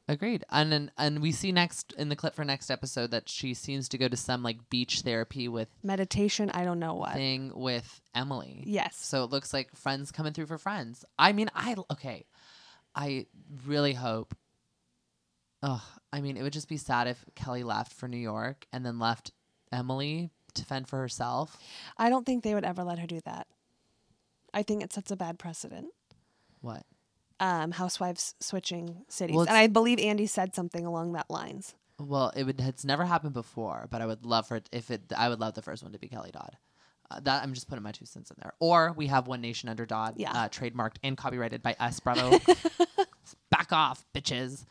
Agreed. 0.07 0.45
And 0.51 0.71
then 0.71 0.91
and 0.99 1.23
we 1.23 1.33
see 1.33 1.51
next 1.51 1.95
in 1.97 2.11
the 2.11 2.17
clip 2.17 2.35
for 2.35 2.45
next 2.45 2.71
episode 2.71 3.11
that 3.13 3.29
she 3.29 3.55
seems 3.55 3.89
to 3.89 3.99
go 3.99 4.07
to 4.07 4.17
some 4.17 4.43
like 4.43 4.69
beach 4.69 5.01
therapy 5.01 5.49
with 5.49 5.69
Meditation, 5.83 6.51
I 6.51 6.65
don't 6.65 6.79
know 6.79 6.95
what. 6.95 7.15
thing 7.15 7.53
with 7.55 8.01
Emily. 8.15 8.65
Yes. 8.67 8.97
So 8.97 9.25
it 9.25 9.31
looks 9.31 9.55
like 9.55 9.75
friends 9.75 10.13
coming 10.13 10.35
through 10.35 10.47
for 10.47 10.59
friends. 10.59 11.05
I 11.19 11.33
mean, 11.33 11.49
I 11.55 11.75
okay. 11.91 12.27
I 12.95 13.27
really 13.67 13.95
hope. 13.95 14.35
Oh, 15.63 15.83
I 16.13 16.21
mean, 16.21 16.37
it 16.37 16.43
would 16.43 16.53
just 16.53 16.69
be 16.69 16.77
sad 16.77 17.07
if 17.09 17.25
Kelly 17.35 17.65
left 17.65 17.93
for 17.93 18.07
New 18.07 18.19
York 18.19 18.67
and 18.73 18.85
then 18.85 18.99
left 18.99 19.33
Emily 19.73 20.31
to 20.53 20.65
fend 20.65 20.87
for 20.87 20.99
herself. 20.99 21.57
I 21.97 22.11
don't 22.11 22.27
think 22.27 22.45
they 22.45 22.55
would 22.55 22.65
ever 22.65 22.85
let 22.85 22.99
her 22.99 23.07
do 23.07 23.21
that. 23.25 23.47
I 24.53 24.63
think 24.63 24.83
it 24.83 24.93
sets 24.93 25.11
a 25.11 25.17
bad 25.17 25.39
precedent. 25.39 25.89
What? 26.61 26.85
Um, 27.41 27.73
housewives 27.73 28.35
switching 28.41 29.03
cities. 29.09 29.35
Well, 29.37 29.47
and 29.47 29.57
I 29.57 29.67
believe 29.67 29.99
Andy 29.99 30.27
said 30.27 30.55
something 30.55 30.87
along 30.87 31.13
that 31.15 31.29
lines. 31.29 31.75
Well, 31.99 32.33
it 32.37 32.45
would. 32.45 32.61
It's 32.61 32.85
never 32.85 33.05
happened 33.05 33.35
before, 33.35 33.89
but 33.91 34.01
I 34.01 34.07
would 34.07 34.25
love 34.25 34.47
for 34.49 34.57
it 34.57 34.69
if 34.73 34.91
it. 34.91 35.13
I 35.17 35.29
would 35.29 35.41
love 35.41 35.55
the 35.55 35.63
first 35.63 35.83
one 35.83 35.93
to 35.93 35.99
be 35.99 36.09
Kelly 36.09 36.31
Dodd. 36.33 36.57
Uh, 37.11 37.21
that 37.21 37.43
I'm 37.43 37.53
just 37.53 37.69
putting 37.69 37.83
my 37.83 37.93
two 37.93 38.07
cents 38.07 38.31
in 38.31 38.37
there. 38.41 38.53
Or 38.61 38.93
we 38.97 39.09
have 39.09 39.27
One 39.27 39.41
Nation 39.43 39.69
Under 39.69 39.85
Dodd, 39.85 40.15
Yeah. 40.17 40.31
uh, 40.33 40.49
trademarked 40.49 40.97
and 41.03 41.17
copyrighted 41.19 41.63
by 41.63 41.77
us. 41.79 42.01
Bravo. 42.01 42.39
Back 43.51 43.73
off, 43.73 44.05
bitches. 44.15 44.65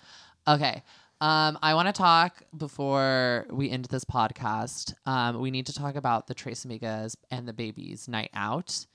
Okay. 0.47 0.83
Um, 1.21 1.57
I 1.61 1.73
want 1.75 1.87
to 1.87 1.93
talk 1.93 2.41
before 2.57 3.45
we 3.51 3.69
end 3.69 3.85
this 3.85 4.03
podcast. 4.03 4.93
Um, 5.05 5.39
we 5.39 5.51
need 5.51 5.67
to 5.67 5.73
talk 5.73 5.95
about 5.95 6.27
the 6.27 6.33
Tres 6.33 6.65
Amigas 6.65 7.15
and 7.31 7.47
the 7.47 7.53
babies 7.53 8.07
night 8.09 8.31
out. 8.33 8.85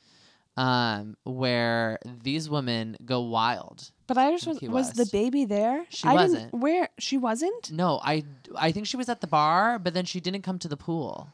Um, 0.59 1.17
where 1.23 2.01
these 2.25 2.51
women 2.51 2.97
go 3.05 3.21
wild. 3.21 3.93
But 4.09 4.19
I 4.19 4.33
just 4.33 4.47
was, 4.47 4.61
was 4.63 4.93
the 4.95 5.07
baby 5.13 5.45
there? 5.45 5.87
She 5.89 6.09
I 6.09 6.15
wasn't. 6.15 6.51
Didn't, 6.51 6.61
where 6.61 6.89
she 6.99 7.17
wasn't? 7.17 7.71
No, 7.71 8.01
I 8.03 8.25
I 8.57 8.73
think 8.73 8.87
she 8.87 8.97
was 8.97 9.09
at 9.09 9.21
the 9.21 9.29
bar, 9.29 9.79
but 9.79 9.95
then 9.95 10.05
she 10.05 10.19
didn't 10.19 10.43
come 10.43 10.59
to 10.59 10.69
the 10.69 10.77
pool. 10.77 11.29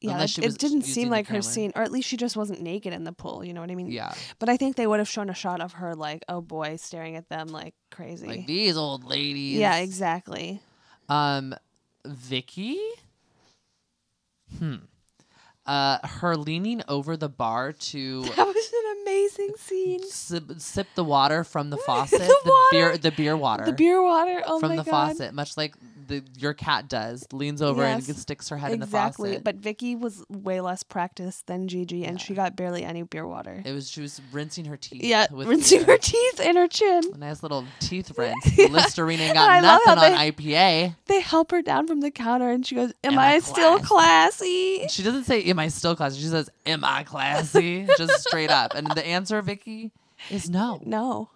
Yeah, 0.00 0.22
it, 0.22 0.38
it 0.38 0.58
didn't 0.58 0.82
seem 0.82 1.08
like 1.08 1.26
her 1.26 1.42
scene, 1.42 1.72
or 1.74 1.82
at 1.82 1.90
least 1.90 2.06
she 2.06 2.16
just 2.16 2.36
wasn't 2.36 2.60
naked 2.60 2.92
in 2.92 3.02
the 3.02 3.12
pool. 3.12 3.44
You 3.44 3.52
know 3.52 3.60
what 3.60 3.72
I 3.72 3.74
mean? 3.74 3.90
Yeah, 3.90 4.12
But 4.38 4.48
I 4.48 4.56
think 4.56 4.76
they 4.76 4.86
would 4.86 5.00
have 5.00 5.08
shown 5.08 5.28
a 5.28 5.34
shot 5.34 5.60
of 5.60 5.72
her, 5.72 5.96
like, 5.96 6.24
oh 6.28 6.40
boy, 6.40 6.76
staring 6.76 7.16
at 7.16 7.28
them 7.28 7.48
like 7.48 7.74
crazy. 7.90 8.28
like 8.28 8.46
these 8.46 8.76
old 8.76 9.02
ladies. 9.02 9.58
yeah, 9.58 9.78
exactly. 9.78 10.62
Um, 11.08 11.52
Vicky. 12.06 12.78
Hmm. 14.60 14.76
Uh, 15.68 15.98
her 16.02 16.34
leaning 16.34 16.82
over 16.88 17.14
the 17.16 17.28
bar 17.28 17.72
to 17.72 18.22
That 18.36 18.46
was 18.46 18.56
an 18.56 19.02
amazing 19.02 19.52
scene. 19.58 20.02
sip, 20.08 20.44
sip 20.58 20.86
the 20.94 21.04
water 21.04 21.44
from 21.44 21.68
the 21.68 21.76
faucet, 21.86 22.20
The 22.20 22.36
the, 22.44 22.66
beer, 22.70 22.96
the 22.96 23.10
beer 23.12 23.36
water, 23.36 23.66
The 23.66 23.72
beer 23.72 24.02
water. 24.02 24.42
Oh 24.46 24.60
from 24.60 24.76
the 24.76 24.82
god. 24.82 24.90
faucet, 24.90 25.34
much 25.34 25.56
like 25.58 25.74
the 26.08 26.24
your 26.36 26.54
cat 26.54 26.88
does, 26.88 27.26
leans 27.32 27.62
over 27.62 27.84
and 27.84 28.02
sticks 28.04 28.48
her 28.48 28.56
head 28.56 28.72
in 28.72 28.80
the 28.80 28.84
Exactly. 28.86 29.30
faucet. 29.30 29.44
But 29.44 29.56
Vicky 29.56 29.94
was 29.94 30.24
way 30.28 30.60
less 30.60 30.82
practiced 30.82 31.46
than 31.46 31.68
Gigi, 31.68 32.04
and 32.04 32.20
she 32.20 32.34
got 32.34 32.56
barely 32.56 32.82
any 32.84 33.02
beer 33.02 33.26
water. 33.26 33.62
it 33.64 33.72
was 33.72 33.90
she 33.90 34.00
was 34.00 34.20
rinsing 34.32 34.64
her 34.64 34.76
teeth. 34.76 35.04
yeah, 35.04 35.26
with 35.30 35.46
rinsing 35.46 35.84
beer. 35.84 35.94
her 35.94 35.98
teeth 35.98 36.40
and 36.42 36.56
her 36.58 36.66
chin. 36.66 37.02
A 37.14 37.18
nice 37.18 37.42
little 37.42 37.64
teeth 37.80 38.16
rinse. 38.18 38.58
Listerine 38.70 39.20
ain't 39.20 39.34
got 39.34 39.48
I 39.50 39.60
love 39.60 39.80
how 39.84 39.94
nothing 39.94 40.14
on 40.14 40.18
IPA. 40.32 40.96
They 41.06 41.20
help 41.20 41.50
her 41.52 41.62
down 41.62 41.86
from 41.86 42.00
the 42.00 42.10
counter, 42.10 42.50
and 42.50 42.66
she 42.66 42.74
goes, 42.74 42.92
"Am, 43.04 43.12
Am 43.12 43.18
I, 43.18 43.34
I 43.34 43.38
still 43.40 43.78
classy?" 43.78 44.86
She 44.88 45.02
doesn't 45.02 45.24
say, 45.24 45.42
"Am 45.44 45.58
I 45.58 45.68
still 45.68 45.94
classy?" 45.94 46.20
She 46.20 46.26
says, 46.28 46.50
"Am 46.66 46.84
I 46.84 47.02
classy?" 47.04 47.86
Just 47.98 48.26
straight 48.26 48.50
up. 48.50 48.74
And 48.74 48.86
the 48.88 49.06
answer, 49.06 49.40
Vicky, 49.42 49.92
is 50.30 50.48
no. 50.50 50.80
No. 50.84 51.30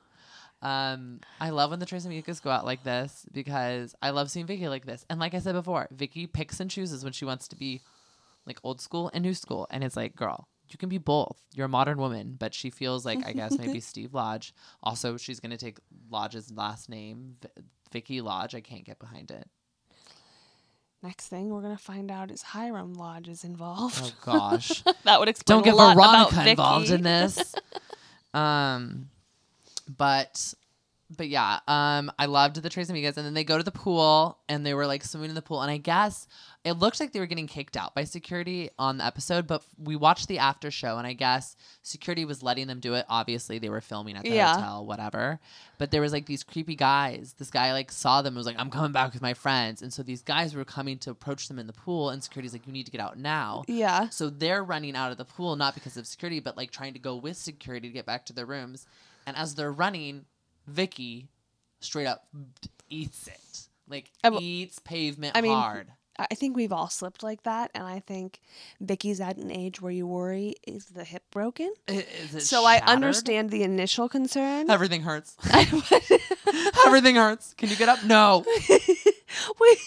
Um, 0.62 1.20
I 1.40 1.51
love 1.51 1.70
when 1.70 1.81
the 1.81 1.87
Tres 1.87 2.07
Amigas 2.07 2.40
go 2.40 2.51
out 2.51 2.64
like 2.64 2.85
this 2.85 3.27
because 3.33 3.96
I 4.01 4.11
love 4.11 4.31
seeing 4.31 4.46
Vicky 4.46 4.68
like 4.68 4.87
this. 4.87 5.05
And 5.11 5.18
like 5.18 5.35
I 5.35 5.40
said 5.40 5.55
before, 5.55 5.88
Vicky 5.90 6.27
picks 6.29 6.61
and 6.61 6.70
chooses 6.70 7.03
when 7.03 7.12
she 7.12 7.25
wants 7.25 7.48
to 7.48 7.57
be 7.57 7.83
like 8.46 8.61
old 8.62 8.81
school 8.81 9.11
and 9.12 9.22
new 9.22 9.35
school. 9.35 9.66
And 9.70 9.83
it's 9.83 9.96
like, 9.96 10.14
girl, 10.14 10.48
you 10.68 10.79
can 10.79 10.88
be 10.88 10.98
both. 10.98 11.37
You're 11.55 11.66
a 11.66 11.68
modern 11.68 11.98
woman, 11.98 12.37
but 12.38 12.55
she 12.55 12.70
feels 12.70 13.05
like 13.05 13.27
I 13.27 13.33
guess 13.33 13.59
maybe 13.59 13.81
Steve 13.81 14.14
Lodge. 14.14 14.55
Also, 14.83 15.16
she's 15.16 15.40
gonna 15.40 15.57
take 15.57 15.79
Lodge's 16.11 16.53
last 16.53 16.88
name, 16.88 17.37
v- 17.42 17.48
Vicky 17.90 18.20
Lodge. 18.20 18.55
I 18.55 18.61
can't 18.61 18.85
get 18.85 19.01
behind 19.01 19.31
it. 19.31 19.48
Next 21.03 21.27
thing 21.27 21.51
we're 21.51 21.62
gonna 21.62 21.77
find 21.77 22.11
out 22.11 22.31
is 22.31 22.42
Hiram 22.42 22.94
Lodge 22.94 23.29
is 23.29 23.42
involved. 23.42 24.01
Oh 24.01 24.12
gosh. 24.25 24.83
that 25.05 25.18
would 25.18 25.29
explain 25.29 25.57
don't 25.59 25.64
get 25.64 25.75
a 25.75 25.77
lot 25.77 25.96
about 25.96 26.31
Veronica 26.31 26.51
involved 26.51 26.90
in 26.90 27.03
this. 27.03 27.55
um, 28.35 29.09
but 29.97 30.55
but 31.15 31.29
yeah, 31.29 31.59
um, 31.69 32.11
I 32.19 32.25
loved 32.25 32.57
the 32.63 32.71
Tres 32.71 32.91
Amigas, 32.91 33.19
and 33.19 33.27
then 33.27 33.35
they 33.35 33.45
go 33.45 33.59
to 33.59 33.63
the 33.63 33.71
pool 33.71 34.39
and 34.49 34.65
they 34.65 34.73
were 34.73 34.87
like 34.87 35.05
swimming 35.05 35.29
in 35.29 35.35
the 35.35 35.43
pool, 35.43 35.61
and 35.61 35.71
I 35.71 35.77
guess 35.77 36.27
it 36.65 36.73
looked 36.73 37.01
like 37.01 37.13
they 37.13 37.21
were 37.21 37.27
getting 37.27 37.47
kicked 37.47 37.77
out 37.77 37.95
by 37.95 38.05
security 38.05 38.71
on 38.79 38.97
the 38.97 39.05
episode, 39.05 39.47
but 39.47 39.63
we 39.77 39.95
watched 39.95 40.27
the 40.29 40.39
after 40.39 40.71
show, 40.71 40.97
and 40.97 41.07
I 41.07 41.13
guess 41.13 41.55
security 41.83 42.25
was 42.25 42.43
letting 42.43 42.67
them 42.67 42.81
do 42.81 42.95
it. 42.95 43.05
Obviously, 43.11 43.59
they 43.59 43.69
were 43.69 43.83
filming 43.83 44.17
at 44.17 44.23
the 44.23 44.31
Yeah. 44.31 44.55
hotel, 44.55 44.87
whatever. 44.87 45.39
But 45.77 45.91
there 45.91 46.01
was 46.01 46.13
like 46.13 46.25
these 46.25 46.43
creepy 46.45 46.77
guys. 46.77 47.35
This 47.39 47.51
guy 47.51 47.75
like 47.75 47.93
saw 47.93 48.23
them 48.23 48.33
and 48.33 48.39
was 48.39 48.47
like, 48.47 48.59
"I'm 48.59 48.71
coming 48.71 48.93
back 48.93 49.13
with 49.13 49.21
my 49.21 49.35
friends," 49.35 49.83
and 49.83 49.93
so 49.93 50.03
these 50.03 50.23
guys 50.23 50.55
were 50.55 50.65
coming 50.65 50.97
to 51.01 51.11
approach 51.11 51.47
them 51.49 51.59
in 51.59 51.67
the 51.67 51.73
pool, 51.75 52.09
and 52.09 52.25
security's 52.25 52.55
like, 52.55 52.67
"You 52.67 52.73
need 52.73 52.87
to 52.87 52.93
get 52.93 53.03
out 53.03 53.19
now." 53.19 53.65
Yeah. 53.69 54.09
So 54.09 54.31
they're 54.31 54.65
running 54.65 54.97
out 54.97 55.13
of 55.13 55.19
the 55.19 55.27
pool 55.27 55.57
not 55.57 55.75
because 55.75 55.99
of 55.99 56.07
security, 56.07 56.41
but 56.41 56.57
like 56.57 56.71
trying 56.71 56.95
to 56.95 56.99
go 56.99 57.17
with 57.17 57.37
security 57.37 57.89
to 57.89 57.93
get 57.93 58.07
back 58.07 58.25
to 58.27 58.33
their 58.33 58.47
rooms. 58.47 58.87
And 59.27 59.37
as 59.37 59.55
they're 59.55 59.73
running, 59.73 60.25
Vicky 60.67 61.29
straight 61.81 62.07
up 62.07 62.27
eats 62.89 63.27
it. 63.27 63.39
Like 63.89 64.11
I 64.25 64.31
eats 64.31 64.79
pavement 64.79 65.37
I 65.37 65.41
mean, 65.41 65.53
hard. 65.53 65.89
I 66.19 66.35
think 66.35 66.57
we've 66.57 66.73
all 66.73 66.89
slipped 66.89 67.23
like 67.23 67.43
that, 67.45 67.71
and 67.75 67.85
I 67.85 68.01
think 68.01 68.41
Vicky's 68.81 69.21
at 69.21 69.39
an 69.39 69.51
age 69.51 69.81
where 69.81 69.91
you 69.91 70.07
worry 70.07 70.55
is 70.67 70.87
the 70.87 71.05
hip 71.05 71.25
broken. 71.31 71.73
I- 71.89 72.07
Is 72.23 72.35
it 72.35 72.41
So 72.43 72.65
I 72.65 72.79
understand 72.79 73.51
the 73.51 73.63
initial 73.63 74.09
concern. 74.09 74.71
Everything 74.71 75.03
hurts. 75.03 75.37
Everything 76.87 77.17
hurts. 77.17 77.55
Can 77.55 77.71
you 77.71 77.77
get 77.77 77.89
up? 77.89 78.05
No. 78.05 78.45
we 79.61 79.79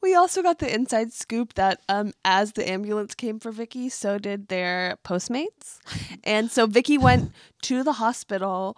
we 0.00 0.14
also 0.14 0.42
got 0.42 0.58
the 0.58 0.72
inside 0.72 1.12
scoop 1.12 1.54
that 1.54 1.80
um 1.88 2.12
as 2.24 2.52
the 2.52 2.68
ambulance 2.68 3.14
came 3.14 3.38
for 3.40 3.50
Vicky, 3.52 3.88
so 3.88 4.18
did 4.18 4.48
their 4.48 4.98
postmates. 5.04 5.78
And 6.24 6.50
so 6.50 6.66
Vicky 6.66 6.98
went 6.98 7.32
to 7.62 7.82
the 7.82 7.94
hospital 7.94 8.76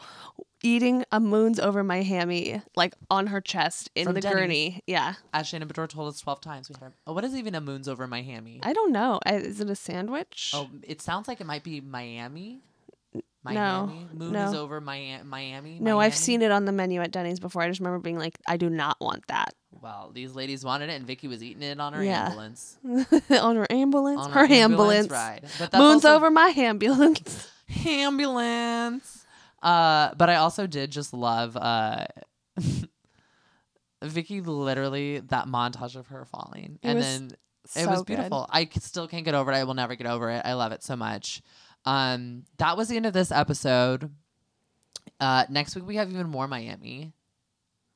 eating 0.62 1.04
a 1.12 1.20
moons 1.20 1.60
over 1.60 1.84
my 1.84 2.00
hammy 2.02 2.62
like 2.74 2.94
on 3.10 3.26
her 3.26 3.40
chest 3.40 3.90
in 3.94 4.06
From 4.06 4.14
the 4.14 4.20
Denny's. 4.22 4.34
gurney. 4.34 4.80
Yeah. 4.86 5.14
As 5.34 5.46
Shannon 5.46 5.68
Beador 5.68 5.88
told 5.88 6.08
us 6.08 6.20
12 6.20 6.40
times, 6.40 6.68
we 6.70 6.74
had 6.80 6.88
a, 6.88 6.92
oh, 7.06 7.12
what 7.12 7.22
is 7.24 7.34
even 7.34 7.54
a 7.54 7.60
moons 7.60 7.86
over 7.86 8.06
my 8.06 8.22
hammy? 8.22 8.60
I 8.62 8.72
don't 8.72 8.90
know. 8.90 9.20
I, 9.26 9.34
is 9.34 9.60
it 9.60 9.68
a 9.68 9.76
sandwich? 9.76 10.52
Oh, 10.54 10.70
it 10.82 11.02
sounds 11.02 11.28
like 11.28 11.40
it 11.42 11.46
might 11.46 11.64
be 11.64 11.82
Miami. 11.82 12.62
No, 13.44 13.86
Miami. 13.86 14.06
Moon 14.14 14.34
is 14.36 14.52
no. 14.52 14.60
over 14.62 14.80
Miami. 14.80 15.22
Miami. 15.24 15.78
no, 15.80 16.00
I've 16.00 16.14
seen 16.14 16.40
it 16.42 16.50
on 16.50 16.64
the 16.64 16.72
menu 16.72 17.00
at 17.02 17.10
Denny's 17.10 17.40
before. 17.40 17.62
I 17.62 17.68
just 17.68 17.80
remember 17.80 17.98
being 17.98 18.18
like, 18.18 18.38
I 18.48 18.56
do 18.56 18.70
not 18.70 18.96
want 19.00 19.26
that. 19.28 19.54
Well, 19.82 20.10
these 20.14 20.34
ladies 20.34 20.64
wanted 20.64 20.88
it, 20.88 20.94
and 20.94 21.06
Vicky 21.06 21.28
was 21.28 21.42
eating 21.42 21.62
it 21.62 21.78
on 21.78 21.92
her 21.92 22.02
Yeah. 22.02 22.24
ambulance. 22.26 22.78
on 23.30 23.56
her 23.56 23.66
ambulance. 23.70 24.20
On 24.20 24.30
her 24.32 24.46
ambulance. 24.50 25.10
ride. 25.10 25.42
But 25.58 25.70
that's 25.72 25.76
Moons 25.82 26.04
also- 26.04 26.16
over 26.16 26.30
my 26.30 26.48
ambulance. 26.56 27.50
ambulance. 27.86 29.26
Uh, 29.62 30.14
but 30.16 30.30
I 30.30 30.36
also 30.36 30.66
did 30.66 30.90
just 30.90 31.12
love 31.12 31.56
uh, 31.56 32.06
Vicky. 34.02 34.40
Literally, 34.40 35.20
that 35.20 35.46
montage 35.46 35.96
of 35.96 36.08
her 36.08 36.24
falling, 36.24 36.78
It 36.82 36.88
and 36.88 36.96
was 36.98 37.06
then 37.06 37.30
it 37.76 37.86
was 37.88 38.02
beautiful. 38.04 38.46
I 38.50 38.64
c- 38.64 38.80
still 38.80 39.08
can't 39.08 39.24
get 39.24 39.34
over 39.34 39.50
it. 39.52 39.56
I 39.56 39.64
will 39.64 39.74
never 39.74 39.94
get 39.94 40.06
over 40.06 40.30
it. 40.30 40.42
I 40.44 40.52
love 40.54 40.72
it 40.72 40.82
so 40.82 40.96
much. 40.96 41.40
Um, 41.84 42.44
that 42.58 42.76
was 42.76 42.88
the 42.88 42.96
end 42.96 43.06
of 43.06 43.12
this 43.12 43.30
episode. 43.32 44.10
Uh, 45.20 45.44
next 45.48 45.74
week 45.76 45.86
we 45.86 45.96
have 45.96 46.10
even 46.10 46.28
more 46.28 46.48
Miami, 46.48 47.12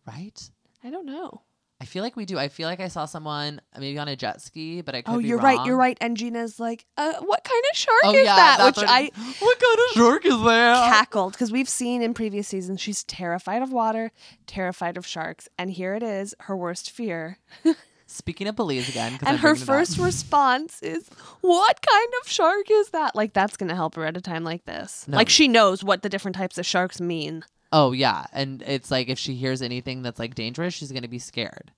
right? 0.06 0.50
I 0.84 0.90
don't 0.90 1.06
know. 1.06 1.42
I 1.80 1.84
feel 1.84 2.02
like 2.02 2.16
we 2.16 2.24
do. 2.24 2.36
I 2.38 2.48
feel 2.48 2.68
like 2.68 2.80
I 2.80 2.88
saw 2.88 3.04
someone 3.04 3.60
maybe 3.78 3.98
on 3.98 4.08
a 4.08 4.16
jet 4.16 4.40
ski, 4.42 4.80
but 4.82 4.96
I 4.96 5.02
could 5.02 5.14
Oh, 5.14 5.18
you're 5.18 5.38
right. 5.38 5.64
You're 5.64 5.76
right. 5.76 5.96
And 6.00 6.16
Gina's 6.16 6.58
like, 6.58 6.84
uh, 6.96 7.14
what 7.20 7.44
kind 7.44 7.62
of 7.70 7.76
shark 7.78 8.00
Oh 8.04 8.10
is 8.14 8.24
yeah, 8.24 8.34
that? 8.34 8.64
Which 8.66 8.76
what- 8.78 8.88
I 8.88 9.02
What 9.38 9.60
kind 9.60 9.78
of 9.78 9.94
shark 9.94 10.26
is 10.26 10.42
that? 10.44 10.90
cackled 10.90 11.32
because 11.32 11.52
we've 11.52 11.68
seen 11.68 12.02
in 12.02 12.14
previous 12.14 12.48
seasons 12.48 12.80
she's 12.80 13.04
terrified 13.04 13.62
of 13.62 13.70
water, 13.72 14.10
terrified 14.46 14.96
of 14.96 15.06
sharks, 15.06 15.48
and 15.56 15.70
here 15.70 15.94
it 15.94 16.02
is, 16.02 16.34
her 16.40 16.56
worst 16.56 16.90
fear. 16.90 17.38
Speaking 18.10 18.48
of 18.48 18.56
Belize 18.56 18.88
again, 18.88 19.18
And 19.20 19.28
I'm 19.28 19.36
her 19.36 19.54
first 19.54 19.98
response 19.98 20.82
is, 20.82 21.10
"What 21.42 21.78
kind 21.86 22.08
of 22.22 22.28
shark 22.28 22.70
is 22.70 22.88
that?" 22.90 23.14
Like 23.14 23.34
that's 23.34 23.58
gonna 23.58 23.74
help 23.74 23.96
her 23.96 24.06
at 24.06 24.16
a 24.16 24.22
time 24.22 24.44
like 24.44 24.64
this. 24.64 25.06
No. 25.06 25.18
Like 25.18 25.28
she 25.28 25.46
knows 25.46 25.84
what 25.84 26.00
the 26.00 26.08
different 26.08 26.34
types 26.34 26.56
of 26.56 26.64
sharks 26.64 27.02
mean. 27.02 27.44
Oh 27.70 27.92
yeah, 27.92 28.24
and 28.32 28.62
it's 28.62 28.90
like 28.90 29.10
if 29.10 29.18
she 29.18 29.34
hears 29.34 29.60
anything 29.60 30.00
that's 30.00 30.18
like 30.18 30.34
dangerous, 30.34 30.72
she's 30.72 30.90
gonna 30.90 31.06
be 31.06 31.18
scared. 31.18 31.70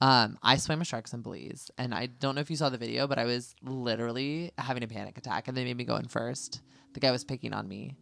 Um, 0.00 0.36
I 0.42 0.56
swam 0.56 0.80
with 0.80 0.88
sharks 0.88 1.12
in 1.12 1.22
Belize, 1.22 1.70
and 1.78 1.94
I 1.94 2.06
don't 2.06 2.34
know 2.34 2.40
if 2.40 2.50
you 2.50 2.56
saw 2.56 2.70
the 2.70 2.78
video, 2.78 3.06
but 3.06 3.20
I 3.20 3.24
was 3.24 3.54
literally 3.62 4.50
having 4.58 4.82
a 4.82 4.88
panic 4.88 5.16
attack, 5.16 5.46
and 5.46 5.56
they 5.56 5.62
made 5.62 5.76
me 5.76 5.84
go 5.84 5.94
in 5.94 6.08
first. 6.08 6.60
The 6.94 7.00
guy 7.00 7.12
was 7.12 7.22
picking 7.22 7.52
on 7.52 7.68
me. 7.68 7.96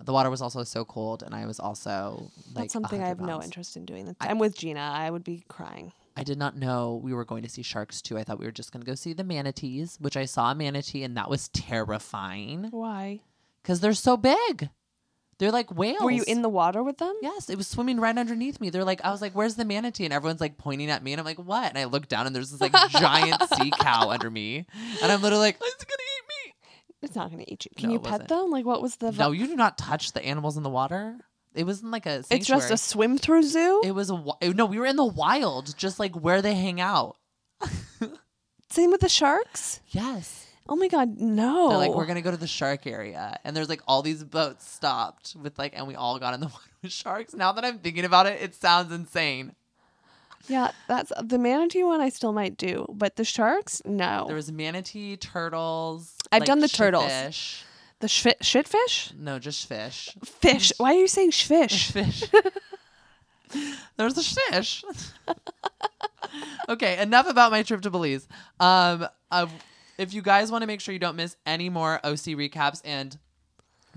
The 0.00 0.12
water 0.12 0.30
was 0.30 0.42
also 0.42 0.62
so 0.62 0.84
cold, 0.84 1.24
and 1.24 1.34
I 1.34 1.46
was 1.46 1.58
also 1.58 2.30
like 2.54 2.64
That's 2.64 2.72
something 2.72 3.00
I 3.00 3.08
100 3.08 3.18
have 3.18 3.26
no 3.26 3.42
interest 3.42 3.76
in 3.76 3.84
doing. 3.84 4.14
I'm 4.20 4.38
with 4.38 4.56
Gina. 4.56 4.80
I 4.80 5.10
would 5.10 5.24
be 5.24 5.42
crying. 5.48 5.92
I 6.16 6.22
did 6.24 6.38
not 6.38 6.56
know 6.56 7.00
we 7.02 7.12
were 7.12 7.24
going 7.24 7.42
to 7.42 7.48
see 7.48 7.62
sharks 7.62 8.00
too. 8.00 8.16
I 8.16 8.24
thought 8.24 8.38
we 8.38 8.46
were 8.46 8.52
just 8.52 8.72
gonna 8.72 8.84
go 8.84 8.94
see 8.94 9.12
the 9.12 9.24
manatees, 9.24 9.98
which 10.00 10.16
I 10.16 10.24
saw 10.24 10.50
a 10.50 10.54
manatee, 10.54 11.02
and 11.02 11.16
that 11.16 11.28
was 11.28 11.48
terrifying 11.48 12.68
Why? 12.70 13.20
because 13.62 13.80
they're 13.80 13.92
so 13.92 14.16
big. 14.16 14.70
They're 15.38 15.52
like 15.52 15.70
whales. 15.70 16.00
Were 16.00 16.10
you 16.10 16.24
in 16.26 16.40
the 16.40 16.48
water 16.48 16.82
with 16.82 16.96
them? 16.96 17.14
Yes, 17.20 17.50
it 17.50 17.58
was 17.58 17.68
swimming 17.68 18.00
right 18.00 18.16
underneath 18.16 18.58
me. 18.58 18.70
They're 18.70 18.84
like, 18.84 19.02
I 19.04 19.10
was 19.10 19.20
like, 19.20 19.34
"Where's 19.34 19.56
the 19.56 19.66
manatee?" 19.66 20.04
And 20.04 20.14
everyone's 20.14 20.40
like 20.40 20.56
pointing 20.56 20.90
at 20.90 21.02
me, 21.02 21.12
and 21.12 21.20
I'm 21.20 21.26
like, 21.26 21.38
"What?" 21.38 21.68
And 21.68 21.76
I 21.76 21.84
look 21.84 22.08
down, 22.08 22.26
and 22.26 22.34
there's 22.34 22.50
this 22.50 22.60
like 22.62 22.72
giant 22.90 23.42
sea 23.54 23.70
cow 23.78 24.08
under 24.08 24.30
me, 24.30 24.64
and 25.02 25.12
I'm 25.12 25.20
literally 25.20 25.44
like, 25.44 25.58
"It's 25.60 25.84
gonna 25.84 26.02
eat 26.02 26.28
me." 26.28 26.54
It's 27.02 27.14
not 27.14 27.30
going 27.30 27.44
to 27.44 27.52
eat 27.52 27.66
you. 27.66 27.70
Can 27.76 27.90
No, 27.90 27.92
you 27.92 28.00
pet 28.00 28.26
them? 28.28 28.50
Like 28.50 28.64
what 28.64 28.80
was 28.80 28.96
the? 28.96 29.12
me." 29.12 29.18
No, 29.18 29.32
you 29.32 29.46
do 29.46 29.56
not 29.56 29.76
touch 29.76 30.12
the 30.12 30.24
animals 30.24 30.56
in 30.56 30.62
the 30.62 30.70
water. 30.70 31.18
It 31.56 31.64
wasn't 31.64 31.92
like 31.92 32.06
a. 32.06 32.22
Sanctuary. 32.22 32.38
it's 32.38 32.46
just 32.48 32.70
a 32.70 32.76
swim 32.76 33.18
through 33.18 33.42
zoo. 33.42 33.82
It 33.84 33.92
was 33.92 34.10
a. 34.10 34.14
wi- 34.14 34.36
oh, 34.42 34.52
No, 34.52 34.66
we 34.66 34.78
were 34.78 34.86
in 34.86 34.96
the 34.96 35.04
wild, 35.04 35.76
just 35.76 35.98
like 35.98 36.14
where 36.14 36.42
they 36.42 36.54
hang 36.54 36.80
out. 36.80 37.16
Same 38.70 38.90
with 38.90 39.00
the 39.00 39.08
sharks. 39.08 39.80
Yes. 39.88 40.46
Oh 40.68 40.74
my 40.74 40.88
god, 40.88 41.20
no! 41.20 41.68
They're 41.68 41.78
like, 41.78 41.94
we're 41.94 42.06
gonna 42.06 42.22
go 42.22 42.32
to 42.32 42.36
the 42.36 42.48
shark 42.48 42.88
area, 42.88 43.38
and 43.44 43.56
there's 43.56 43.68
like 43.68 43.82
all 43.86 44.02
these 44.02 44.24
boats 44.24 44.68
stopped 44.68 45.36
with 45.40 45.56
like, 45.58 45.74
and 45.76 45.86
we 45.86 45.94
all 45.94 46.18
got 46.18 46.34
in 46.34 46.40
the 46.40 46.46
water 46.52 46.58
with 46.82 46.90
sharks. 46.92 47.34
Now 47.34 47.52
that 47.52 47.64
I'm 47.64 47.78
thinking 47.78 48.04
about 48.04 48.26
it, 48.26 48.42
it 48.42 48.54
sounds 48.54 48.92
insane. 48.92 49.54
Yeah, 50.48 50.72
that's 50.88 51.12
the 51.22 51.38
manatee 51.38 51.84
one. 51.84 52.00
I 52.00 52.08
still 52.08 52.32
might 52.32 52.56
do, 52.56 52.86
but 52.92 53.16
the 53.16 53.24
sharks, 53.24 53.80
no. 53.84 54.24
There 54.26 54.36
was 54.36 54.50
manatee, 54.50 55.16
turtles. 55.16 56.14
I've 56.32 56.40
like, 56.40 56.46
done 56.46 56.58
the 56.60 56.68
turtles. 56.68 57.10
fish. 57.10 57.64
The 58.00 58.08
shit 58.08 58.40
shitfish? 58.40 59.14
No, 59.16 59.38
just 59.38 59.66
fish. 59.66 60.14
Fish. 60.24 60.72
Why 60.76 60.94
are 60.94 60.98
you 60.98 61.08
saying 61.08 61.30
shfish? 61.30 61.92
Fish. 61.92 62.24
There's 63.96 64.18
a 64.18 64.22
fish. 64.22 64.84
okay, 66.68 67.00
enough 67.00 67.28
about 67.28 67.52
my 67.52 67.62
trip 67.62 67.80
to 67.82 67.90
Belize. 67.90 68.26
Um, 68.60 69.06
uh, 69.30 69.46
if 69.98 70.12
you 70.12 70.20
guys 70.20 70.50
want 70.50 70.62
to 70.62 70.66
make 70.66 70.80
sure 70.80 70.92
you 70.92 70.98
don't 70.98 71.16
miss 71.16 71.36
any 71.46 71.70
more 71.70 72.00
OC 72.04 72.34
recaps, 72.36 72.82
and 72.84 73.16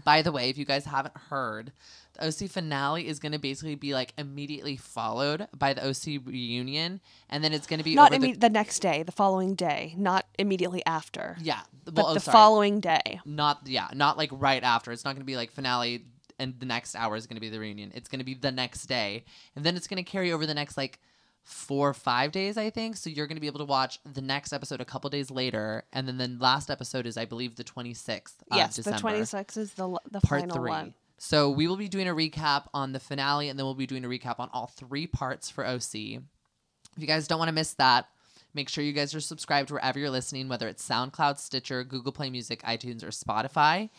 by 0.06 0.22
the 0.22 0.32
way, 0.32 0.50
if 0.50 0.58
you 0.58 0.66
guys 0.66 0.86
haven't 0.86 1.18
heard, 1.18 1.72
the 1.72 1.99
OC 2.26 2.50
finale 2.50 3.08
is 3.08 3.20
going 3.20 3.32
to 3.32 3.40
basically 3.40 3.76
be 3.76 3.94
like 3.94 4.14
immediately 4.18 4.78
followed 4.78 5.48
by 5.58 5.74
the 5.74 5.88
OC 5.88 6.26
reunion, 6.26 7.02
and 7.30 7.44
then 7.44 7.54
it's 7.54 7.68
going 7.68 7.80
to 7.80 7.84
be 7.84 7.96
Not 7.96 8.12
imme- 8.12 8.40
the, 8.40 8.50
next 8.50 8.80
day, 8.80 9.04
the 9.04 9.12
following 9.12 9.56
day, 9.56 9.94
not 9.98 10.26
immediately 10.38 10.84
after. 10.86 11.36
the 11.40 11.46
yeah, 11.46 11.62
But 11.86 12.06
oh, 12.06 12.14
the 12.14 12.20
sorry. 12.20 12.34
following 12.34 12.80
day. 12.80 13.20
not 13.26 13.62
yeah, 13.66 13.88
not 13.94 14.18
like 14.18 14.30
right 14.34 14.64
after. 14.64 14.92
It's 14.92 15.06
not 15.06 15.12
going 15.12 15.22
to 15.22 15.26
be 15.26 15.36
like 15.36 15.52
finale 15.52 16.06
and 16.40 16.58
the 16.60 16.66
next 16.66 16.96
hour 16.96 17.16
is 17.16 17.28
going 17.28 17.36
to 17.36 17.42
be 17.42 17.50
the 17.50 17.60
reunion. 17.60 17.92
It's 17.94 18.08
going 18.08 18.20
to 18.20 18.26
be 18.26 18.34
the 18.34 18.52
next 18.52 18.86
day, 18.86 19.26
and 19.56 19.66
then 19.66 19.76
it's 19.76 19.88
going 19.88 20.04
to 20.04 20.10
carry 20.10 20.32
over 20.32 20.46
the 20.46 20.54
next 20.54 20.78
like 20.78 21.00
four 21.44 21.90
or 21.90 21.94
five 21.94 22.32
days, 22.32 22.58
I 22.58 22.70
think. 22.70 22.96
So 22.96 23.10
you're 23.10 23.28
going 23.28 23.36
to 23.38 23.42
be 23.42 23.48
able 23.48 23.60
to 23.60 23.66
watch 23.66 24.00
the 24.12 24.22
next 24.22 24.54
episode 24.54 24.82
a 24.82 24.86
couple 24.86 25.10
days 25.10 25.30
later, 25.30 25.84
and 25.92 26.08
then 26.08 26.18
the 26.18 26.28
last 26.40 26.70
episode 26.72 27.06
is, 27.06 27.18
I 27.18 27.26
believe, 27.26 27.56
the 27.56 27.64
26th. 27.64 28.34
Of 28.52 28.58
yes, 28.58 28.78
the 28.78 28.92
26th 28.92 29.58
is 29.58 29.74
the 29.74 29.98
the 30.10 30.22
part 30.22 30.42
final 30.42 30.58
three. 30.58 30.70
one. 30.70 30.94
So 31.20 31.50
we 31.50 31.68
will 31.68 31.76
be 31.78 31.90
doing 31.90 32.08
a 32.08 32.16
recap 32.16 32.68
on 32.74 32.94
the 32.94 33.00
finale, 33.00 33.50
and 33.50 33.60
then 33.60 33.66
we'll 33.66 33.76
be 33.76 33.86
doing 33.86 34.06
a 34.06 34.08
recap 34.08 34.40
on 34.40 34.50
all 34.54 34.68
three 34.68 35.06
parts 35.06 35.50
for 35.50 35.66
OC. 35.68 35.94
If 35.96 36.98
you 36.98 37.08
guys 37.08 37.28
don't 37.28 37.40
want 37.40 37.50
to 37.50 37.54
miss 37.54 37.74
that, 37.74 38.08
make 38.54 38.70
sure 38.70 38.84
you 38.84 38.94
guys 38.94 39.14
are 39.14 39.20
subscribed 39.20 39.70
wherever 39.70 40.00
you're 40.00 40.10
listening, 40.10 40.48
whether 40.48 40.68
it's 40.68 40.88
SoundCloud, 40.88 41.38
Stitcher, 41.38 41.84
Google 41.84 42.14
Play 42.14 42.30
Music, 42.30 42.62
iTunes, 42.64 43.04
or 43.04 43.10
Spotify. 43.10 43.90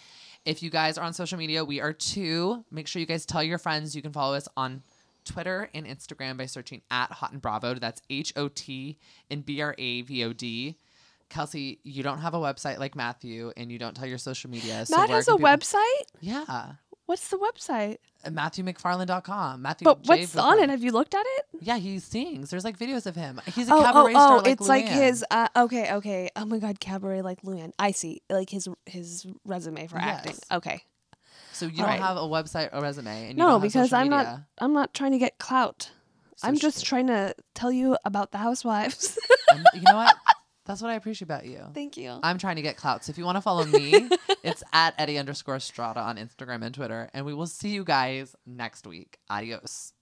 If 0.47 0.62
you 0.62 0.71
guys 0.71 0.97
are 0.97 1.05
on 1.05 1.12
social 1.12 1.37
media, 1.37 1.62
we 1.62 1.81
are 1.81 1.93
too. 1.93 2.64
Make 2.71 2.87
sure 2.87 3.01
you 3.01 3.07
guys 3.07 3.27
tell 3.27 3.43
your 3.43 3.59
friends. 3.59 3.95
You 3.95 4.01
can 4.01 4.12
follow 4.12 4.35
us 4.35 4.49
on 4.57 4.83
Twitter 5.27 5.68
and 5.75 5.87
Instagram 5.87 6.39
by 6.39 6.47
searching 6.47 6.81
at 6.91 7.12
Hot 7.12 7.33
and 7.33 7.43
Bravo. 7.43 7.75
That's 7.75 8.01
H 8.09 8.33
O 8.37 8.49
T 8.49 8.97
and 9.31 9.45
B 9.45 9.61
R 9.61 9.75
A 9.77 10.01
V 10.03 10.25
O 10.25 10.33
D. 10.33 10.79
Kelsey, 11.29 11.79
you 11.85 12.03
don't 12.03 12.18
have 12.18 12.33
a 12.35 12.39
website 12.39 12.79
like 12.79 12.97
Matthew, 12.97 13.53
and 13.57 13.71
you 13.71 13.79
don't 13.79 13.95
tell 13.95 14.07
your 14.07 14.18
social 14.18 14.51
media. 14.51 14.85
So 14.87 14.97
Matt 14.97 15.11
has 15.11 15.29
a 15.29 15.33
people- 15.37 15.47
website? 15.47 16.03
Yeah. 16.21 16.73
What's 17.11 17.27
the 17.27 17.39
website? 17.39 17.97
Uh, 18.25 18.31
MatthewMcFarland.com. 18.31 19.63
Matthew 19.63 19.85
But 19.85 20.03
J. 20.03 20.09
what's 20.21 20.37
on 20.37 20.61
it? 20.61 20.71
Have 20.71 20.85
you 20.85 20.93
looked 20.93 21.13
at 21.13 21.25
it? 21.27 21.47
Yeah, 21.61 21.77
he 21.79 21.99
sings. 21.99 22.51
There's 22.51 22.63
like 22.63 22.79
videos 22.79 23.05
of 23.05 23.17
him. 23.17 23.41
He's 23.47 23.69
a 23.69 23.75
Oh, 23.75 23.81
oh, 23.81 23.83
cabaret 23.83 24.13
oh, 24.15 24.27
star. 24.27 24.37
Like 24.37 24.47
it's 24.47 24.69
like 24.69 24.87
his. 24.87 25.25
Uh, 25.29 25.49
okay, 25.57 25.93
okay. 25.95 26.31
Oh 26.37 26.45
my 26.45 26.61
God, 26.61 26.79
cabaret 26.79 27.23
like 27.23 27.43
Luann. 27.43 27.73
I 27.81 27.91
see. 27.91 28.23
Like 28.31 28.51
his 28.51 28.69
his 28.87 29.27
resume 29.45 29.89
for 29.89 29.99
acting. 29.99 30.37
Okay. 30.53 30.85
So 31.53 31.67
you 31.67 31.73
all 31.83 31.89
don't 31.89 31.99
right. 31.99 32.01
have 32.01 32.17
a 32.17 32.21
website 32.21 32.69
or 32.73 32.81
resume, 32.81 33.31
and 33.31 33.31
you 33.31 33.35
No, 33.45 33.59
because 33.59 33.93
I'm 33.93 34.09
not. 34.09 34.43
I'm 34.59 34.73
not 34.73 34.95
trying 34.95 35.11
to 35.11 35.19
get 35.19 35.39
clout. 35.39 35.91
I'm 36.45 36.57
just 36.57 36.87
trying 36.87 37.09
to 37.09 37.35
tell 37.57 37.73
you 37.73 37.97
about 38.05 38.31
the 38.31 38.39
housewives. 38.39 39.19
You 39.75 39.81
know 39.83 39.97
what? 39.97 40.15
That's 40.67 40.83
what 40.83 40.91
I 40.91 40.95
appreciate 40.95 41.27
about 41.27 41.47
you. 41.47 41.65
Thank 41.75 41.97
you. 41.97 42.19
I'm 42.23 42.39
trying 42.39 42.57
to 42.57 42.63
get 42.63 42.77
clout. 42.77 43.05
So 43.05 43.11
if 43.11 43.19
you 43.19 43.25
want 43.25 43.37
to 43.37 43.43
follow 43.43 43.65
me, 43.65 44.09
it's 44.43 44.63
at 44.73 44.95
Eddie 44.99 45.19
underscore 45.19 45.59
Strada 45.59 46.01
on 46.01 46.17
Instagram 46.17 46.63
and 46.65 46.75
Twitter. 46.75 47.11
And 47.15 47.25
we 47.27 47.35
will 47.35 47.47
see 47.47 47.71
you 47.71 47.85
guys 47.85 48.37
next 48.47 48.87
week. 48.87 49.19
Adios. 49.29 49.93